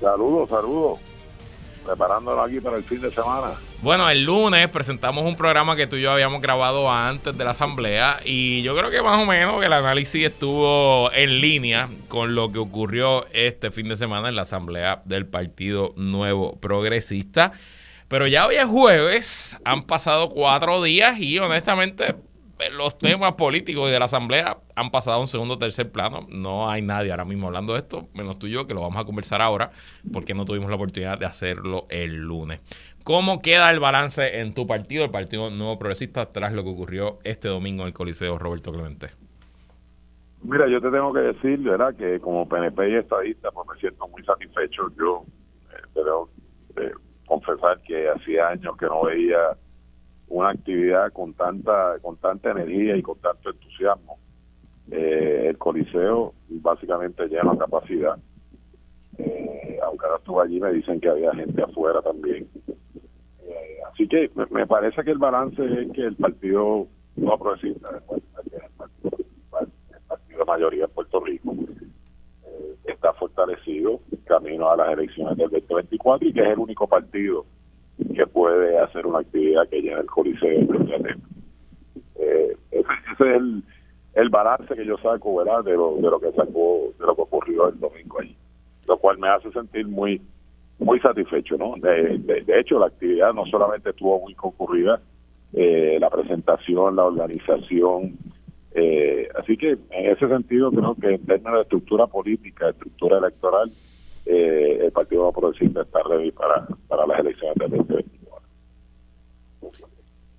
Saludos, 0.00 0.50
saludos. 0.50 0.98
Preparándolo 1.86 2.42
aquí 2.42 2.58
para 2.58 2.78
el 2.78 2.82
fin 2.82 3.00
de 3.00 3.12
semana. 3.12 3.52
Bueno, 3.80 4.10
el 4.10 4.24
lunes 4.24 4.66
presentamos 4.70 5.24
un 5.24 5.36
programa 5.36 5.76
que 5.76 5.86
tú 5.86 5.94
y 5.94 6.02
yo 6.02 6.10
habíamos 6.10 6.42
grabado 6.42 6.90
antes 6.90 7.38
de 7.38 7.44
la 7.44 7.52
asamblea 7.52 8.18
y 8.24 8.60
yo 8.62 8.76
creo 8.76 8.90
que 8.90 9.02
más 9.02 9.22
o 9.22 9.24
menos 9.24 9.64
el 9.64 9.72
análisis 9.72 10.24
estuvo 10.24 11.12
en 11.12 11.40
línea 11.40 11.88
con 12.08 12.34
lo 12.34 12.50
que 12.50 12.58
ocurrió 12.58 13.24
este 13.32 13.70
fin 13.70 13.88
de 13.88 13.94
semana 13.94 14.28
en 14.28 14.34
la 14.34 14.42
asamblea 14.42 15.02
del 15.04 15.26
Partido 15.26 15.92
Nuevo 15.94 16.56
Progresista. 16.56 17.52
Pero 18.14 18.28
ya 18.28 18.46
hoy 18.46 18.54
es 18.54 18.64
jueves, 18.64 19.60
han 19.64 19.82
pasado 19.82 20.28
cuatro 20.28 20.80
días 20.84 21.18
y 21.18 21.36
honestamente 21.40 22.14
los 22.78 22.96
temas 22.96 23.32
políticos 23.32 23.88
y 23.88 23.92
de 23.92 23.98
la 23.98 24.04
asamblea 24.04 24.58
han 24.76 24.92
pasado 24.92 25.16
a 25.16 25.20
un 25.20 25.26
segundo 25.26 25.54
o 25.54 25.58
tercer 25.58 25.90
plano. 25.90 26.24
No 26.28 26.70
hay 26.70 26.80
nadie 26.80 27.10
ahora 27.10 27.24
mismo 27.24 27.48
hablando 27.48 27.72
de 27.72 27.80
esto, 27.80 28.06
menos 28.14 28.38
tú 28.38 28.46
y 28.46 28.52
yo, 28.52 28.68
que 28.68 28.74
lo 28.74 28.82
vamos 28.82 29.02
a 29.02 29.04
conversar 29.04 29.42
ahora, 29.42 29.72
porque 30.12 30.32
no 30.32 30.44
tuvimos 30.44 30.70
la 30.70 30.76
oportunidad 30.76 31.18
de 31.18 31.26
hacerlo 31.26 31.86
el 31.88 32.18
lunes. 32.18 32.60
¿Cómo 33.02 33.42
queda 33.42 33.68
el 33.72 33.80
balance 33.80 34.38
en 34.38 34.54
tu 34.54 34.64
partido, 34.64 35.04
el 35.04 35.10
Partido 35.10 35.50
Nuevo 35.50 35.80
Progresista, 35.80 36.30
tras 36.30 36.52
lo 36.52 36.62
que 36.62 36.70
ocurrió 36.70 37.18
este 37.24 37.48
domingo 37.48 37.82
en 37.82 37.88
el 37.88 37.94
Coliseo 37.94 38.38
Roberto 38.38 38.70
Clemente? 38.70 39.08
Mira, 40.44 40.68
yo 40.68 40.80
te 40.80 40.88
tengo 40.92 41.12
que 41.12 41.18
decir, 41.18 41.58
¿verdad? 41.58 41.92
Que 41.96 42.20
como 42.20 42.48
PNP 42.48 42.90
y 42.90 42.94
estadista, 42.94 43.50
pues 43.50 43.68
me 43.74 43.80
siento 43.80 44.06
muy 44.06 44.22
satisfecho. 44.22 44.88
Yo 44.96 45.24
eh, 45.72 45.82
debo 45.96 46.30
eh, 46.76 46.92
confesar 47.26 47.80
que 47.82 48.08
hacía 48.08 48.48
años 48.48 48.76
que 48.76 48.86
no 48.86 49.04
veía 49.04 49.56
una 50.28 50.50
actividad 50.50 51.12
con 51.12 51.34
tanta 51.34 51.98
con 52.00 52.16
tanta 52.16 52.50
energía 52.50 52.96
y 52.96 53.02
con 53.02 53.18
tanto 53.18 53.50
entusiasmo. 53.50 54.18
Eh, 54.90 55.46
el 55.48 55.58
Coliseo 55.58 56.34
básicamente 56.48 57.26
lleno 57.28 57.52
a 57.52 57.58
capacidad. 57.58 58.16
Eh, 59.18 59.78
aunque 59.84 60.06
ahora 60.06 60.18
estuve 60.18 60.42
allí, 60.42 60.60
me 60.60 60.72
dicen 60.72 61.00
que 61.00 61.08
había 61.08 61.34
gente 61.34 61.62
afuera 61.62 62.02
también. 62.02 62.48
Eh, 63.46 63.78
así 63.92 64.08
que 64.08 64.30
me, 64.50 64.66
parece 64.66 65.02
que 65.04 65.10
el 65.10 65.18
balance 65.18 65.62
es 65.64 65.92
que 65.92 66.02
el 66.02 66.16
partido 66.16 66.86
no 67.16 67.38
progresista, 67.38 67.90
el 67.96 68.02
partido, 68.02 69.10
el 69.18 70.00
partido 70.08 70.38
de 70.38 70.44
mayoría 70.44 70.84
en 70.84 70.90
Puerto 70.90 71.20
Rico, 71.20 71.54
está 72.84 73.12
fortalecido 73.14 74.00
camino 74.24 74.70
a 74.70 74.76
las 74.76 74.92
elecciones 74.92 75.36
del 75.36 75.50
2024 75.50 76.28
y 76.28 76.32
que 76.32 76.40
es 76.40 76.48
el 76.48 76.58
único 76.58 76.86
partido 76.86 77.44
que 78.14 78.26
puede 78.26 78.78
hacer 78.78 79.06
una 79.06 79.20
actividad 79.20 79.68
que 79.68 79.80
llene 79.80 80.00
el 80.00 80.06
coliseo 80.06 80.60
eh, 82.16 82.56
ese 82.70 82.80
es 82.80 83.20
el, 83.20 83.62
el 84.14 84.28
balance 84.28 84.74
que 84.74 84.84
yo 84.84 84.96
saco 84.98 85.36
verdad 85.36 85.64
de 85.64 85.72
lo, 85.72 85.96
de 85.96 86.02
lo 86.02 86.20
que 86.20 86.32
sacó 86.32 86.92
de 86.98 87.06
lo 87.06 87.14
que 87.14 87.22
ocurrió 87.22 87.68
el 87.68 87.78
domingo 87.78 88.20
allí 88.20 88.36
lo 88.86 88.96
cual 88.98 89.18
me 89.18 89.28
hace 89.28 89.50
sentir 89.52 89.86
muy 89.86 90.20
muy 90.78 90.98
satisfecho 91.00 91.56
no 91.56 91.74
de, 91.76 92.18
de, 92.18 92.40
de 92.42 92.60
hecho 92.60 92.78
la 92.78 92.86
actividad 92.86 93.32
no 93.32 93.46
solamente 93.46 93.90
estuvo 93.90 94.20
muy 94.20 94.34
concurrida 94.34 95.00
eh, 95.52 95.98
la 96.00 96.10
presentación 96.10 96.96
la 96.96 97.04
organización 97.04 98.18
eh, 98.74 99.28
así 99.38 99.56
que 99.56 99.70
en 99.90 100.10
ese 100.10 100.26
sentido 100.26 100.72
creo 100.72 100.96
que 100.96 101.14
en 101.14 101.24
términos 101.24 101.54
de 101.54 101.62
estructura 101.62 102.08
política 102.08 102.70
estructura 102.70 103.18
electoral 103.18 103.70
eh, 104.26 104.80
el 104.86 104.92
Partido 104.92 105.30
Progresista 105.32 105.82
está 105.82 106.00
ready 106.02 106.32
para, 106.32 106.66
para 106.88 107.06
las 107.06 107.20
elecciones 107.20 107.54
del 107.56 107.70
2024. 107.70 108.48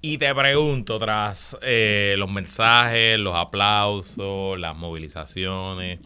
Y 0.01 0.17
te 0.17 0.35
pregunto, 0.35 0.99
tras 0.99 1.57
eh, 1.61 2.15
los 2.17 2.29
mensajes, 2.29 3.17
los 3.17 3.35
aplausos, 3.35 4.59
las 4.59 4.75
movilizaciones, 4.75 5.99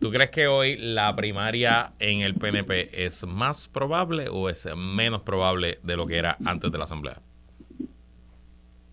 ¿tú 0.00 0.10
crees 0.10 0.30
que 0.30 0.48
hoy 0.48 0.76
la 0.76 1.14
primaria 1.14 1.92
en 1.98 2.22
el 2.22 2.34
PNP 2.34 3.04
es 3.04 3.24
más 3.24 3.68
probable 3.68 4.28
o 4.30 4.48
es 4.48 4.68
menos 4.76 5.22
probable 5.22 5.78
de 5.82 5.96
lo 5.96 6.06
que 6.06 6.16
era 6.16 6.36
antes 6.44 6.72
de 6.72 6.78
la 6.78 6.84
Asamblea? 6.84 7.22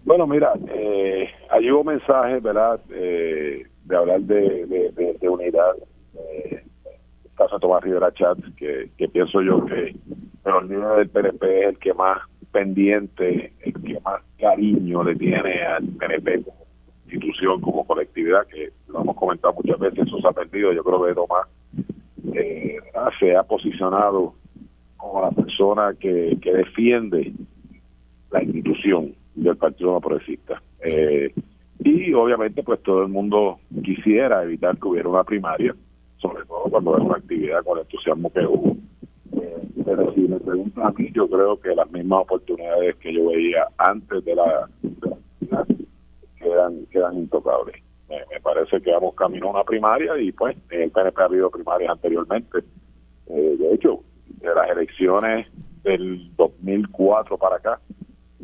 Bueno, 0.09 0.25
mira, 0.25 0.53
eh, 0.69 1.29
allí 1.51 1.71
hubo 1.71 1.83
mensajes, 1.83 2.41
¿verdad?, 2.41 2.79
eh, 2.89 3.61
de 3.85 3.95
hablar 3.95 4.21
de, 4.21 4.65
de, 4.65 4.91
de, 4.93 5.13
de 5.21 5.29
unidad. 5.29 5.75
Eh, 6.15 6.63
Tomás 7.61 7.83
Rivera 7.83 8.11
Chats, 8.13 8.41
que, 8.57 8.89
que 8.97 9.07
pienso 9.07 9.39
yo 9.43 9.63
que 9.67 9.93
el 10.45 10.67
líder 10.67 10.95
del 10.97 11.09
PNP 11.09 11.59
es 11.59 11.69
el 11.69 11.77
que 11.77 11.93
más 11.93 12.17
pendiente, 12.51 13.53
el 13.61 13.73
que 13.83 13.99
más 13.99 14.23
cariño 14.39 15.03
le 15.03 15.15
tiene 15.15 15.61
al 15.61 15.85
PNP 15.85 16.43
como 16.43 16.65
institución, 17.03 17.61
como 17.61 17.85
colectividad, 17.85 18.47
que 18.47 18.71
lo 18.87 19.01
hemos 19.01 19.15
comentado 19.15 19.53
muchas 19.53 19.77
veces, 19.77 20.07
eso 20.07 20.19
se 20.21 20.27
ha 20.27 20.31
perdido. 20.31 20.73
Yo 20.73 20.83
creo 20.83 21.05
que 21.05 21.13
Tomás 21.13 21.47
eh, 22.33 22.77
se 23.19 23.35
ha 23.35 23.43
posicionado 23.43 24.33
como 24.97 25.21
la 25.21 25.29
persona 25.29 25.93
que, 25.99 26.35
que 26.41 26.51
defiende 26.51 27.31
la 28.31 28.41
institución 28.41 29.18
del 29.43 29.57
Partido 29.57 29.93
No 29.93 30.01
Progresista. 30.01 30.61
Eh, 30.81 31.33
y 31.79 32.13
obviamente 32.13 32.61
pues 32.63 32.81
todo 32.83 33.03
el 33.03 33.09
mundo 33.09 33.59
quisiera 33.83 34.43
evitar 34.43 34.77
que 34.77 34.87
hubiera 34.87 35.09
una 35.09 35.23
primaria, 35.23 35.73
sobre 36.17 36.45
todo 36.45 36.63
cuando 36.69 36.97
es 36.97 37.03
una 37.03 37.17
actividad 37.17 37.63
con 37.63 37.77
el 37.77 37.83
entusiasmo 37.83 38.31
que 38.31 38.45
hubo. 38.45 38.75
Eh, 39.33 39.59
pero 39.85 40.13
si 40.13 40.21
me 40.21 40.39
preguntan 40.39 40.87
a 40.87 40.91
mí, 40.91 41.09
yo 41.13 41.29
creo 41.29 41.59
que 41.59 41.75
las 41.75 41.89
mismas 41.91 42.23
oportunidades 42.23 42.95
que 42.97 43.13
yo 43.13 43.29
veía 43.29 43.67
antes 43.77 44.25
de 44.25 44.35
la, 44.35 44.69
de 44.81 45.85
quedan, 46.37 46.85
quedan 46.91 47.17
intocables. 47.17 47.75
Me, 48.09 48.39
parece 48.41 48.81
que 48.81 48.91
vamos 48.91 49.13
camino 49.13 49.47
a 49.47 49.51
una 49.51 49.63
primaria 49.63 50.17
y 50.17 50.31
pues 50.31 50.57
el 50.71 50.89
PNP 50.89 51.21
ha 51.21 51.25
habido 51.25 51.51
primarias 51.51 51.91
anteriormente. 51.91 52.59
Eh, 53.27 53.55
de 53.59 53.73
hecho, 53.73 53.99
de 54.41 54.55
las 54.55 54.69
elecciones 54.69 55.47
del 55.83 56.35
2004 56.35 57.37
para 57.37 57.57
acá, 57.57 57.79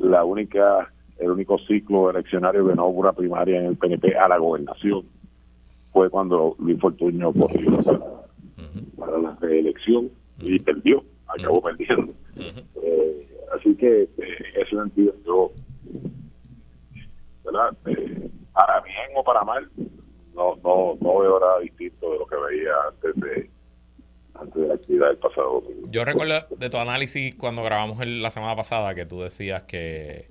la 0.10 0.24
única 0.24 0.92
el 1.18 1.32
único 1.32 1.58
ciclo 1.60 2.10
eleccionario 2.10 2.68
que 2.68 2.76
no 2.76 2.88
hubo 2.88 3.02
una 3.02 3.14
primaria 3.14 3.60
en 3.60 3.68
el 3.68 3.78
PNP 3.78 4.18
a 4.18 4.28
la 4.28 4.38
gobernación 4.38 5.06
fue 5.94 6.10
cuando 6.10 6.56
Luis 6.60 6.80
Fortuño 6.80 7.32
corrió 7.32 7.78
para, 8.98 9.18
la 9.18 9.38
reelección 9.40 10.10
y 10.40 10.60
perdió, 10.60 11.04
acabó 11.28 11.62
perdiendo. 11.62 12.14
Eh, 12.36 13.28
así 13.56 13.74
que 13.76 14.02
eh, 14.02 14.10
ese 14.56 14.76
sentido 14.76 15.14
yo, 15.26 15.52
¿verdad? 17.46 17.78
Eh, 17.86 18.30
para 18.52 18.82
bien 18.82 19.12
o 19.16 19.24
para 19.24 19.46
mal, 19.46 19.70
no, 20.36 20.58
no, 20.64 20.98
no 21.00 21.20
veo 21.20 21.40
nada 21.40 21.60
distinto 21.60 22.12
de 22.12 22.20
lo 22.20 22.26
que 22.26 22.36
veía 22.36 22.74
antes 22.90 23.16
de 23.16 23.50
de 24.56 24.68
la 24.68 24.76
actividad 24.76 25.08
del 25.08 25.18
pasado 25.18 25.62
domingo. 25.62 25.88
Yo 25.92 26.06
recuerdo 26.06 26.46
de 26.58 26.70
tu 26.70 26.78
análisis 26.78 27.36
cuando 27.36 27.64
grabamos 27.64 28.02
el, 28.02 28.22
la 28.22 28.30
semana 28.30 28.56
pasada 28.56 28.96
que 28.96 29.06
tú 29.06 29.22
decías 29.22 29.64
que 29.64 30.28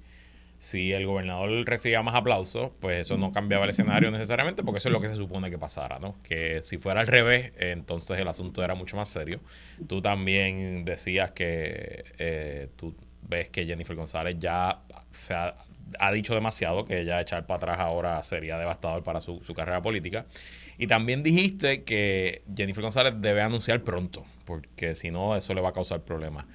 si 0.65 0.95
el 0.95 1.05
gobernador 1.05 1.51
recibía 1.67 2.03
más 2.03 2.15
aplausos, 2.15 2.71
pues 2.81 3.01
eso 3.01 3.19
no 3.19 3.33
cambiaba 3.33 3.65
el 3.65 3.71
escenario 3.71 4.11
necesariamente, 4.11 4.63
porque 4.63 4.79
eso 4.79 4.89
es 4.89 4.95
lo 4.95 5.01
que 5.03 5.09
se 5.09 5.17
supone 5.17 5.51
que 5.51 5.59
pasara, 5.59 5.99
¿no? 5.99 6.17
Que 6.23 6.63
si 6.63 6.79
fuera 6.79 7.01
al 7.01 7.07
revés, 7.07 7.53
entonces 7.59 8.19
el 8.19 8.27
asunto 8.27 8.65
era 8.65 8.75
mucho 8.75 8.97
más 8.97 9.11
serio. 9.11 9.41
Tú 9.87 10.01
también 10.01 10.87
decías 10.87 11.33
que 11.33 12.05
eh, 12.19 12.69
tú 12.77 12.95
ves 13.29 13.51
que 13.51 13.67
Jennifer 13.67 13.95
González 13.95 14.37
ya 14.39 14.81
se 15.13 15.35
ha, 15.35 15.55
ha, 15.99 16.13
dicho 16.13 16.35
demasiado, 16.35 16.87
que 16.87 17.05
ya 17.05 17.21
echar 17.21 17.47
para 17.47 17.57
atrás 17.57 17.79
ahora 17.81 18.25
sería 18.25 18.57
devastador 18.57 19.03
para 19.03 19.21
su, 19.21 19.43
su 19.45 19.53
carrera 19.53 19.83
política. 19.83 20.25
Y 20.79 20.87
también 20.87 21.23
dijiste 21.23 21.85
que 21.85 22.43
Jennifer 22.55 22.83
González 22.83 23.15
debe 23.21 23.43
anunciar 23.43 23.83
pronto, 23.83 24.25
porque 24.45 24.95
si 24.95 25.11
no, 25.11 25.37
eso 25.37 25.55
le 25.55 25.61
va 25.61 25.71
a 25.71 25.73
causar 25.73 26.03
problemas. 26.05 26.47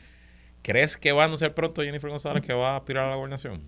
¿Crees 0.61 0.97
que 0.97 1.11
va 1.11 1.23
a 1.23 1.25
anunciar 1.25 1.53
pronto 1.53 1.81
Jennifer 1.81 2.09
González 2.09 2.45
que 2.45 2.53
va 2.53 2.71
a 2.71 2.77
aspirar 2.77 3.05
a 3.05 3.09
la 3.11 3.15
gobernación? 3.15 3.61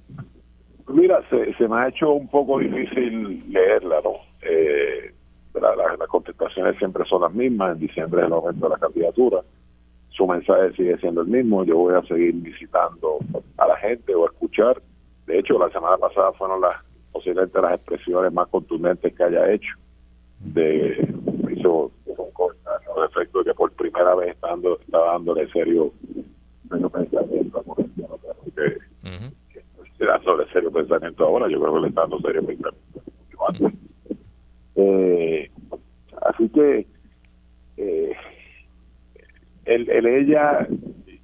Mira, 0.89 1.22
se, 1.30 1.54
se 1.54 1.68
me 1.68 1.78
ha 1.78 1.88
hecho 1.88 2.12
un 2.12 2.28
poco 2.28 2.60
difícil 2.60 3.45
leerla, 3.52 4.02
¿no? 4.04 4.16
Eh, 4.41 5.14
la, 5.54 5.76
la, 5.76 5.95
las 5.97 6.08
contestaciones 6.08 6.78
siempre 6.78 7.06
son 7.06 7.22
las 7.22 7.34
mismas, 7.34 7.74
en 7.74 7.80
diciembre 7.80 8.22
es 8.22 8.28
el 8.28 8.34
aumento 8.34 8.66
de 8.66 8.74
la 8.74 8.80
candidatura, 8.80 9.41
su 10.12 10.28
mensaje 10.28 10.74
sigue 10.74 10.97
siendo 10.97 11.22
el 11.22 11.28
mismo. 11.28 11.64
Yo 11.64 11.78
voy 11.78 11.95
a 11.95 12.02
seguir 12.04 12.34
visitando 12.36 13.20
a 13.58 13.68
la 13.68 13.78
gente 13.78 14.14
o 14.14 14.24
a 14.24 14.32
escuchar. 14.32 14.82
De 15.26 15.39
hecho, 15.39 15.58
la 15.58 15.70
semana 15.72 15.97
pasada 15.97 16.32
fueron 16.34 16.62
las 16.62 16.76
posiblemente 17.12 17.62
las 17.62 17.76
expresiones 17.76 18.32
más 18.32 18.47
contundentes 18.49 19.14
que 19.14 19.24
haya 19.24 19.52
hecho. 19.52 19.74
De 20.44 21.08
hizo, 21.52 21.92
de 22.06 23.06
efecto 23.06 23.39
de 23.39 23.46
que 23.46 23.54
por 23.54 23.72
primera 23.74 24.16
vez 24.16 24.32
está, 24.32 24.50
dando, 24.50 24.80
está 24.80 24.98
dándole 24.98 25.50
serio, 25.52 25.94
pensamiento 26.70 27.60
a 27.60 27.64
que, 28.56 28.78
uh 29.08 29.32
que 29.98 30.06
da 30.06 30.20
sobre 30.24 30.52
serio 30.52 30.72
pensamiento 30.72 31.24
ahora. 31.26 31.48
Yo 31.48 31.60
creo 31.60 31.76
que 31.76 31.82
le 31.82 31.88
está 31.89 32.02
dando 32.02 32.20
serio 32.22 32.46
pensamiento. 32.46 32.92
Eh, 34.76 35.52
así 36.22 36.50
que 36.50 36.88
eh, 37.78 38.16
el, 39.66 39.89
el 39.89 40.06
ella, 40.08 40.68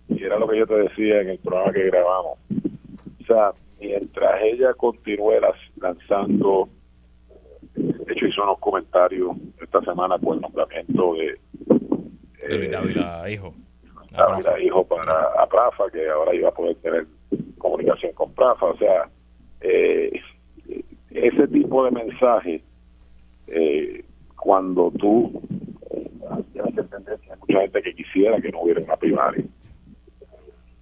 y 0.09 0.23
era 0.23 0.37
lo 0.37 0.47
que 0.47 0.59
yo 0.59 0.67
te 0.67 0.75
decía 0.75 1.21
en 1.21 1.29
el 1.29 1.39
programa 1.39 1.73
que 1.73 1.85
grabamos, 1.85 2.37
o 2.49 3.25
sea, 3.25 3.51
mientras 3.79 4.41
ella 4.43 4.73
continúe 4.73 5.39
lanzando, 5.77 6.69
hecho 8.17 8.27
hizo 8.27 8.43
unos 8.43 8.59
comentarios 8.59 9.35
esta 9.61 9.81
semana 9.81 10.17
por 10.17 10.35
el 10.35 10.41
nombramiento 10.41 11.13
de... 11.13 11.39
Eh, 12.49 13.31
Hijo. 13.31 13.53
David 14.11 14.65
Hijo 14.65 14.83
para 14.85 15.27
a 15.37 15.47
Prafa, 15.47 15.89
que 15.91 16.09
ahora 16.09 16.33
iba 16.33 16.49
a 16.49 16.53
poder 16.53 16.75
tener 16.77 17.05
comunicación 17.57 18.13
con 18.13 18.33
Prafa, 18.33 18.67
o 18.67 18.77
sea, 18.77 19.09
eh, 19.61 20.19
ese 21.11 21.47
tipo 21.47 21.85
de 21.85 21.91
mensaje, 21.91 22.63
eh, 23.47 24.03
cuando 24.35 24.91
tú 24.91 25.41
tienes 26.53 26.73
que 26.73 26.81
entender 26.81 27.19
que 27.19 27.31
hay 27.31 27.39
mucha 27.39 27.61
gente 27.61 27.81
que 27.81 27.95
quisiera 27.95 28.41
que 28.41 28.51
no 28.51 28.61
hubiera 28.61 28.81
una 28.81 28.95
primaria, 28.97 29.43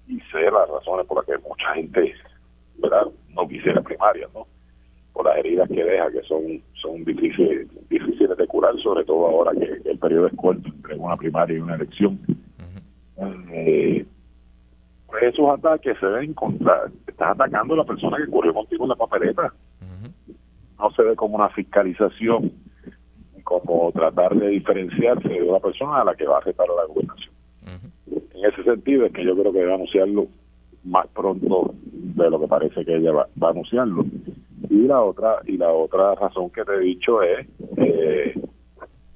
y 0.08 0.20
sé 0.32 0.42
las 0.52 0.70
razones 0.70 1.06
por 1.08 1.18
las 1.18 1.26
que 1.26 1.48
mucha 1.48 1.74
gente 1.74 2.14
¿verdad? 2.78 3.08
no 3.30 3.48
quisiera 3.48 3.82
primaria, 3.82 4.28
¿no? 4.34 4.48
Las 5.26 5.38
heridas 5.38 5.68
que 5.70 5.84
deja, 5.84 6.12
que 6.12 6.22
son, 6.22 6.62
son 6.80 7.04
difíciles, 7.04 7.68
difíciles 7.90 8.38
de 8.38 8.48
curar, 8.48 8.78
sobre 8.84 9.04
todo 9.06 9.26
ahora 9.26 9.54
que, 9.54 9.90
el 9.90 9.98
periodo 9.98 10.28
es 10.28 10.34
corto 10.36 10.70
entre 10.70 10.96
una 10.96 11.18
primaria 11.18 11.58
y 11.58 11.62
una 11.62 11.76
elección. 11.76 12.20
eh, 13.52 14.06
pues 15.08 15.24
esos 15.24 15.50
ataques 15.50 15.98
se 16.00 16.06
ven 16.06 16.34
contra, 16.34 16.84
estás 17.08 17.32
atacando 17.32 17.74
a 17.74 17.78
la 17.78 17.86
persona 17.86 18.18
que 18.18 18.30
corrió 18.30 18.54
contigo 18.54 18.84
en 18.84 18.90
la 18.90 18.96
papeleta. 18.96 19.54
No 20.78 20.92
se 20.92 21.04
ve 21.04 21.16
como 21.16 21.38
una 21.38 21.50
fiscalización, 21.50 22.52
como 23.44 23.92
tratar 23.94 24.36
de 24.36 24.50
diferenciarse 24.50 25.30
de 25.30 25.42
una 25.42 25.60
persona 25.60 26.02
a 26.02 26.06
la 26.06 26.16
que 26.16 26.26
va 26.26 26.38
a 26.38 26.42
retar 26.42 26.68
a 26.70 26.82
la 26.82 26.86
gobernación. 26.86 27.34
En 28.36 28.46
ese 28.46 28.64
sentido 28.64 29.06
es 29.06 29.14
que 29.14 29.26
yo 29.26 29.36
creo 29.36 29.52
que 29.54 29.60
debe 29.60 29.74
anunciarlo 29.74 30.28
más 30.84 31.08
pronto 31.08 31.74
de 31.84 32.30
lo 32.30 32.40
que 32.40 32.48
parece 32.48 32.86
que 32.86 32.96
ella 32.96 33.12
va, 33.12 33.28
a 33.42 33.50
anunciarlo. 33.50 34.06
Y 34.76 34.88
la 34.88 35.02
otra 35.02 35.40
y 35.46 35.56
la 35.56 35.72
otra 35.72 36.16
razón 36.16 36.50
que 36.50 36.66
te 36.66 36.74
he 36.74 36.80
dicho 36.80 37.22
es 37.24 37.48
eh, 37.78 38.34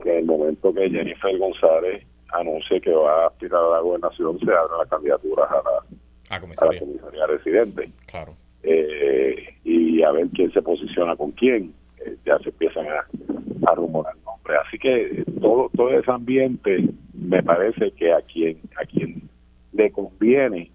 que 0.01 0.10
en 0.10 0.20
el 0.20 0.26
momento 0.26 0.74
que 0.74 0.89
Jennifer 0.89 1.38
González 1.38 2.05
anuncie 2.32 2.80
que 2.80 2.93
va 2.93 3.24
a 3.24 3.28
aspirar 3.28 3.62
a 3.62 3.70
la 3.72 3.80
gobernación, 3.82 4.39
se 4.39 4.53
abren 4.53 4.78
las 4.78 4.88
candidaturas 4.88 5.51
a 5.51 5.55
la, 5.55 6.36
a 6.38 6.39
comisaría. 6.39 6.80
residente. 7.28 7.91
Claro. 8.07 8.36
Eh, 8.64 9.36
y 9.66 10.01
a 10.01 10.12
ver 10.12 10.28
quién 10.34 10.49
se 10.53 10.62
posiciona 10.62 11.18
con 11.18 11.32
quién. 11.32 11.74
Eh, 12.05 12.16
ya 12.26 12.39
se 12.39 12.49
empiezan 12.49 12.86
a, 12.88 13.70
a 13.70 13.76
rumorar 13.76 14.16
nombres. 14.26 14.60
Así 14.66 14.80
que 14.80 15.26
todo 15.41 15.70
todo 15.76 15.89
ese 15.89 16.10
ambiente 16.10 16.86
me 17.14 17.43
parece 17.43 17.91
que 17.91 18.14
a 18.14 18.22
quien 18.22 18.62
a 18.82 18.86
quien 18.86 19.28
le 19.74 19.91
conviene 19.91 20.72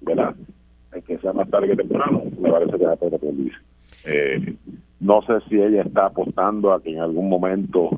¿verdad? 0.00 0.34
que 1.06 1.18
sea 1.18 1.32
más 1.32 1.48
tarde 1.48 1.68
que 1.68 1.76
temprano, 1.76 2.24
me 2.40 2.50
parece 2.50 2.76
que 2.76 2.84
es 2.84 2.90
a 2.90 2.96
Pedro 2.96 3.18
Pierluisi. 3.18 3.67
Eh, 4.10 4.54
no 5.00 5.20
sé 5.22 5.34
si 5.48 5.60
ella 5.60 5.82
está 5.82 6.06
apostando 6.06 6.72
a 6.72 6.82
que 6.82 6.90
en 6.90 7.00
algún 7.00 7.28
momento 7.28 7.90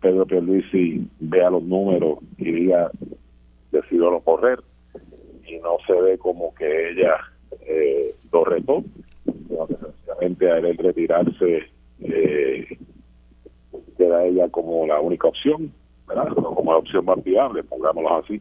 Pedro 0.00 0.24
Pierluisi 0.24 1.08
vea 1.18 1.50
los 1.50 1.64
números 1.64 2.18
y 2.38 2.52
diga 2.52 2.90
decidió 3.72 4.10
no 4.10 4.20
correr 4.20 4.60
y 5.46 5.58
no 5.58 5.78
se 5.86 6.00
ve 6.00 6.16
como 6.18 6.54
que 6.54 6.90
ella 6.90 7.16
eh, 7.66 8.14
lo 8.32 8.44
retó, 8.44 8.84
sino 9.24 9.66
que 9.66 9.74
sencillamente 9.74 10.50
a 10.50 10.58
él 10.58 10.76
retirarse 10.78 11.64
eh, 12.00 12.78
queda 13.98 14.24
ella 14.24 14.48
como 14.48 14.86
la 14.86 15.00
única 15.00 15.28
opción, 15.28 15.72
¿verdad? 16.06 16.28
Como 16.34 16.72
la 16.72 16.78
opción 16.78 17.04
más 17.04 17.22
viable, 17.24 17.64
pongámoslo 17.64 18.18
así. 18.18 18.40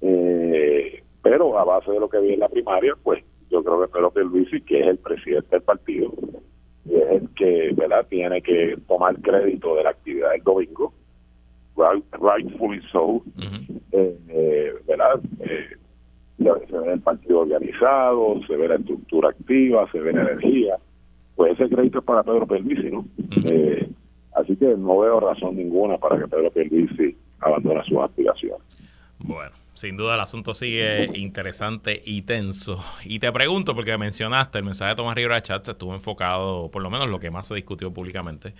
Eh, 0.00 1.02
pero 1.22 1.58
a 1.58 1.64
base 1.64 1.90
de 1.92 2.00
lo 2.00 2.08
que 2.08 2.20
vi 2.20 2.32
en 2.32 2.40
la 2.40 2.48
primaria, 2.48 2.94
pues 3.02 3.22
yo 3.50 3.62
creo 3.64 3.80
que 3.80 3.88
Pedro 3.88 4.10
Pierluisi, 4.10 4.60
que 4.62 4.80
es 4.80 4.86
el 4.86 4.98
presidente 4.98 5.48
del 5.50 5.62
partido, 5.62 6.12
y 6.84 6.94
es 6.94 7.10
el 7.10 7.28
que 7.30 7.72
¿verdad? 7.74 8.06
tiene 8.08 8.40
que 8.42 8.76
tomar 8.86 9.20
crédito 9.20 9.74
de 9.76 9.84
la 9.84 9.90
actividad 9.90 10.30
del 10.30 10.42
domingo, 10.42 10.92
rightfully 11.76 12.80
so, 12.92 13.22
eh, 13.92 14.18
eh, 14.28 14.74
¿verdad? 14.86 15.20
Eh, 15.40 15.76
se 16.38 16.78
ve 16.78 16.92
el 16.92 17.00
partido 17.00 17.40
organizado, 17.40 18.40
se 18.46 18.56
ve 18.56 18.68
la 18.68 18.76
estructura 18.76 19.30
activa, 19.30 19.90
se 19.92 20.00
ve 20.00 20.12
la 20.12 20.22
energía, 20.22 20.76
pues 21.36 21.52
ese 21.58 21.68
crédito 21.68 21.98
es 21.98 22.04
para 22.04 22.22
Pedro 22.22 22.46
Pierluisi, 22.46 22.90
¿no? 22.90 23.04
así 24.34 24.56
que 24.56 24.74
no 24.76 25.00
veo 25.00 25.20
razón 25.20 25.56
ninguna 25.56 25.98
para 25.98 26.18
que 26.18 26.28
Pedro 26.28 26.50
Pierluisi 26.50 27.16
abandone 27.40 27.82
sus 27.84 27.98
aspiraciones. 27.98 28.62
Bueno, 29.18 29.50
sin 29.80 29.96
duda 29.96 30.14
el 30.14 30.20
asunto 30.20 30.52
sigue 30.52 31.10
interesante 31.14 32.02
y 32.04 32.20
tenso. 32.20 32.84
Y 33.02 33.18
te 33.18 33.32
pregunto, 33.32 33.74
porque 33.74 33.96
mencionaste, 33.96 34.58
el 34.58 34.64
mensaje 34.64 34.90
de 34.90 34.96
Tomás 34.96 35.14
Rivera 35.14 35.40
Chat 35.40 35.66
estuvo 35.66 35.94
enfocado, 35.94 36.70
por 36.70 36.82
lo 36.82 36.90
menos 36.90 37.08
lo 37.08 37.18
que 37.18 37.30
más 37.30 37.46
se 37.46 37.54
discutió 37.54 37.90
públicamente, 37.90 38.52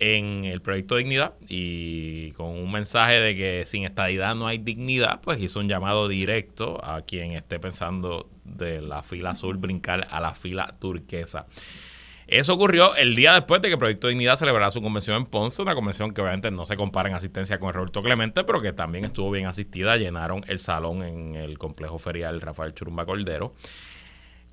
en 0.00 0.44
el 0.44 0.60
proyecto 0.60 0.96
Dignidad 0.96 1.34
y 1.48 2.32
con 2.32 2.48
un 2.48 2.72
mensaje 2.72 3.20
de 3.20 3.36
que 3.36 3.64
sin 3.64 3.84
estadidad 3.84 4.34
no 4.34 4.48
hay 4.48 4.58
dignidad, 4.58 5.20
pues 5.20 5.40
hizo 5.40 5.60
un 5.60 5.68
llamado 5.68 6.08
directo 6.08 6.84
a 6.84 7.02
quien 7.02 7.30
esté 7.32 7.60
pensando 7.60 8.28
de 8.42 8.80
la 8.82 9.04
fila 9.04 9.30
azul 9.30 9.58
brincar 9.58 10.08
a 10.10 10.20
la 10.20 10.34
fila 10.34 10.74
turquesa. 10.80 11.46
Eso 12.28 12.54
ocurrió 12.54 12.96
el 12.96 13.14
día 13.14 13.34
después 13.34 13.62
de 13.62 13.68
que 13.68 13.76
Proyecto 13.76 14.08
Dignidad 14.08 14.34
celebrara 14.34 14.72
su 14.72 14.82
convención 14.82 15.16
en 15.16 15.26
Ponce, 15.26 15.62
una 15.62 15.76
convención 15.76 16.12
que 16.12 16.20
obviamente 16.20 16.50
no 16.50 16.66
se 16.66 16.76
compara 16.76 17.08
en 17.08 17.14
asistencia 17.14 17.60
con 17.60 17.68
el 17.68 17.74
Roberto 17.74 18.02
Clemente, 18.02 18.42
pero 18.42 18.60
que 18.60 18.72
también 18.72 19.04
estuvo 19.04 19.30
bien 19.30 19.46
asistida. 19.46 19.96
Llenaron 19.96 20.42
el 20.48 20.58
salón 20.58 21.04
en 21.04 21.36
el 21.36 21.56
complejo 21.56 21.98
ferial 21.98 22.40
Rafael 22.40 22.74
Churumba 22.74 23.06
Cordero. 23.06 23.52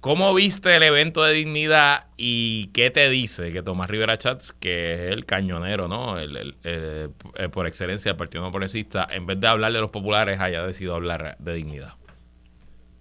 ¿Cómo 0.01 0.36
viste 0.36 0.76
el 0.76 0.84
evento 0.84 1.24
de 1.24 1.34
dignidad 1.34 2.07
y 2.15 2.67
qué 2.74 2.91
te 2.91 3.09
dice 3.09 3.51
que 3.51 3.63
Tomás 3.63 3.89
Rivera 3.89 4.17
Chats, 4.17 4.53
que 4.53 4.93
es 4.93 5.11
el 5.11 5.26
cañonero, 5.26 5.88
¿no? 5.88 6.19
El, 6.19 6.55
por 7.51 7.65
excelencia 7.65 8.11
del 8.11 8.17
Partido 8.17 8.43
No 8.43 8.51
Progresista, 8.51 9.07
en 9.09 9.26
vez 9.26 9.39
de 9.39 9.47
hablar 9.47 9.71
de 9.71 9.82
los 9.82 9.89
populares, 9.89 10.39
haya 10.39 10.63
decidido 10.63 10.93
hablar 10.93 11.38
de 11.39 11.53
dignidad? 11.55 11.93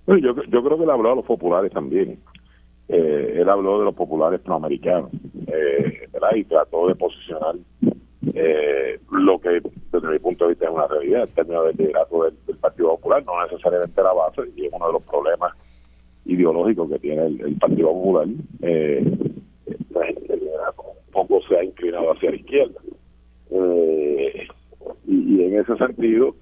yo, 0.06 0.16
yo 0.16 0.62
creo 0.62 0.78
que 0.78 0.86
le 0.86 0.92
habló 0.92 1.12
a 1.12 1.16
los 1.16 1.26
populares 1.26 1.72
también 1.72 2.18
eh, 2.88 3.36
él 3.36 3.48
habló 3.48 3.78
de 3.78 3.84
los 3.86 3.94
populares 3.94 4.40
proamericanos, 4.40 5.10
eh. 5.46 6.08
Y 6.34 6.44
trató 6.44 6.86
de 6.88 6.94
posicionar 6.94 7.56
eh, 8.34 8.98
lo 9.10 9.38
que 9.40 9.60
desde 9.92 10.08
mi 10.08 10.18
punto 10.18 10.44
de 10.44 10.50
vista 10.50 10.66
es 10.66 10.70
una 10.70 10.86
realidad, 10.86 11.24
en 11.24 11.34
términos 11.34 11.66
del 11.66 11.76
liderato 11.76 12.24
del, 12.24 12.56
Partido 12.58 12.90
Popular, 12.90 13.24
no 13.24 13.42
necesariamente 13.42 14.02
la 14.02 14.12
base, 14.12 14.42
y 14.56 14.66
es 14.66 14.72
uno 14.72 14.86
de 14.86 14.92
los 14.92 15.02
problemas 15.02 15.52
ideológicos 16.24 16.88
que 16.90 16.98
tiene 17.00 17.26
el, 17.26 17.56
Partido 17.56 17.88
Popular. 17.88 18.28
Eh, 18.62 19.18
la 19.90 20.06
gente 20.06 20.34
un 20.34 21.12
poco 21.12 21.40
se 21.48 21.58
ha 21.58 21.64
inclinado 21.64 22.12
hacia 22.12 22.30
la 22.30 22.36
izquierda. 22.36 22.80
Eh, 23.50 24.46
y, 25.06 25.36
y 25.36 25.44
en 25.44 25.58
ese 25.58 25.76
sentido, 25.76 26.36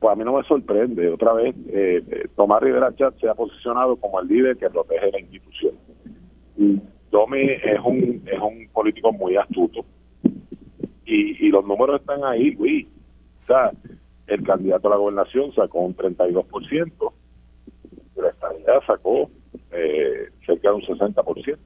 pues 0.00 0.12
a 0.12 0.16
mí 0.16 0.24
no 0.24 0.32
me 0.32 0.42
sorprende. 0.44 1.08
Otra 1.10 1.34
vez, 1.34 1.54
eh, 1.68 2.02
eh, 2.10 2.28
Tomás 2.34 2.62
Rivera 2.62 2.94
Chat 2.96 3.20
se 3.20 3.28
ha 3.28 3.34
posicionado 3.34 3.96
como 3.96 4.18
el 4.20 4.28
líder 4.28 4.56
que 4.56 4.70
protege 4.70 5.12
la 5.12 5.20
institución. 5.20 5.74
Y 6.56 6.80
Tommy 7.10 7.50
es 7.50 7.80
un, 7.84 8.22
es 8.26 8.40
un 8.40 8.68
político 8.72 9.12
muy 9.12 9.36
astuto. 9.36 9.84
Y, 11.04 11.46
y 11.46 11.50
los 11.50 11.66
números 11.66 12.00
están 12.00 12.24
ahí, 12.24 12.54
güey. 12.54 12.88
O 13.42 13.46
sea, 13.46 13.72
el 14.26 14.42
candidato 14.44 14.88
a 14.88 14.92
la 14.92 14.96
gobernación 14.96 15.52
sacó 15.52 15.80
un 15.80 15.94
32%, 15.96 17.12
la 18.16 18.28
estabilidad 18.28 18.80
sacó 18.86 19.30
eh, 19.72 20.28
cerca 20.46 20.68
de 20.70 20.74
un 20.74 20.82
60%. 20.82 21.58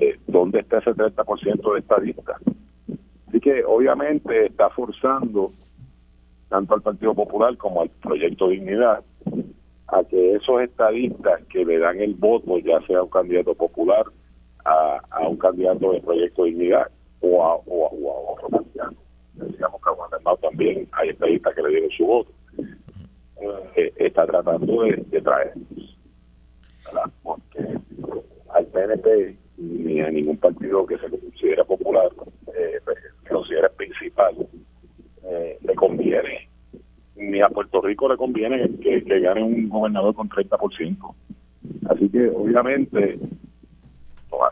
Eh, 0.00 0.18
¿Dónde 0.26 0.60
está 0.60 0.78
ese 0.78 0.92
30% 0.92 1.72
de 1.74 1.78
estadista? 1.80 2.36
Así 3.28 3.40
que 3.40 3.62
obviamente 3.64 4.46
está 4.46 4.70
forzando 4.70 5.52
tanto 6.48 6.74
al 6.74 6.82
Partido 6.82 7.14
Popular 7.14 7.56
como 7.56 7.82
al 7.82 7.90
Proyecto 7.90 8.48
Dignidad, 8.48 9.04
a 9.88 10.04
que 10.04 10.34
esos 10.34 10.60
estadistas 10.62 11.42
que 11.46 11.64
le 11.64 11.78
dan 11.78 12.00
el 12.00 12.14
voto, 12.14 12.58
ya 12.58 12.80
sea 12.86 13.02
un 13.02 13.10
candidato 13.10 13.54
popular, 13.54 14.04
a, 14.64 15.28
un 15.28 15.36
candidato 15.36 15.92
del 15.92 16.02
Proyecto 16.02 16.44
Dignidad 16.44 16.90
o 17.20 17.44
a, 17.44 17.56
otro 17.56 18.48
candidato. 18.48 18.96
Decíamos 19.34 19.80
que 19.82 19.90
a 19.90 19.94
Juan 19.94 20.40
también 20.40 20.88
hay 20.92 21.10
estadistas 21.10 21.54
que 21.54 21.62
le 21.62 21.68
dieron 21.70 21.90
su 21.90 22.06
voto. 22.06 22.30
eh, 23.76 23.92
está 23.96 24.26
tratando 24.26 24.82
de, 24.82 25.20
traer. 25.22 25.54
Porque 27.22 27.78
al 28.54 28.66
PNP 28.66 29.36
ni 29.58 30.00
a 30.00 30.10
ningún 30.10 30.36
partido 30.36 30.86
que 30.86 30.98
se 30.98 31.08
considere 31.08 31.64
popular, 31.64 32.10
eh, 32.54 32.78
que 33.24 33.28
considere 33.30 33.68
principal, 33.70 34.34
eh, 35.30 35.58
le 35.60 35.74
conviene. 35.74 36.48
Ni 37.16 37.40
a 37.40 37.48
Puerto 37.48 37.80
Rico 37.80 38.08
le 38.08 38.16
conviene 38.16 38.70
que, 38.80 39.02
que 39.02 39.20
gane 39.20 39.42
un 39.42 39.68
gobernador 39.68 40.14
con 40.14 40.28
30%. 40.28 41.14
Así 41.88 42.08
que, 42.08 42.28
obviamente, 42.28 43.18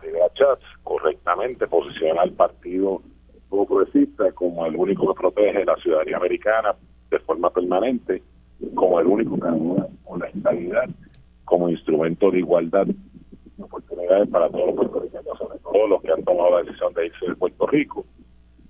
Rivera 0.03 0.29
Chats 0.35 0.64
correctamente 0.83 1.66
posiciona 1.66 2.22
al 2.22 2.33
partido 2.33 3.03
progresista 3.49 4.33
como 4.33 4.66
el 4.66 4.77
único 4.77 5.12
que 5.12 5.20
protege 5.20 5.64
la 5.64 5.77
ciudadanía 5.77 6.16
americana 6.16 6.74
de 7.11 7.18
forma 7.20 7.51
permanente, 7.51 8.22
como 8.74 9.01
el 9.01 9.07
único 9.07 9.39
que 9.39 9.49
ayuda 9.49 9.89
con 10.05 10.20
la 10.20 10.27
estabilidad 10.27 10.89
como 11.45 11.68
instrumento 11.68 12.31
de 12.31 12.39
igualdad 12.39 12.87
de 12.87 13.62
oportunidades 13.62 14.29
para 14.29 14.49
todos 14.51 14.66
los 14.66 14.77
puertorriqueños, 14.77 15.39
sobre 15.39 15.59
todo 15.61 15.87
los 15.87 16.03
que 16.03 16.12
han 16.12 16.24
tomado 16.24 16.57
la 16.57 16.64
decisión 16.64 16.93
de 16.95 17.07
irse 17.07 17.27
de 17.27 17.37
Puerto 17.37 17.66
Rico. 17.66 18.05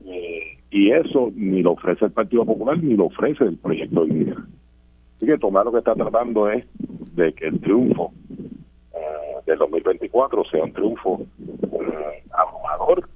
Eh, 0.05 0.56
y 0.77 0.93
eso 0.93 1.33
ni 1.35 1.63
lo 1.63 1.73
ofrece 1.73 2.05
el 2.05 2.11
Partido 2.11 2.45
Popular 2.45 2.77
ni 2.77 2.95
lo 2.95 3.07
ofrece 3.07 3.45
el 3.45 3.57
proyecto 3.57 4.05
de 4.05 4.13
vida. 4.13 4.37
Así 5.17 5.25
que 5.25 5.39
Tomás 5.39 5.65
lo 5.65 5.73
que 5.73 5.79
está 5.79 5.95
tratando 5.95 6.51
es 6.51 6.67
de 7.15 7.33
que 7.33 7.47
el 7.47 7.59
triunfo 7.63 8.13
eh, 8.95 9.37
del 9.47 9.57
2024 9.57 10.45
sea 10.45 10.65
un 10.65 10.73
triunfo 10.75 11.23
eh, 11.41 12.23
abrumador, 12.31 13.09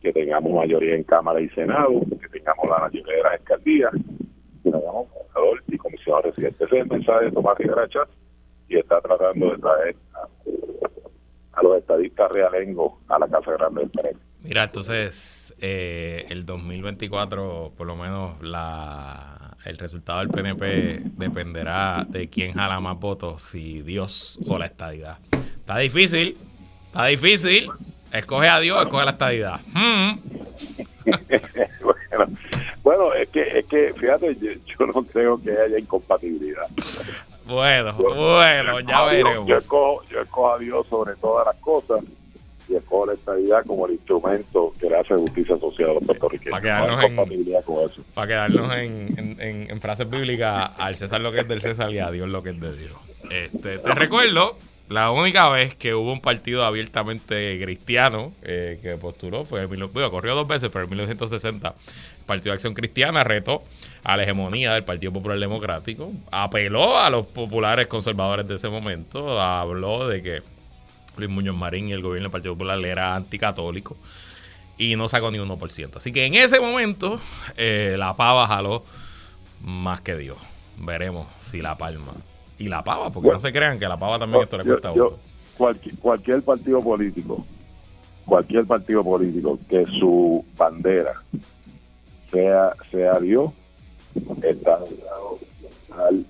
que 0.00 0.12
tengamos 0.12 0.52
mayoría 0.52 0.94
en 0.94 1.02
Cámara 1.02 1.40
y 1.40 1.48
Senado, 1.48 2.00
que 2.20 2.28
tengamos 2.28 2.70
la 2.70 2.78
mayoría 2.78 3.16
de 3.16 3.22
las 3.24 3.32
alcaldías, 3.32 3.92
que 4.62 4.70
tengamos 4.70 5.08
gobernador 5.10 5.64
y 5.66 5.76
comisionado 5.76 6.22
residente. 6.22 6.64
Ese 6.66 6.76
es 6.76 6.82
el 6.82 6.88
mensaje 6.88 7.24
de 7.24 7.32
Tomás 7.32 7.58
Rivera 7.58 7.88
y 8.68 8.76
está 8.76 9.00
tratando 9.00 9.50
de 9.50 9.58
traer 9.58 9.96
a, 11.54 11.62
los 11.64 11.78
estadistas 11.78 12.30
realengos 12.30 12.92
a 13.08 13.18
la 13.18 13.26
Casa 13.26 13.50
Grande 13.54 13.80
del 13.80 13.90
PNP. 13.90 14.18
Mira, 14.44 14.64
entonces 14.64 15.43
eh, 15.60 16.26
el 16.30 16.44
2024, 16.44 17.72
por 17.76 17.86
lo 17.86 17.96
menos 17.96 18.40
la 18.42 19.54
el 19.64 19.78
resultado 19.78 20.18
del 20.18 20.28
PNP 20.28 21.00
dependerá 21.16 22.04
de 22.06 22.28
quién 22.28 22.52
jala 22.52 22.80
más 22.80 22.98
votos, 22.98 23.42
si 23.42 23.80
Dios 23.82 24.38
o 24.46 24.58
la 24.58 24.66
estadidad. 24.66 25.18
Está 25.32 25.78
difícil, 25.78 26.36
está 26.86 27.06
difícil. 27.06 27.70
Escoge 28.12 28.48
a 28.48 28.60
Dios, 28.60 28.80
escoge 28.82 29.04
la 29.04 29.10
estadidad. 29.10 29.60
Hmm. 31.06 31.12
bueno, 32.82 33.12
es, 33.12 33.28
que, 33.28 33.58
es 33.58 33.66
que, 33.66 33.92
fíjate, 33.92 34.34
yo, 34.40 34.86
no 34.86 35.02
creo 35.04 35.42
que 35.42 35.50
haya 35.50 35.78
incompatibilidad. 35.78 36.66
Bueno, 37.44 37.92
bueno, 37.92 38.80
ya 38.80 39.04
veremos. 39.04 39.46
yo, 39.46 39.56
escojo, 39.56 40.04
yo 40.04 40.22
escojo 40.22 40.54
a 40.54 40.58
Dios 40.58 40.86
sobre 40.88 41.14
todas 41.16 41.46
las 41.46 41.56
cosas 41.56 42.00
y 42.68 42.74
escoge 42.74 43.08
la 43.08 43.12
estabilidad 43.14 43.64
como 43.66 43.86
el 43.86 43.92
instrumento 43.92 44.72
que 44.78 44.88
le 44.88 44.96
hace 44.96 45.14
justicia 45.14 45.58
social 45.58 45.90
a 45.90 45.94
los 45.94 46.04
puertorriqueños. 46.04 46.50
Para 46.50 46.62
quedarnos, 46.62 47.04
en, 47.04 48.04
Para 48.14 48.26
quedarnos 48.26 48.76
en, 48.76 49.80
frases 49.80 50.08
bíblicas, 50.08 50.70
al 50.78 50.94
César 50.94 51.20
lo 51.20 51.32
que 51.32 51.40
es 51.40 51.48
del 51.48 51.60
César 51.60 51.92
y 51.92 51.98
a 51.98 52.10
Dios 52.10 52.28
lo 52.28 52.42
que 52.42 52.50
es 52.50 52.60
de 52.60 52.76
Dios. 52.76 52.94
Este, 53.30 53.78
te 53.78 53.94
recuerdo, 53.94 54.56
la 54.88 55.10
única 55.10 55.48
vez 55.48 55.74
que 55.74 55.94
hubo 55.94 56.12
un 56.12 56.20
partido 56.20 56.64
abiertamente 56.64 57.58
cristiano 57.62 58.32
eh, 58.42 58.78
que 58.82 58.96
postuló 58.96 59.44
fue 59.44 59.62
en 59.62 59.68
bueno, 59.68 60.10
corrió 60.10 60.34
dos 60.34 60.46
veces, 60.46 60.70
pero 60.70 60.84
en 60.84 60.90
1960 60.90 61.68
el 61.68 62.24
Partido 62.26 62.52
de 62.52 62.56
Acción 62.56 62.74
Cristiana 62.74 63.24
retó 63.24 63.62
a 64.02 64.16
la 64.16 64.24
hegemonía 64.24 64.74
del 64.74 64.84
Partido 64.84 65.12
Popular 65.12 65.38
Democrático, 65.38 66.12
apeló 66.30 66.98
a 66.98 67.08
los 67.08 67.26
populares 67.26 67.86
conservadores 67.86 68.46
de 68.46 68.56
ese 68.56 68.68
momento, 68.68 69.40
habló 69.40 70.06
de 70.06 70.22
que 70.22 70.42
Luis 71.16 71.30
Muñoz 71.30 71.56
Marín 71.56 71.88
y 71.88 71.92
el 71.92 72.02
gobierno 72.02 72.24
del 72.24 72.32
Partido 72.32 72.54
Popular 72.54 72.78
era 72.84 73.14
anticatólico 73.14 73.96
y 74.76 74.96
no 74.96 75.08
sacó 75.08 75.30
ni 75.30 75.38
1%. 75.38 75.96
Así 75.96 76.12
que 76.12 76.26
en 76.26 76.34
ese 76.34 76.60
momento 76.60 77.20
eh, 77.56 77.96
la 77.98 78.16
pava 78.16 78.46
jaló 78.46 78.84
más 79.62 80.00
que 80.00 80.16
Dios. 80.16 80.38
Veremos 80.78 81.26
si 81.40 81.62
la 81.62 81.76
palma. 81.76 82.12
Y 82.58 82.68
la 82.68 82.84
pava, 82.84 83.10
porque 83.10 83.30
no 83.30 83.40
se 83.40 83.52
crean 83.52 83.78
que 83.78 83.88
la 83.88 83.98
pava 83.98 84.18
también 84.18 84.42
esto 84.42 84.58
le 84.58 84.64
cuesta 84.64 84.94
yo, 84.94 85.18
cualquier, 85.56 85.96
cualquier 85.96 86.42
partido 86.42 86.80
político, 86.80 87.44
cualquier 88.24 88.64
partido 88.64 89.02
político 89.02 89.58
que 89.68 89.84
su 89.86 90.44
bandera 90.56 91.20
sea, 92.30 92.76
sea 92.92 93.18
Dios, 93.18 93.50
está 94.42 94.78
al 95.96 96.24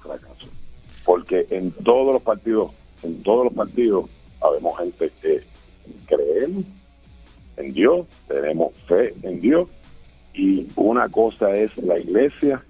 fracaso. 0.00 0.48
Porque 1.04 1.46
en 1.50 1.70
todos 1.70 2.14
los 2.14 2.22
partidos 2.22 2.72
en 3.02 3.22
todos 3.22 3.44
los 3.44 3.54
partidos 3.54 4.08
habemos 4.40 4.78
gente 4.78 5.10
que 5.20 5.42
creemos 6.06 6.64
en 7.56 7.72
Dios, 7.72 8.06
tenemos 8.28 8.72
fe 8.86 9.14
en 9.22 9.40
Dios, 9.40 9.68
y 10.34 10.66
una 10.76 11.08
cosa 11.08 11.52
es 11.52 11.76
la 11.78 11.98
iglesia 11.98 12.64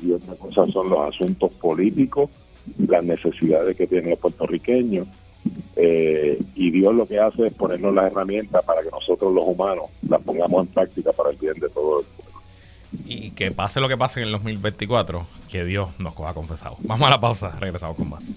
y 0.00 0.12
otra 0.12 0.34
cosa 0.36 0.66
son 0.72 0.88
los 0.88 1.14
asuntos 1.14 1.52
políticos, 1.52 2.30
las 2.78 3.04
necesidades 3.04 3.76
que 3.76 3.86
tienen 3.86 4.10
los 4.10 4.18
puertorriqueños, 4.18 5.06
eh, 5.76 6.38
y 6.54 6.70
Dios 6.70 6.94
lo 6.94 7.06
que 7.06 7.18
hace 7.18 7.46
es 7.46 7.54
ponernos 7.54 7.94
las 7.94 8.10
herramientas 8.10 8.64
para 8.64 8.82
que 8.82 8.90
nosotros 8.90 9.32
los 9.32 9.44
humanos 9.46 9.86
las 10.08 10.22
pongamos 10.22 10.66
en 10.66 10.72
práctica 10.72 11.12
para 11.12 11.30
el 11.30 11.36
bien 11.36 11.54
de 11.54 11.68
todo 11.68 12.00
el 12.00 12.06
pueblo. 12.06 12.40
Y 13.06 13.30
que 13.32 13.50
pase 13.50 13.80
lo 13.80 13.88
que 13.88 13.96
pase 13.96 14.20
en 14.20 14.26
el 14.26 14.32
2024, 14.32 15.26
que 15.50 15.64
Dios 15.64 15.88
nos 15.98 16.14
coja 16.14 16.32
confesado. 16.32 16.76
Vamos 16.80 17.06
a 17.06 17.10
la 17.10 17.20
pausa, 17.20 17.50
regresamos 17.60 17.96
con 17.96 18.08
más. 18.08 18.36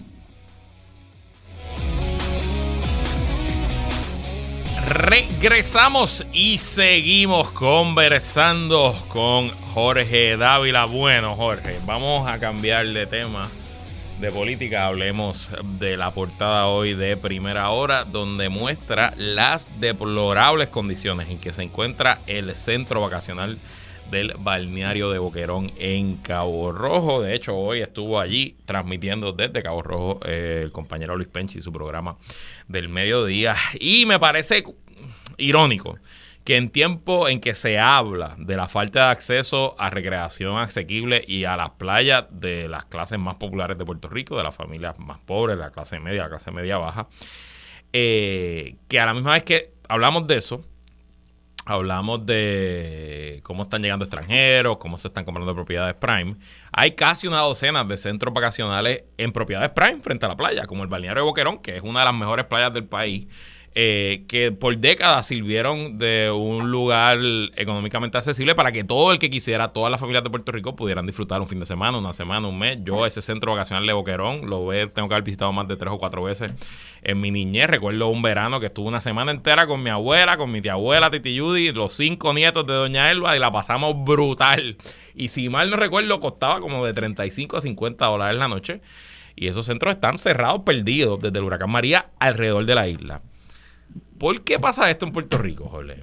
Regresamos 4.88 6.24
y 6.32 6.56
seguimos 6.56 7.50
conversando 7.50 8.96
con 9.08 9.50
Jorge 9.50 10.38
Dávila. 10.38 10.86
Bueno, 10.86 11.36
Jorge, 11.36 11.78
vamos 11.84 12.26
a 12.26 12.38
cambiar 12.38 12.86
de 12.86 13.06
tema 13.06 13.50
de 14.18 14.32
política. 14.32 14.86
Hablemos 14.86 15.50
de 15.78 15.98
la 15.98 16.12
portada 16.12 16.68
hoy 16.68 16.94
de 16.94 17.18
Primera 17.18 17.68
Hora, 17.68 18.04
donde 18.04 18.48
muestra 18.48 19.12
las 19.18 19.78
deplorables 19.78 20.68
condiciones 20.68 21.28
en 21.28 21.38
que 21.38 21.52
se 21.52 21.64
encuentra 21.64 22.20
el 22.26 22.56
centro 22.56 23.02
vacacional 23.02 23.58
del 24.10 24.34
balneario 24.38 25.10
de 25.10 25.18
Boquerón 25.18 25.70
en 25.78 26.16
Cabo 26.16 26.72
Rojo. 26.72 27.22
De 27.22 27.34
hecho, 27.34 27.56
hoy 27.56 27.80
estuvo 27.80 28.20
allí 28.20 28.56
transmitiendo 28.64 29.32
desde 29.32 29.62
Cabo 29.62 29.82
Rojo 29.82 30.20
eh, 30.24 30.60
el 30.64 30.72
compañero 30.72 31.16
Luis 31.16 31.28
Penchi 31.28 31.60
su 31.60 31.72
programa 31.72 32.16
del 32.66 32.88
mediodía. 32.88 33.54
Y 33.78 34.06
me 34.06 34.18
parece 34.18 34.64
irónico 35.36 35.98
que 36.48 36.56
en 36.56 36.70
tiempo 36.70 37.28
en 37.28 37.40
que 37.40 37.54
se 37.54 37.78
habla 37.78 38.34
de 38.38 38.56
la 38.56 38.68
falta 38.68 39.06
de 39.06 39.10
acceso 39.10 39.74
a 39.78 39.90
recreación 39.90 40.56
asequible 40.56 41.22
y 41.26 41.44
a 41.44 41.58
las 41.58 41.70
playas 41.72 42.24
de 42.30 42.68
las 42.68 42.86
clases 42.86 43.18
más 43.18 43.36
populares 43.36 43.76
de 43.76 43.84
Puerto 43.84 44.08
Rico, 44.08 44.36
de 44.36 44.44
las 44.44 44.56
familias 44.56 44.98
más 44.98 45.20
pobres, 45.20 45.58
la 45.58 45.70
clase 45.70 46.00
media, 46.00 46.22
la 46.22 46.30
clase 46.30 46.50
media 46.50 46.78
baja, 46.78 47.06
eh, 47.92 48.76
que 48.88 48.98
a 48.98 49.04
la 49.04 49.12
misma 49.12 49.32
vez 49.32 49.42
que 49.42 49.72
hablamos 49.88 50.26
de 50.26 50.38
eso, 50.38 50.62
hablamos 51.68 52.24
de 52.24 53.40
cómo 53.42 53.62
están 53.62 53.82
llegando 53.82 54.04
extranjeros, 54.04 54.78
cómo 54.78 54.96
se 54.96 55.08
están 55.08 55.24
comprando 55.24 55.54
propiedades 55.54 55.94
Prime. 55.94 56.36
Hay 56.72 56.92
casi 56.92 57.26
una 57.26 57.40
docena 57.40 57.84
de 57.84 57.96
centros 57.96 58.32
vacacionales 58.32 59.04
en 59.18 59.32
propiedades 59.32 59.70
Prime 59.70 60.00
frente 60.00 60.26
a 60.26 60.30
la 60.30 60.36
playa, 60.36 60.66
como 60.66 60.82
el 60.82 60.88
balneario 60.88 61.22
de 61.22 61.28
Boquerón, 61.28 61.58
que 61.58 61.76
es 61.76 61.82
una 61.82 62.00
de 62.00 62.06
las 62.06 62.14
mejores 62.14 62.46
playas 62.46 62.72
del 62.72 62.84
país 62.84 63.28
eh, 63.74 64.24
que 64.28 64.50
por 64.50 64.76
décadas 64.78 65.26
sirvieron 65.26 65.98
de 65.98 66.30
un 66.30 66.70
lugar 66.70 67.18
económicamente 67.54 68.18
accesible 68.18 68.54
para 68.54 68.72
que 68.72 68.82
todo 68.82 69.12
el 69.12 69.18
que 69.18 69.30
quisiera, 69.30 69.68
todas 69.68 69.90
las 69.90 70.00
familias 70.00 70.24
de 70.24 70.30
Puerto 70.30 70.50
Rico 70.52 70.74
pudieran 70.74 71.06
disfrutar 71.06 71.40
un 71.40 71.46
fin 71.46 71.60
de 71.60 71.66
semana, 71.66 71.98
una 71.98 72.12
semana, 72.12 72.48
un 72.48 72.58
mes. 72.58 72.78
Yo 72.82 73.06
ese 73.06 73.22
centro 73.22 73.52
vacacional 73.52 73.86
de 73.86 73.92
Boquerón 73.92 74.48
lo 74.48 74.66
ve, 74.66 74.86
tengo 74.86 75.08
que 75.08 75.14
haber 75.14 75.24
visitado 75.24 75.52
más 75.52 75.68
de 75.68 75.76
tres 75.76 75.92
o 75.92 75.98
cuatro 75.98 76.24
veces 76.24 76.52
en 77.02 77.20
mi 77.20 77.30
niñez. 77.30 77.68
Recuerdo 77.68 78.08
un 78.08 78.22
verano 78.22 78.58
que 78.58 78.66
estuve 78.66 78.88
una 78.88 79.00
semana 79.00 79.30
entera 79.30 79.66
con 79.66 79.82
mi 79.82 79.90
abuela, 79.90 80.36
con 80.36 80.50
mi 80.50 80.60
tía 80.60 80.72
abuela, 80.72 81.10
Titi 81.10 81.38
Judy, 81.38 81.72
los 81.72 81.92
cinco 81.92 82.32
nietos 82.32 82.66
de 82.66 82.72
Doña 82.72 83.10
Elba 83.10 83.36
y 83.36 83.38
la 83.38 83.52
pasamos 83.52 83.94
brutal. 84.04 84.76
Y 85.14 85.28
si 85.28 85.48
mal 85.48 85.70
no 85.70 85.76
recuerdo, 85.76 86.20
costaba 86.20 86.60
como 86.60 86.84
de 86.84 86.92
35 86.92 87.56
a 87.56 87.60
50 87.60 88.06
dólares 88.06 88.38
la 88.38 88.48
noche. 88.48 88.80
Y 89.36 89.46
esos 89.46 89.66
centros 89.66 89.92
están 89.92 90.18
cerrados, 90.18 90.62
perdidos 90.62 91.20
desde 91.20 91.38
el 91.38 91.44
huracán 91.44 91.70
María 91.70 92.10
alrededor 92.18 92.66
de 92.66 92.74
la 92.74 92.88
isla. 92.88 93.22
¿Por 94.18 94.40
qué 94.42 94.58
pasa 94.58 94.90
esto 94.90 95.06
en 95.06 95.12
Puerto 95.12 95.38
Rico, 95.38 95.68
Jorge? 95.68 96.02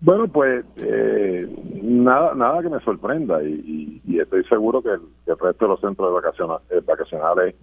Bueno, 0.00 0.28
pues 0.28 0.64
eh, 0.76 1.46
nada 1.82 2.34
nada 2.34 2.62
que 2.62 2.70
me 2.70 2.80
sorprenda 2.80 3.42
y, 3.42 4.00
estoy 4.18 4.44
seguro 4.44 4.82
que 4.82 4.90
el, 4.90 5.00
resto 5.26 5.64
de 5.64 5.68
los 5.68 5.80
centros 5.80 6.22
de 6.68 6.76
eh, 6.76 6.80
vacacionales 6.86 7.54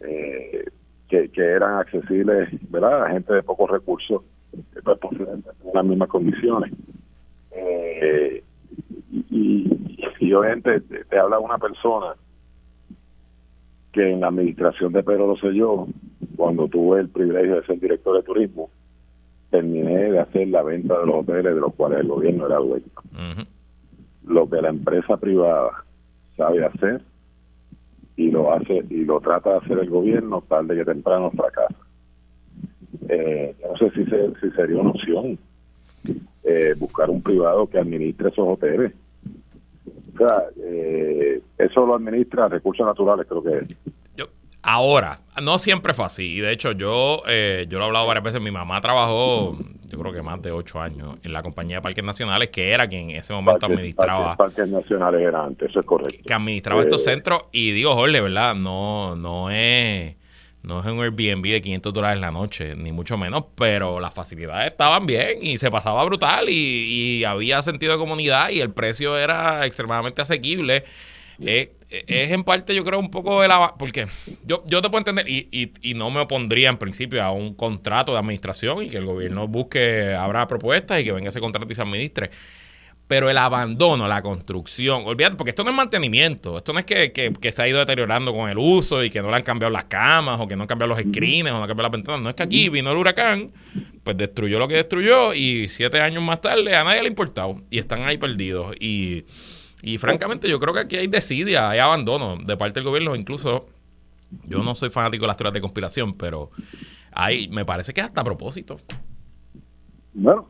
eh, 0.00 0.64
que, 1.08 1.30
eran 1.36 1.78
accesibles 1.78 2.48
¿verdad? 2.70 3.04
a 3.04 3.10
gente 3.10 3.34
de 3.34 3.42
pocos 3.42 3.70
recursos, 3.70 4.22
pues 4.84 4.98
posiblemente 4.98 5.50
en 5.64 5.72
las 5.72 5.84
mismas 5.84 6.08
condiciones. 6.08 6.72
y, 9.30 9.62
y 10.20 10.32
obviamente 10.32 10.80
te, 10.80 11.04
te 11.04 11.18
habla 11.18 11.38
una 11.38 11.58
persona 11.58 12.14
que 13.92 14.12
en 14.12 14.20
la 14.20 14.28
administración 14.28 14.92
de 14.92 15.02
Pedro 15.02 15.28
Rosselló, 15.28 15.86
cuando 16.36 16.68
tuve 16.68 17.00
el 17.00 17.08
privilegio 17.08 17.56
de 17.56 17.66
ser 17.66 17.80
director 17.80 18.16
de 18.16 18.22
turismo, 18.22 18.70
terminé 19.50 20.12
de 20.12 20.18
hacer 20.20 20.48
la 20.48 20.62
venta 20.62 20.98
de 20.98 21.06
los 21.06 21.16
hoteles 21.16 21.54
de 21.54 21.60
los 21.60 21.74
cuales 21.74 22.00
el 22.00 22.08
gobierno 22.08 22.46
era 22.46 22.56
dueño. 22.56 22.86
Lo 24.26 24.48
que 24.48 24.62
la 24.62 24.68
empresa 24.68 25.16
privada 25.16 25.84
sabe 26.36 26.64
hacer 26.64 27.02
y 28.16 28.30
lo 28.30 28.52
hace 28.52 28.84
y 28.90 29.04
lo 29.04 29.20
trata 29.20 29.50
de 29.50 29.56
hacer 29.58 29.78
el 29.78 29.90
gobierno 29.90 30.42
tarde 30.48 30.76
que 30.76 30.84
temprano 30.84 31.30
fracasa. 31.32 31.74
Eh, 33.08 33.56
no 33.68 33.76
sé 33.76 33.90
si, 33.90 34.04
si 34.04 34.50
sería 34.54 34.80
una 34.80 34.90
opción 34.90 35.36
eh, 36.44 36.74
buscar 36.78 37.10
un 37.10 37.22
privado 37.22 37.66
que 37.66 37.78
administre 37.78 38.28
esos 38.28 38.46
hoteles 38.46 38.92
eh, 40.56 41.40
eso 41.58 41.86
lo 41.86 41.94
administra 41.94 42.48
Recursos 42.48 42.86
Naturales, 42.86 43.26
creo 43.28 43.42
que 43.42 43.58
es. 43.58 43.76
Yo, 44.16 44.26
ahora, 44.62 45.20
no 45.42 45.58
siempre 45.58 45.94
fue 45.94 46.04
así. 46.04 46.36
Y 46.36 46.40
de 46.40 46.52
hecho, 46.52 46.72
yo, 46.72 47.22
eh, 47.26 47.66
yo 47.68 47.78
lo 47.78 47.84
he 47.84 47.86
hablado 47.88 48.06
varias 48.06 48.24
veces. 48.24 48.40
Mi 48.40 48.50
mamá 48.50 48.80
trabajó, 48.80 49.56
yo 49.88 49.98
creo 49.98 50.12
que 50.12 50.22
más 50.22 50.40
de 50.42 50.52
ocho 50.52 50.80
años, 50.80 51.16
en 51.22 51.32
la 51.32 51.42
compañía 51.42 51.76
de 51.76 51.82
Parques 51.82 52.04
Nacionales, 52.04 52.50
que 52.50 52.70
era 52.70 52.88
quien 52.88 53.10
en 53.10 53.16
ese 53.16 53.32
momento 53.32 53.66
administraba. 53.66 54.36
Parques, 54.36 54.68
Nacionales 54.68 55.20
era 55.22 55.44
antes, 55.44 55.70
eso 55.70 55.80
es 55.80 55.86
correcto. 55.86 56.22
Que 56.26 56.34
administraba 56.34 56.80
estos 56.82 57.02
eh, 57.02 57.10
centros. 57.10 57.44
Y 57.52 57.72
digo, 57.72 57.94
Jorge, 57.94 58.20
¿verdad? 58.20 58.54
No, 58.54 59.16
no 59.16 59.50
es 59.50 60.19
no 60.62 60.80
es 60.80 60.86
un 60.86 61.00
Airbnb 61.00 61.42
de 61.42 61.62
500 61.62 61.92
dólares 61.92 62.20
la 62.20 62.30
noche, 62.30 62.74
ni 62.76 62.92
mucho 62.92 63.16
menos, 63.16 63.44
pero 63.54 63.98
las 63.98 64.12
facilidades 64.12 64.66
estaban 64.68 65.06
bien 65.06 65.38
y 65.40 65.56
se 65.58 65.70
pasaba 65.70 66.04
brutal 66.04 66.46
y, 66.48 67.24
había 67.24 67.62
sentido 67.62 67.92
de 67.92 67.98
comunidad 67.98 68.50
y 68.50 68.60
el 68.60 68.70
precio 68.70 69.16
era 69.16 69.64
extremadamente 69.66 70.22
asequible. 70.22 70.84
Eh, 71.42 71.72
eh, 71.88 72.04
es 72.06 72.30
en 72.32 72.44
parte, 72.44 72.74
yo 72.74 72.84
creo, 72.84 72.98
un 72.98 73.10
poco 73.10 73.40
de 73.40 73.48
la... 73.48 73.74
Porque 73.78 74.06
yo, 74.44 74.62
yo 74.66 74.82
te 74.82 74.90
puedo 74.90 74.98
entender 74.98 75.28
y, 75.28 75.48
y, 75.50 75.72
y, 75.80 75.94
no 75.94 76.10
me 76.10 76.20
opondría 76.20 76.68
en 76.68 76.76
principio 76.76 77.22
a 77.22 77.30
un 77.30 77.54
contrato 77.54 78.12
de 78.12 78.18
administración 78.18 78.82
y 78.82 78.90
que 78.90 78.98
el 78.98 79.06
gobierno 79.06 79.48
busque, 79.48 80.14
abra 80.14 80.46
propuestas 80.46 81.00
y 81.00 81.04
que 81.04 81.12
venga 81.12 81.30
ese 81.30 81.40
contrato 81.40 81.70
y 81.70 81.74
se 81.74 81.82
administre 81.82 82.30
pero 83.10 83.28
el 83.28 83.38
abandono, 83.38 84.06
la 84.06 84.22
construcción, 84.22 85.02
olvídate, 85.04 85.34
porque 85.34 85.50
esto 85.50 85.64
no 85.64 85.70
es 85.70 85.76
mantenimiento, 85.76 86.56
esto 86.56 86.72
no 86.72 86.78
es 86.78 86.84
que, 86.84 87.50
se 87.50 87.60
ha 87.60 87.66
ido 87.66 87.80
deteriorando 87.80 88.32
con 88.32 88.48
el 88.48 88.56
uso 88.56 89.02
y 89.02 89.10
que 89.10 89.20
no 89.20 89.30
le 89.30 89.36
han 89.36 89.42
cambiado 89.42 89.68
las 89.72 89.86
camas 89.86 90.38
o 90.38 90.46
que 90.46 90.54
no 90.54 90.62
han 90.62 90.68
cambiado 90.68 90.94
los 90.94 91.00
screens 91.00 91.50
o 91.50 91.54
no 91.54 91.62
han 91.62 91.66
cambiado 91.66 91.88
las 91.88 91.90
ventanas, 91.90 92.20
no 92.20 92.28
es 92.28 92.36
que 92.36 92.44
aquí 92.44 92.68
vino 92.68 92.92
el 92.92 92.96
huracán, 92.96 93.50
pues 94.04 94.16
destruyó 94.16 94.60
lo 94.60 94.68
que 94.68 94.76
destruyó 94.76 95.34
y 95.34 95.66
siete 95.66 96.00
años 96.00 96.22
más 96.22 96.40
tarde 96.40 96.76
a 96.76 96.84
nadie 96.84 97.00
le 97.00 97.08
ha 97.08 97.10
importado 97.10 97.56
y 97.68 97.80
están 97.80 98.04
ahí 98.04 98.16
perdidos. 98.16 98.76
Y, 98.78 99.24
y 99.82 99.98
francamente 99.98 100.48
yo 100.48 100.60
creo 100.60 100.72
que 100.72 100.78
aquí 100.78 100.96
hay 100.96 101.08
desidia, 101.08 101.68
hay 101.68 101.80
abandono 101.80 102.36
de 102.36 102.56
parte 102.56 102.78
del 102.78 102.84
gobierno, 102.84 103.16
incluso 103.16 103.66
yo 104.46 104.62
no 104.62 104.76
soy 104.76 104.88
fanático 104.88 105.22
de 105.22 105.26
las 105.26 105.36
teorías 105.36 105.54
de 105.54 105.60
conspiración, 105.60 106.14
pero 106.14 106.52
hay, 107.10 107.48
me 107.48 107.64
parece 107.64 107.92
que 107.92 108.02
es 108.02 108.06
hasta 108.06 108.20
a 108.20 108.24
propósito. 108.24 108.78
Bueno, 110.14 110.46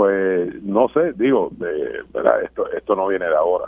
pues 0.00 0.62
no 0.62 0.88
sé, 0.88 1.12
digo, 1.12 1.50
¿verdad? 1.58 2.42
Esto, 2.42 2.72
esto 2.72 2.96
no 2.96 3.08
viene 3.08 3.26
de 3.26 3.36
ahora. 3.36 3.66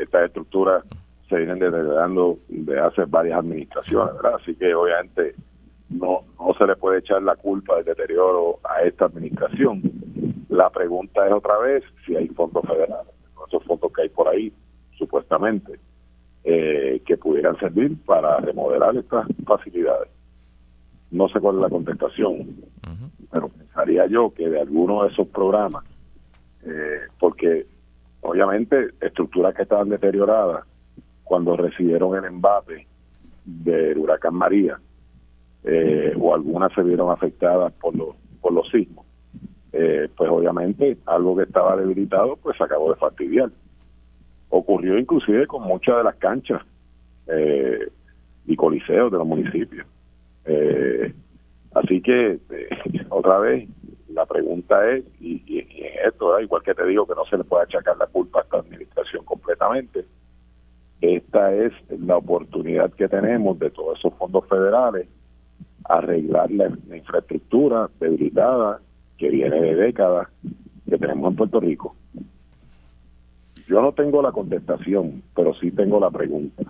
estas 0.00 0.24
estructuras 0.24 0.84
se 1.28 1.36
vienen 1.36 1.60
deteriorando 1.60 2.36
de 2.48 2.80
hace 2.80 3.04
varias 3.04 3.38
administraciones, 3.38 4.12
¿verdad? 4.16 4.40
Así 4.42 4.56
que 4.56 4.74
obviamente 4.74 5.36
no, 5.88 6.24
no 6.36 6.52
se 6.54 6.66
le 6.66 6.74
puede 6.74 6.98
echar 6.98 7.22
la 7.22 7.36
culpa 7.36 7.76
del 7.76 7.84
deterioro 7.84 8.58
a 8.64 8.82
esta 8.82 9.04
administración. 9.04 9.82
La 10.48 10.68
pregunta 10.68 11.24
es 11.24 11.32
otra 11.32 11.58
vez 11.58 11.84
si 12.04 12.16
hay 12.16 12.26
fondos 12.30 12.66
federales, 12.66 13.14
esos 13.46 13.62
fondos 13.62 13.92
que 13.92 14.02
hay 14.02 14.08
por 14.08 14.26
ahí, 14.26 14.52
supuestamente, 14.98 15.78
eh, 16.42 17.00
que 17.06 17.16
pudieran 17.16 17.56
servir 17.60 17.96
para 18.04 18.38
remodelar 18.38 18.96
estas 18.96 19.28
facilidades. 19.46 20.08
No 21.12 21.28
sé 21.28 21.38
cuál 21.38 21.54
es 21.54 21.62
la 21.62 21.68
contestación 21.68 22.48
pero 23.30 23.50
pensaría 23.90 24.06
yo 24.06 24.32
que 24.34 24.48
de 24.48 24.60
alguno 24.60 25.02
de 25.02 25.10
esos 25.10 25.28
programas, 25.28 25.84
eh, 26.64 27.00
porque 27.18 27.66
obviamente 28.20 28.90
estructuras 29.00 29.54
que 29.54 29.62
estaban 29.62 29.88
deterioradas 29.88 30.64
cuando 31.24 31.56
recibieron 31.56 32.16
el 32.16 32.24
embate 32.24 32.86
del 33.44 33.98
huracán 33.98 34.34
María, 34.34 34.78
eh, 35.64 36.14
o 36.18 36.34
algunas 36.34 36.72
se 36.72 36.82
vieron 36.82 37.10
afectadas 37.10 37.72
por 37.74 37.94
los, 37.94 38.16
por 38.40 38.52
los 38.52 38.68
sismos, 38.70 39.06
eh, 39.72 40.08
pues 40.16 40.30
obviamente 40.30 40.96
algo 41.06 41.36
que 41.36 41.44
estaba 41.44 41.76
debilitado 41.76 42.36
pues 42.36 42.56
se 42.56 42.64
acabó 42.64 42.90
de 42.90 42.96
fastidiar. 42.98 43.50
Ocurrió 44.48 44.98
inclusive 44.98 45.46
con 45.46 45.62
muchas 45.62 45.98
de 45.98 46.04
las 46.04 46.16
canchas 46.16 46.62
y 48.46 48.56
coliseos 48.56 49.12
de 49.12 49.18
los 49.18 49.26
municipios. 49.26 49.86
Así 51.72 52.00
que, 52.00 52.32
eh, 52.50 52.68
otra 53.10 53.38
vez, 53.38 53.68
la 54.20 54.26
pregunta 54.26 54.86
es, 54.90 55.04
y, 55.18 55.42
en 55.58 56.06
esto, 56.06 56.38
igual 56.40 56.62
que 56.62 56.74
te 56.74 56.84
digo 56.84 57.06
que 57.06 57.14
no 57.14 57.24
se 57.24 57.38
le 57.38 57.44
puede 57.44 57.64
achacar 57.64 57.96
la 57.96 58.06
culpa 58.06 58.40
a 58.40 58.42
esta 58.42 58.58
administración 58.58 59.24
completamente, 59.24 60.04
esta 61.00 61.54
es 61.54 61.72
la 61.88 62.18
oportunidad 62.18 62.92
que 62.92 63.08
tenemos 63.08 63.58
de 63.58 63.70
todos 63.70 63.98
esos 63.98 64.12
fondos 64.14 64.46
federales 64.46 65.08
arreglar 65.84 66.50
la, 66.50 66.70
infraestructura 66.94 67.88
debilitada 67.98 68.80
que 69.16 69.30
viene 69.30 69.58
de 69.58 69.74
décadas 69.74 70.28
que 70.86 70.98
tenemos 70.98 71.30
en 71.30 71.36
Puerto 71.36 71.58
Rico. 71.58 71.96
Yo 73.66 73.80
no 73.80 73.92
tengo 73.92 74.20
la 74.20 74.32
contestación, 74.32 75.22
pero 75.34 75.54
sí 75.54 75.70
tengo 75.70 75.98
la 75.98 76.10
pregunta 76.10 76.64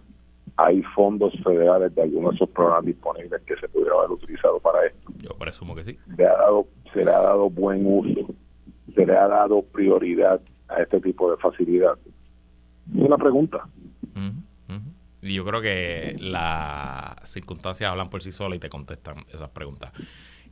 hay 0.64 0.82
fondos 0.94 1.32
federales 1.42 1.94
de 1.94 2.02
algunos 2.02 2.32
de 2.32 2.36
esos 2.36 2.50
programas 2.50 2.84
disponibles 2.84 3.40
que 3.42 3.56
se 3.56 3.68
pudieran 3.68 3.98
haber 3.98 4.11
utilizado 4.11 4.61
para 4.61 4.86
esto. 4.86 5.12
Yo 5.18 5.30
presumo 5.30 5.74
que 5.74 5.84
sí. 5.84 5.98
Se, 6.16 6.26
ha 6.26 6.36
dado, 6.36 6.66
se 6.92 7.04
le 7.04 7.11
ha 7.11 7.20
dado 7.20 7.48
buen 7.48 7.82
uso, 7.86 8.32
se 8.94 9.06
le 9.06 9.16
ha 9.16 9.26
dado 9.26 9.62
prioridad 9.62 10.40
a 10.68 10.82
este 10.82 11.00
tipo 11.00 11.30
de 11.30 11.36
facilidad. 11.38 11.98
Es 12.94 13.02
una 13.02 13.16
pregunta. 13.16 13.66
Y 15.22 15.34
yo 15.34 15.44
creo 15.44 15.61
que 15.61 16.16
las 16.18 17.28
circunstancias 17.28 17.90
hablan 17.90 18.08
por 18.08 18.22
sí 18.22 18.32
solas 18.32 18.56
y 18.56 18.61
te 18.61 18.70
contestan 18.70 19.16
esas 19.32 19.50
preguntas. 19.50 19.92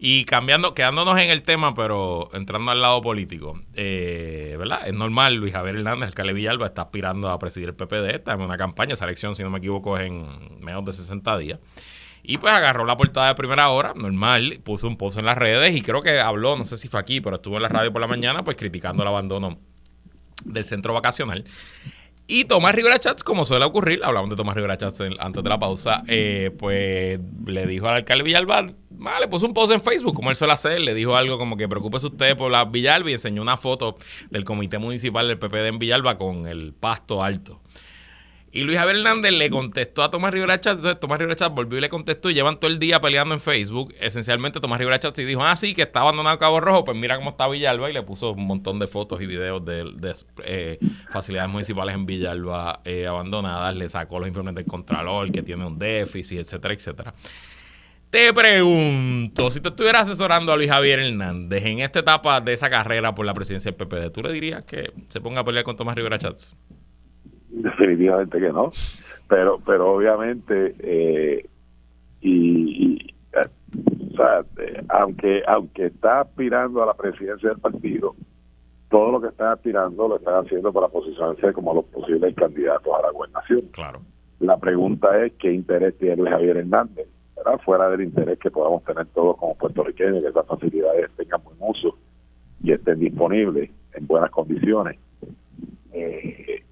Y 0.01 0.25
cambiando, 0.27 0.75
quedándonos 0.75 1.19
en 1.19 1.29
el 1.29 1.43
tema, 1.43 1.75
pero 1.75 2.29
entrando 2.33 2.71
al 2.71 2.81
lado 2.81 3.03
político, 3.03 3.61
eh, 3.75 4.55
¿verdad? 4.57 4.87
Es 4.87 4.95
normal, 4.95 5.35
Luis 5.35 5.53
Javier 5.53 5.75
Hernández, 5.75 6.09
alcalde 6.09 6.33
Villalba, 6.35 6.67
está 6.67 6.83
aspirando 6.83 7.29
a 7.31 7.39
presidir 7.41 7.71
el 7.71 7.75
PPD, 7.75 8.15
está 8.15 8.35
en 8.35 8.43
una 8.43 8.57
campaña, 8.57 8.93
esa 8.93 9.07
elección, 9.07 9.35
si 9.35 9.43
no 9.43 9.51
me 9.51 9.59
equivoco, 9.59 9.99
es 9.99 10.07
en 10.07 10.61
menos 10.61 10.85
de 10.85 10.93
60 10.93 11.39
días. 11.39 11.59
Y 12.23 12.39
pues 12.39 12.53
agarró 12.53 12.85
la 12.85 12.97
portada 12.97 13.29
de 13.29 13.35
primera 13.35 13.71
hora, 13.71 13.93
normal, 13.97 14.61
puso 14.63 14.87
un 14.87 14.97
post 14.97 15.19
en 15.19 15.25
las 15.25 15.37
redes 15.37 15.75
y 15.75 15.83
creo 15.83 16.01
que 16.01 16.21
habló, 16.21 16.57
no 16.57 16.65
sé 16.65 16.77
si 16.77 16.87
fue 16.87 17.01
aquí, 17.01 17.21
pero 17.21 17.37
estuvo 17.37 17.57
en 17.57 17.63
la 17.63 17.69
radio 17.69 17.93
por 17.93 18.01
la 18.01 18.07
mañana, 18.07 18.45
pues 18.45 18.57
criticando 18.57 19.03
el 19.03 19.09
abandono 19.09 19.59
del 20.45 20.65
centro 20.65 20.95
vacacional. 20.95 21.45
Y 22.31 22.45
Tomás 22.45 22.75
Rivera 22.75 23.01
como 23.25 23.47
suele 23.47 23.65
ocurrir, 23.65 24.05
hablamos 24.05 24.29
de 24.29 24.37
Tomás 24.37 24.55
Rivera 24.55 24.75
antes 24.75 25.43
de 25.43 25.49
la 25.49 25.59
pausa, 25.59 26.05
eh, 26.07 26.51
pues 26.59 27.19
le 27.47 27.67
dijo 27.67 27.89
al 27.89 27.95
alcalde 27.95 28.23
Villalba, 28.23 28.67
le 28.67 29.29
puso 29.29 29.47
un 29.47 29.55
post 29.55 29.73
en 29.73 29.81
Facebook, 29.81 30.15
como 30.15 30.29
él 30.29 30.37
suele 30.37 30.53
hacer, 30.53 30.79
le 30.79 30.93
dijo 30.93 31.17
algo 31.17 31.39
como 31.39 31.57
que 31.57 31.67
preocúpese 31.67 32.09
usted 32.09 32.37
por 32.37 32.53
la 32.53 32.67
Villalba 32.67 33.09
y 33.09 33.15
enseñó 33.15 33.41
una 33.41 33.57
foto 33.57 33.97
del 34.29 34.45
comité 34.45 34.77
municipal 34.77 35.27
del 35.27 35.39
PPD 35.39 35.69
en 35.69 35.79
Villalba 35.79 36.19
con 36.19 36.47
el 36.47 36.75
pasto 36.75 37.23
alto. 37.23 37.63
Y 38.59 38.65
Luis 38.65 38.77
Javier 38.77 38.97
Hernández 38.97 39.31
le 39.31 39.51
contestó 39.51 40.03
a 40.03 40.11
Tomás 40.11 40.35
Rivera 40.35 40.61
Chatz. 40.61 40.79
Entonces 40.79 40.99
Tomás 40.99 41.21
Rivera 41.21 41.37
Chatz 41.37 41.55
volvió 41.55 41.79
y 41.79 41.81
le 41.81 41.89
contestó 41.89 42.29
y 42.29 42.35
llevan 42.35 42.59
todo 42.59 42.69
el 42.69 42.81
día 42.81 43.01
peleando 43.01 43.33
en 43.33 43.41
Facebook. 43.41 43.95
Esencialmente 44.01 44.59
Tomás 44.59 44.81
Rivera 44.81 44.99
Chatz 44.99 45.17
y 45.21 45.25
dijo, 45.25 45.45
ah, 45.45 45.55
sí, 45.55 45.75
que 45.75 45.83
está 45.83 46.01
abandonado 46.01 46.37
Cabo 46.41 46.59
Rojo. 46.59 46.83
Pues 46.83 46.97
mira 46.97 47.15
cómo 47.15 47.31
está 47.31 47.47
Villalba 47.47 47.89
y 47.89 47.93
le 47.93 48.03
puso 48.03 48.33
un 48.33 48.49
montón 48.49 48.81
de 48.81 48.89
fotos 48.89 49.23
y 49.23 49.27
videos 49.27 49.65
de, 49.65 49.93
eh, 50.43 50.81
facilidades 51.13 51.53
municipales 51.53 51.95
en 51.95 52.05
Villalba 52.05 52.81
eh, 52.85 53.07
abandonadas. 53.07 53.77
Le 53.77 53.89
sacó 53.89 54.19
los 54.19 54.27
informes 54.27 54.57
del 54.57 54.65
Contralor 54.65 55.31
que 55.31 55.45
tiene 55.45 55.65
un 55.65 55.79
déficit, 55.79 56.41
etcétera, 56.41 56.75
etcétera. 56.75 57.15
Te 58.11 58.33
pregunto, 58.33 59.53
si 59.53 59.61
te 59.61 59.69
estuviera 59.69 60.01
asesorando 60.01 60.53
a 60.53 60.57
Luis 60.57 60.69
Javier 60.69 60.99
Hernández 60.99 61.65
en 61.65 61.79
esta 61.79 62.01
etapa 62.01 62.41
de 62.41 62.55
esa 62.55 62.69
carrera 62.69 63.15
por 63.15 63.25
la 63.25 63.35
presidencia 63.35 63.71
del 63.71 63.87
PPD, 63.87 64.11
¿tú 64.11 64.21
le 64.21 64.33
dirías 64.33 64.65
que 64.65 64.91
se 65.09 65.21
ponga 65.21 65.43
a 65.43 65.45
pelear 65.45 65.63
con 65.63 65.77
Tomás 65.77 65.95
Rivera 65.95 66.19
Chats? 66.19 66.57
definitivamente 67.63 68.39
que 68.39 68.53
no. 68.53 68.71
Pero 69.29 69.61
pero 69.65 69.95
obviamente 69.95 70.75
eh, 70.79 71.47
y, 72.21 73.15
eh, 73.33 73.49
eh, 74.59 74.85
aunque 74.89 75.43
aunque 75.47 75.87
está 75.87 76.21
aspirando 76.23 76.83
a 76.83 76.87
la 76.87 76.95
presidencia 76.95 77.51
del 77.51 77.59
partido 77.59 78.15
todo 78.91 79.13
lo 79.13 79.21
que 79.21 79.29
está 79.29 79.53
aspirando 79.53 80.09
lo 80.09 80.17
está 80.17 80.39
haciendo 80.39 80.73
para 80.73 80.89
posicionarse 80.89 81.53
como 81.53 81.75
los 81.75 81.85
posibles 81.87 82.35
candidatos 82.35 82.93
a 82.99 83.03
la 83.03 83.11
gobernación. 83.11 83.63
Claro. 83.73 84.01
La 84.41 84.57
pregunta 84.57 85.25
es 85.25 85.35
qué 85.35 85.53
interés 85.53 85.99
tiene 85.99 86.31
Javier 86.31 86.57
Hernández 86.57 87.07
fuera 87.65 87.89
del 87.89 88.03
interés 88.03 88.39
que 88.39 88.51
podamos 88.51 88.85
tener 88.85 89.07
todos 89.07 89.37
como 89.37 89.55
puertorriqueños 89.55 90.23
que 90.23 90.29
esas 90.29 90.47
facilidades 90.47 91.11
tengan 91.17 91.43
buen 91.43 91.57
uso 91.61 91.97
y 92.63 92.73
estén 92.73 92.99
disponibles 92.99 93.71
en 93.95 94.07
buenas 94.07 94.31
condiciones. 94.31 94.99
Eh, 95.93 96.63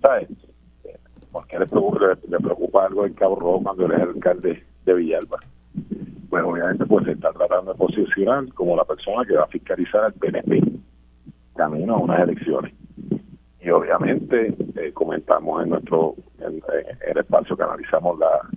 ¿sabes? 0.00 0.28
¿Por 1.32 1.46
qué 1.48 1.58
le 1.58 1.66
preocupa, 1.66 2.18
le, 2.28 2.38
preocupa 2.38 2.86
algo 2.86 3.06
en 3.06 3.12
Cabo 3.14 3.36
Rojo 3.36 3.62
cuando 3.62 3.86
él 3.86 3.92
es 3.92 4.00
alcalde 4.00 4.64
de 4.84 4.94
Villalba? 4.94 5.38
Pues 6.30 6.44
obviamente 6.44 6.86
pues 6.86 7.04
se 7.04 7.12
está 7.12 7.32
tratando 7.32 7.72
de 7.72 7.78
posicionar 7.78 8.52
como 8.54 8.76
la 8.76 8.84
persona 8.84 9.24
que 9.26 9.34
va 9.34 9.44
a 9.44 9.48
fiscalizar 9.48 10.04
al 10.04 10.12
PNP 10.14 10.62
camino 11.56 11.94
a 11.94 11.98
unas 11.98 12.20
elecciones. 12.20 12.72
Y 13.60 13.70
obviamente 13.70 14.54
eh, 14.76 14.92
comentamos 14.92 15.62
en 15.64 15.70
nuestro 15.70 16.14
en, 16.38 16.62
el 17.06 17.18
espacio 17.18 17.56
que 17.56 17.62
analizamos 17.62 18.18
la, 18.18 18.48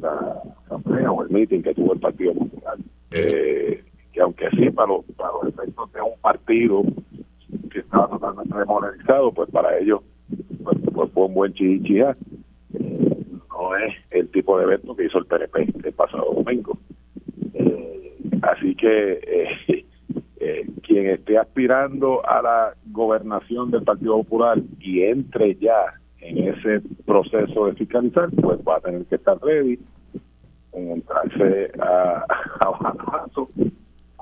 la 0.00 0.42
asamblea 0.64 1.10
o 1.12 1.22
el 1.22 1.30
meeting 1.30 1.62
que 1.62 1.74
tuvo 1.74 1.92
el 1.92 2.00
Partido 2.00 2.34
Popular, 2.34 2.78
eh, 3.10 3.84
que 4.12 4.20
aunque 4.20 4.48
sí 4.50 4.70
para 4.70 4.88
los, 4.88 5.04
para 5.16 5.32
los 5.42 5.52
efectos 5.52 5.92
de 5.92 6.00
un 6.00 6.18
partido 6.20 6.82
estaba 7.92 8.08
totalmente 8.08 8.56
demoralizado, 8.56 9.32
pues 9.32 9.50
para 9.50 9.76
ellos 9.76 10.00
pues, 10.64 10.78
pues 10.94 11.10
fue 11.12 11.26
un 11.26 11.34
buen 11.34 11.52
chichichía. 11.52 12.16
Eh, 12.72 13.22
no 13.50 13.76
es 13.76 13.94
el 14.10 14.30
tipo 14.30 14.56
de 14.56 14.64
evento 14.64 14.96
que 14.96 15.04
hizo 15.04 15.18
el 15.18 15.26
PNP 15.26 15.68
el 15.84 15.92
pasado 15.92 16.32
domingo. 16.34 16.78
Eh, 17.52 18.16
así 18.40 18.74
que 18.76 19.20
eh, 19.22 19.84
eh, 20.40 20.66
quien 20.82 21.06
esté 21.10 21.36
aspirando 21.36 22.26
a 22.26 22.40
la 22.40 22.74
gobernación 22.86 23.70
del 23.70 23.82
Partido 23.82 24.16
Popular 24.16 24.58
y 24.80 25.02
entre 25.02 25.56
ya 25.56 25.84
en 26.20 26.48
ese 26.48 26.80
proceso 27.04 27.66
de 27.66 27.74
fiscalizar, 27.74 28.30
pues 28.40 28.58
va 28.66 28.76
a 28.76 28.80
tener 28.80 29.04
que 29.04 29.16
estar 29.16 29.36
ready 29.42 29.78
en 30.72 30.92
entrarse 30.92 31.72
a, 31.78 32.24
a 32.60 33.26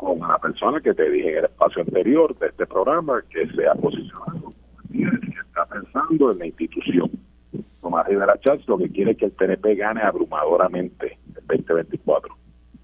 con 0.01 0.19
la 0.19 0.39
persona 0.39 0.81
que 0.81 0.95
te 0.95 1.11
dije 1.11 1.31
en 1.31 1.39
el 1.39 1.45
espacio 1.45 1.83
anterior 1.83 2.37
de 2.39 2.47
este 2.47 2.67
programa 2.67 3.23
que 3.29 3.47
se 3.49 3.69
ha 3.69 3.75
posicionado 3.75 4.51
que 4.91 5.41
está 5.47 5.67
pensando 5.67 6.33
en 6.33 6.39
la 6.39 6.47
institución. 6.47 7.11
Tomás 7.83 8.07
Rivera 8.07 8.39
Chávez 8.41 8.67
lo 8.67 8.79
que 8.79 8.89
quiere 8.89 9.13
es 9.13 9.19
que 9.19 9.27
el 9.27 9.33
PNP 9.33 9.75
gane 9.75 10.01
abrumadoramente 10.01 11.19
el 11.29 11.47
2024 11.47 12.35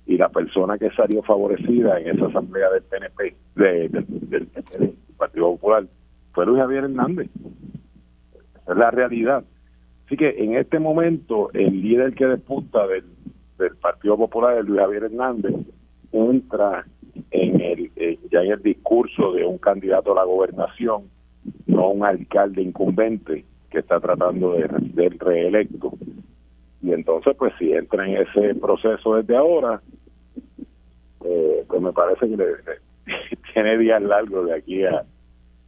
y 0.06 0.18
la 0.18 0.28
persona 0.28 0.76
que 0.76 0.90
salió 0.90 1.22
favorecida 1.22 1.98
en 1.98 2.08
esa 2.08 2.26
asamblea 2.26 2.70
del 2.70 2.82
PNP, 2.82 3.34
del, 3.54 4.96
Partido 5.16 5.52
Popular, 5.52 5.86
fue 6.32 6.44
Luis 6.44 6.60
Javier 6.60 6.84
Hernández. 6.84 7.30
Esa 8.62 8.72
es 8.72 8.78
la 8.78 8.90
realidad. 8.90 9.42
Así 10.04 10.16
que 10.16 10.28
en 10.36 10.54
este 10.56 10.78
momento 10.78 11.50
el 11.54 11.80
líder 11.80 12.14
que 12.14 12.26
disputa 12.26 12.86
del, 12.86 13.04
del 13.58 13.74
Partido 13.76 14.18
Popular, 14.18 14.62
Luis 14.62 14.80
Javier 14.80 15.04
Hernández, 15.04 15.54
entra 16.12 16.84
en 17.30 17.60
el 17.60 17.90
ya 18.30 18.42
en 18.42 18.52
el 18.52 18.62
discurso 18.62 19.32
de 19.32 19.44
un 19.44 19.58
candidato 19.58 20.12
a 20.12 20.16
la 20.16 20.24
gobernación, 20.24 21.04
no 21.66 21.90
un 21.90 22.04
alcalde 22.04 22.62
incumbente 22.62 23.44
que 23.70 23.78
está 23.78 24.00
tratando 24.00 24.52
de 24.52 24.68
ser 24.94 25.18
reelecto. 25.18 25.92
Y 26.82 26.92
entonces, 26.92 27.34
pues 27.36 27.52
si 27.58 27.72
entra 27.72 28.06
en 28.06 28.18
ese 28.18 28.54
proceso 28.54 29.16
desde 29.16 29.36
ahora, 29.36 29.80
eh, 31.24 31.64
pues 31.66 31.82
me 31.82 31.92
parece 31.92 32.28
que 32.28 32.36
tiene 33.52 33.78
días 33.78 34.02
largos 34.02 34.46
de 34.46 34.54
aquí 34.54 34.84
a, 34.84 35.04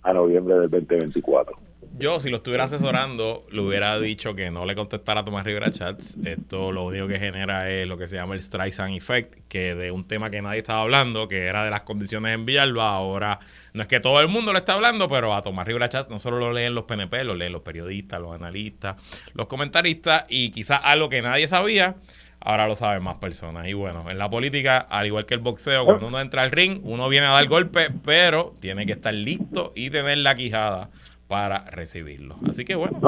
a 0.03 0.13
noviembre 0.13 0.55
del 0.55 0.71
2024. 0.71 1.68
Yo, 1.97 2.21
si 2.21 2.31
lo 2.31 2.37
estuviera 2.37 2.65
asesorando, 2.65 3.47
le 3.51 3.61
hubiera 3.61 3.99
dicho 3.99 4.35
que 4.35 4.51
no 4.51 4.65
le 4.67 4.75
contestara 4.75 5.23
a 5.23 5.25
Tomás 5.25 5.45
Rivera 5.45 5.71
Chats. 5.71 6.17
Esto 6.25 6.71
lo 6.71 6.85
único 6.85 7.09
que 7.09 7.19
genera 7.19 7.71
es 7.71 7.87
lo 7.87 7.99
que 7.99 8.07
se 8.07 8.17
llama 8.17 8.35
el 8.35 8.43
Streisand 8.43 8.95
Effect, 8.97 9.35
que 9.49 9.75
de 9.75 9.91
un 9.91 10.05
tema 10.07 10.31
que 10.31 10.41
nadie 10.41 10.59
estaba 10.59 10.83
hablando, 10.83 11.27
que 11.27 11.47
era 11.47 11.65
de 11.65 11.71
las 11.71 11.83
condiciones 11.83 12.35
en 12.35 12.47
Villalba, 12.47 12.91
ahora 12.91 13.41
no 13.73 13.83
es 13.83 13.89
que 13.89 14.01
todo 14.01 14.21
el 14.21 14.29
mundo 14.29 14.53
le 14.53 14.61
está 14.61 14.75
hablando, 14.75 15.09
pero 15.09 15.35
a 15.35 15.43
Tomás 15.43 15.67
Rivera 15.67 15.89
Chats 15.89 16.11
no 16.11 16.21
solo 16.21 16.39
lo 16.39 16.53
leen 16.53 16.75
los 16.75 16.85
PNP, 16.85 17.25
lo 17.25 17.35
leen 17.35 17.53
los 17.53 17.63
periodistas, 17.63 18.21
los 18.21 18.35
analistas, 18.35 18.97
los 19.35 19.47
comentaristas, 19.47 20.25
y 20.29 20.51
quizás 20.51 20.81
algo 20.85 21.09
que 21.09 21.23
nadie 21.23 21.49
sabía, 21.49 21.97
ahora 22.41 22.69
lo 22.69 22.75
saben 22.75 23.03
más 23.03 23.17
personas. 23.17 23.67
Y 23.67 23.73
bueno, 23.73 24.09
en 24.11 24.19
la 24.19 24.31
política, 24.31 24.79
al 24.79 25.07
igual 25.07 25.27
que 25.27 25.35
el 25.35 25.41
boxeo, 25.41 25.85
cuando 25.85 26.07
uno 26.07 26.21
entra 26.21 26.43
al 26.43 26.51
ring, 26.51 26.81
uno 26.85 27.09
viene 27.09 27.27
a 27.27 27.31
dar 27.31 27.47
golpe, 27.49 27.89
pero 28.05 28.55
tiene 28.61 28.87
que 28.87 28.93
estar 28.93 29.15
listo 29.15 29.73
y 29.75 29.91
tener 29.91 30.19
la 30.19 30.35
quijada 30.35 30.91
para 31.29 31.61
recibirlo. 31.71 32.37
Así 32.49 32.65
que 32.65 32.75
bueno. 32.75 32.99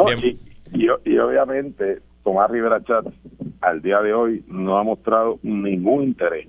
y, 0.73 0.89
obviamente 1.19 2.01
Tomás 2.23 2.51
Rivera 2.51 2.83
Chat 2.85 3.07
al 3.63 3.83
día 3.83 4.01
de 4.01 4.13
hoy 4.13 4.45
no 4.47 4.79
ha 4.79 4.83
mostrado 4.85 5.39
ningún 5.43 6.05
interés, 6.05 6.47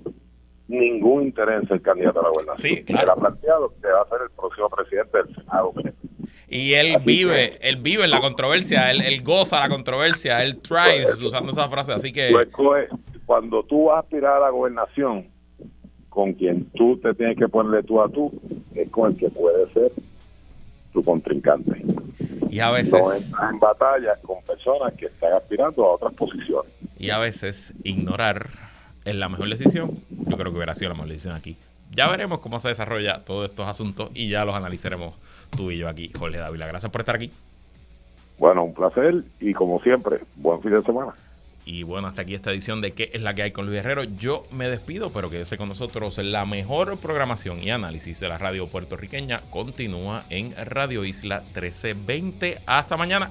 ningún 0.68 1.24
interés 1.24 1.62
en 1.62 1.68
ser 1.68 1.82
candidato 1.82 2.20
a 2.20 2.24
la 2.24 2.28
gobernación. 2.28 2.76
Sí, 2.76 2.84
claro. 2.84 3.04
Él 3.04 3.10
ha 3.10 3.16
planteado 3.16 3.74
que 3.80 3.88
va 3.88 4.02
a 4.02 4.08
ser 4.08 4.18
el 4.22 4.30
próximo 4.30 4.68
presidente 4.70 5.18
del 5.18 5.34
Senado. 5.34 5.72
Y 6.48 6.74
él 6.74 6.98
vive, 7.04 7.56
él 7.66 7.76
vive 7.78 8.04
en 8.04 8.10
la 8.10 8.20
controversia, 8.20 8.90
él, 8.90 9.00
él, 9.00 9.22
goza 9.22 9.58
la 9.58 9.70
controversia, 9.70 10.42
él 10.44 10.58
tries 10.58 11.06
pues, 11.06 11.22
usando 11.22 11.52
esa 11.52 11.68
frase, 11.70 11.92
así 11.92 12.12
que... 12.12 12.30
Pues, 12.30 12.88
cuando 13.24 13.62
tú 13.62 13.84
vas 13.86 13.96
a 13.96 14.00
aspirar 14.00 14.36
a 14.36 14.40
la 14.40 14.50
gobernación, 14.50 15.28
con 16.10 16.34
quien 16.34 16.66
tú 16.72 16.98
te 16.98 17.14
tienes 17.14 17.38
que 17.38 17.48
ponerle 17.48 17.82
tú 17.82 18.02
a 18.02 18.08
tú, 18.10 18.30
es 18.74 18.90
con 18.90 19.12
el 19.12 19.16
que 19.16 19.30
puede 19.30 19.72
ser 19.72 19.92
tu 20.92 21.02
contrincante. 21.02 21.82
Y 22.50 22.60
a 22.60 22.70
veces... 22.70 23.32
No 23.32 23.48
en 23.50 23.58
batallas 23.58 24.18
con 24.20 24.42
personas 24.42 24.92
que 24.94 25.06
están 25.06 25.32
aspirando 25.32 25.84
a 25.84 25.94
otras 25.94 26.12
posiciones. 26.14 26.70
Y 26.98 27.10
a 27.10 27.18
veces 27.18 27.74
ignorar 27.82 28.50
es 29.04 29.14
la 29.14 29.28
mejor 29.28 29.48
decisión. 29.48 29.98
Yo 30.10 30.36
creo 30.36 30.52
que 30.52 30.56
hubiera 30.56 30.74
sido 30.74 30.90
la 30.90 30.94
mejor 30.94 31.08
decisión 31.08 31.34
aquí. 31.34 31.56
Ya 31.94 32.08
veremos 32.08 32.40
cómo 32.40 32.60
se 32.60 32.68
desarrolla 32.68 33.24
todos 33.24 33.50
estos 33.50 33.68
asuntos 33.68 34.10
y 34.14 34.28
ya 34.28 34.44
los 34.44 34.54
analizaremos 34.54 35.14
tú 35.56 35.70
y 35.70 35.78
yo 35.78 35.88
aquí, 35.88 36.10
Jorge 36.16 36.38
Dávila. 36.38 36.66
Gracias 36.66 36.90
por 36.90 37.02
estar 37.02 37.16
aquí. 37.16 37.30
Bueno, 38.38 38.64
un 38.64 38.74
placer 38.74 39.24
y 39.40 39.52
como 39.52 39.80
siempre, 39.80 40.20
buen 40.36 40.62
fin 40.62 40.72
de 40.72 40.82
semana. 40.82 41.12
Y 41.64 41.84
bueno, 41.84 42.08
hasta 42.08 42.22
aquí 42.22 42.34
esta 42.34 42.50
edición 42.50 42.80
de 42.80 42.92
¿Qué 42.92 43.10
es 43.12 43.22
la 43.22 43.34
que 43.34 43.42
hay 43.42 43.52
con 43.52 43.66
Luis 43.66 43.78
Herrero? 43.78 44.04
Yo 44.04 44.44
me 44.50 44.68
despido, 44.68 45.12
pero 45.12 45.30
quédese 45.30 45.56
con 45.56 45.68
nosotros. 45.68 46.18
La 46.18 46.44
mejor 46.44 46.98
programación 46.98 47.62
y 47.62 47.70
análisis 47.70 48.18
de 48.20 48.28
la 48.28 48.38
radio 48.38 48.66
puertorriqueña 48.66 49.42
continúa 49.50 50.24
en 50.30 50.54
Radio 50.56 51.04
Isla 51.04 51.40
1320. 51.40 52.60
Hasta 52.66 52.96
mañana. 52.96 53.30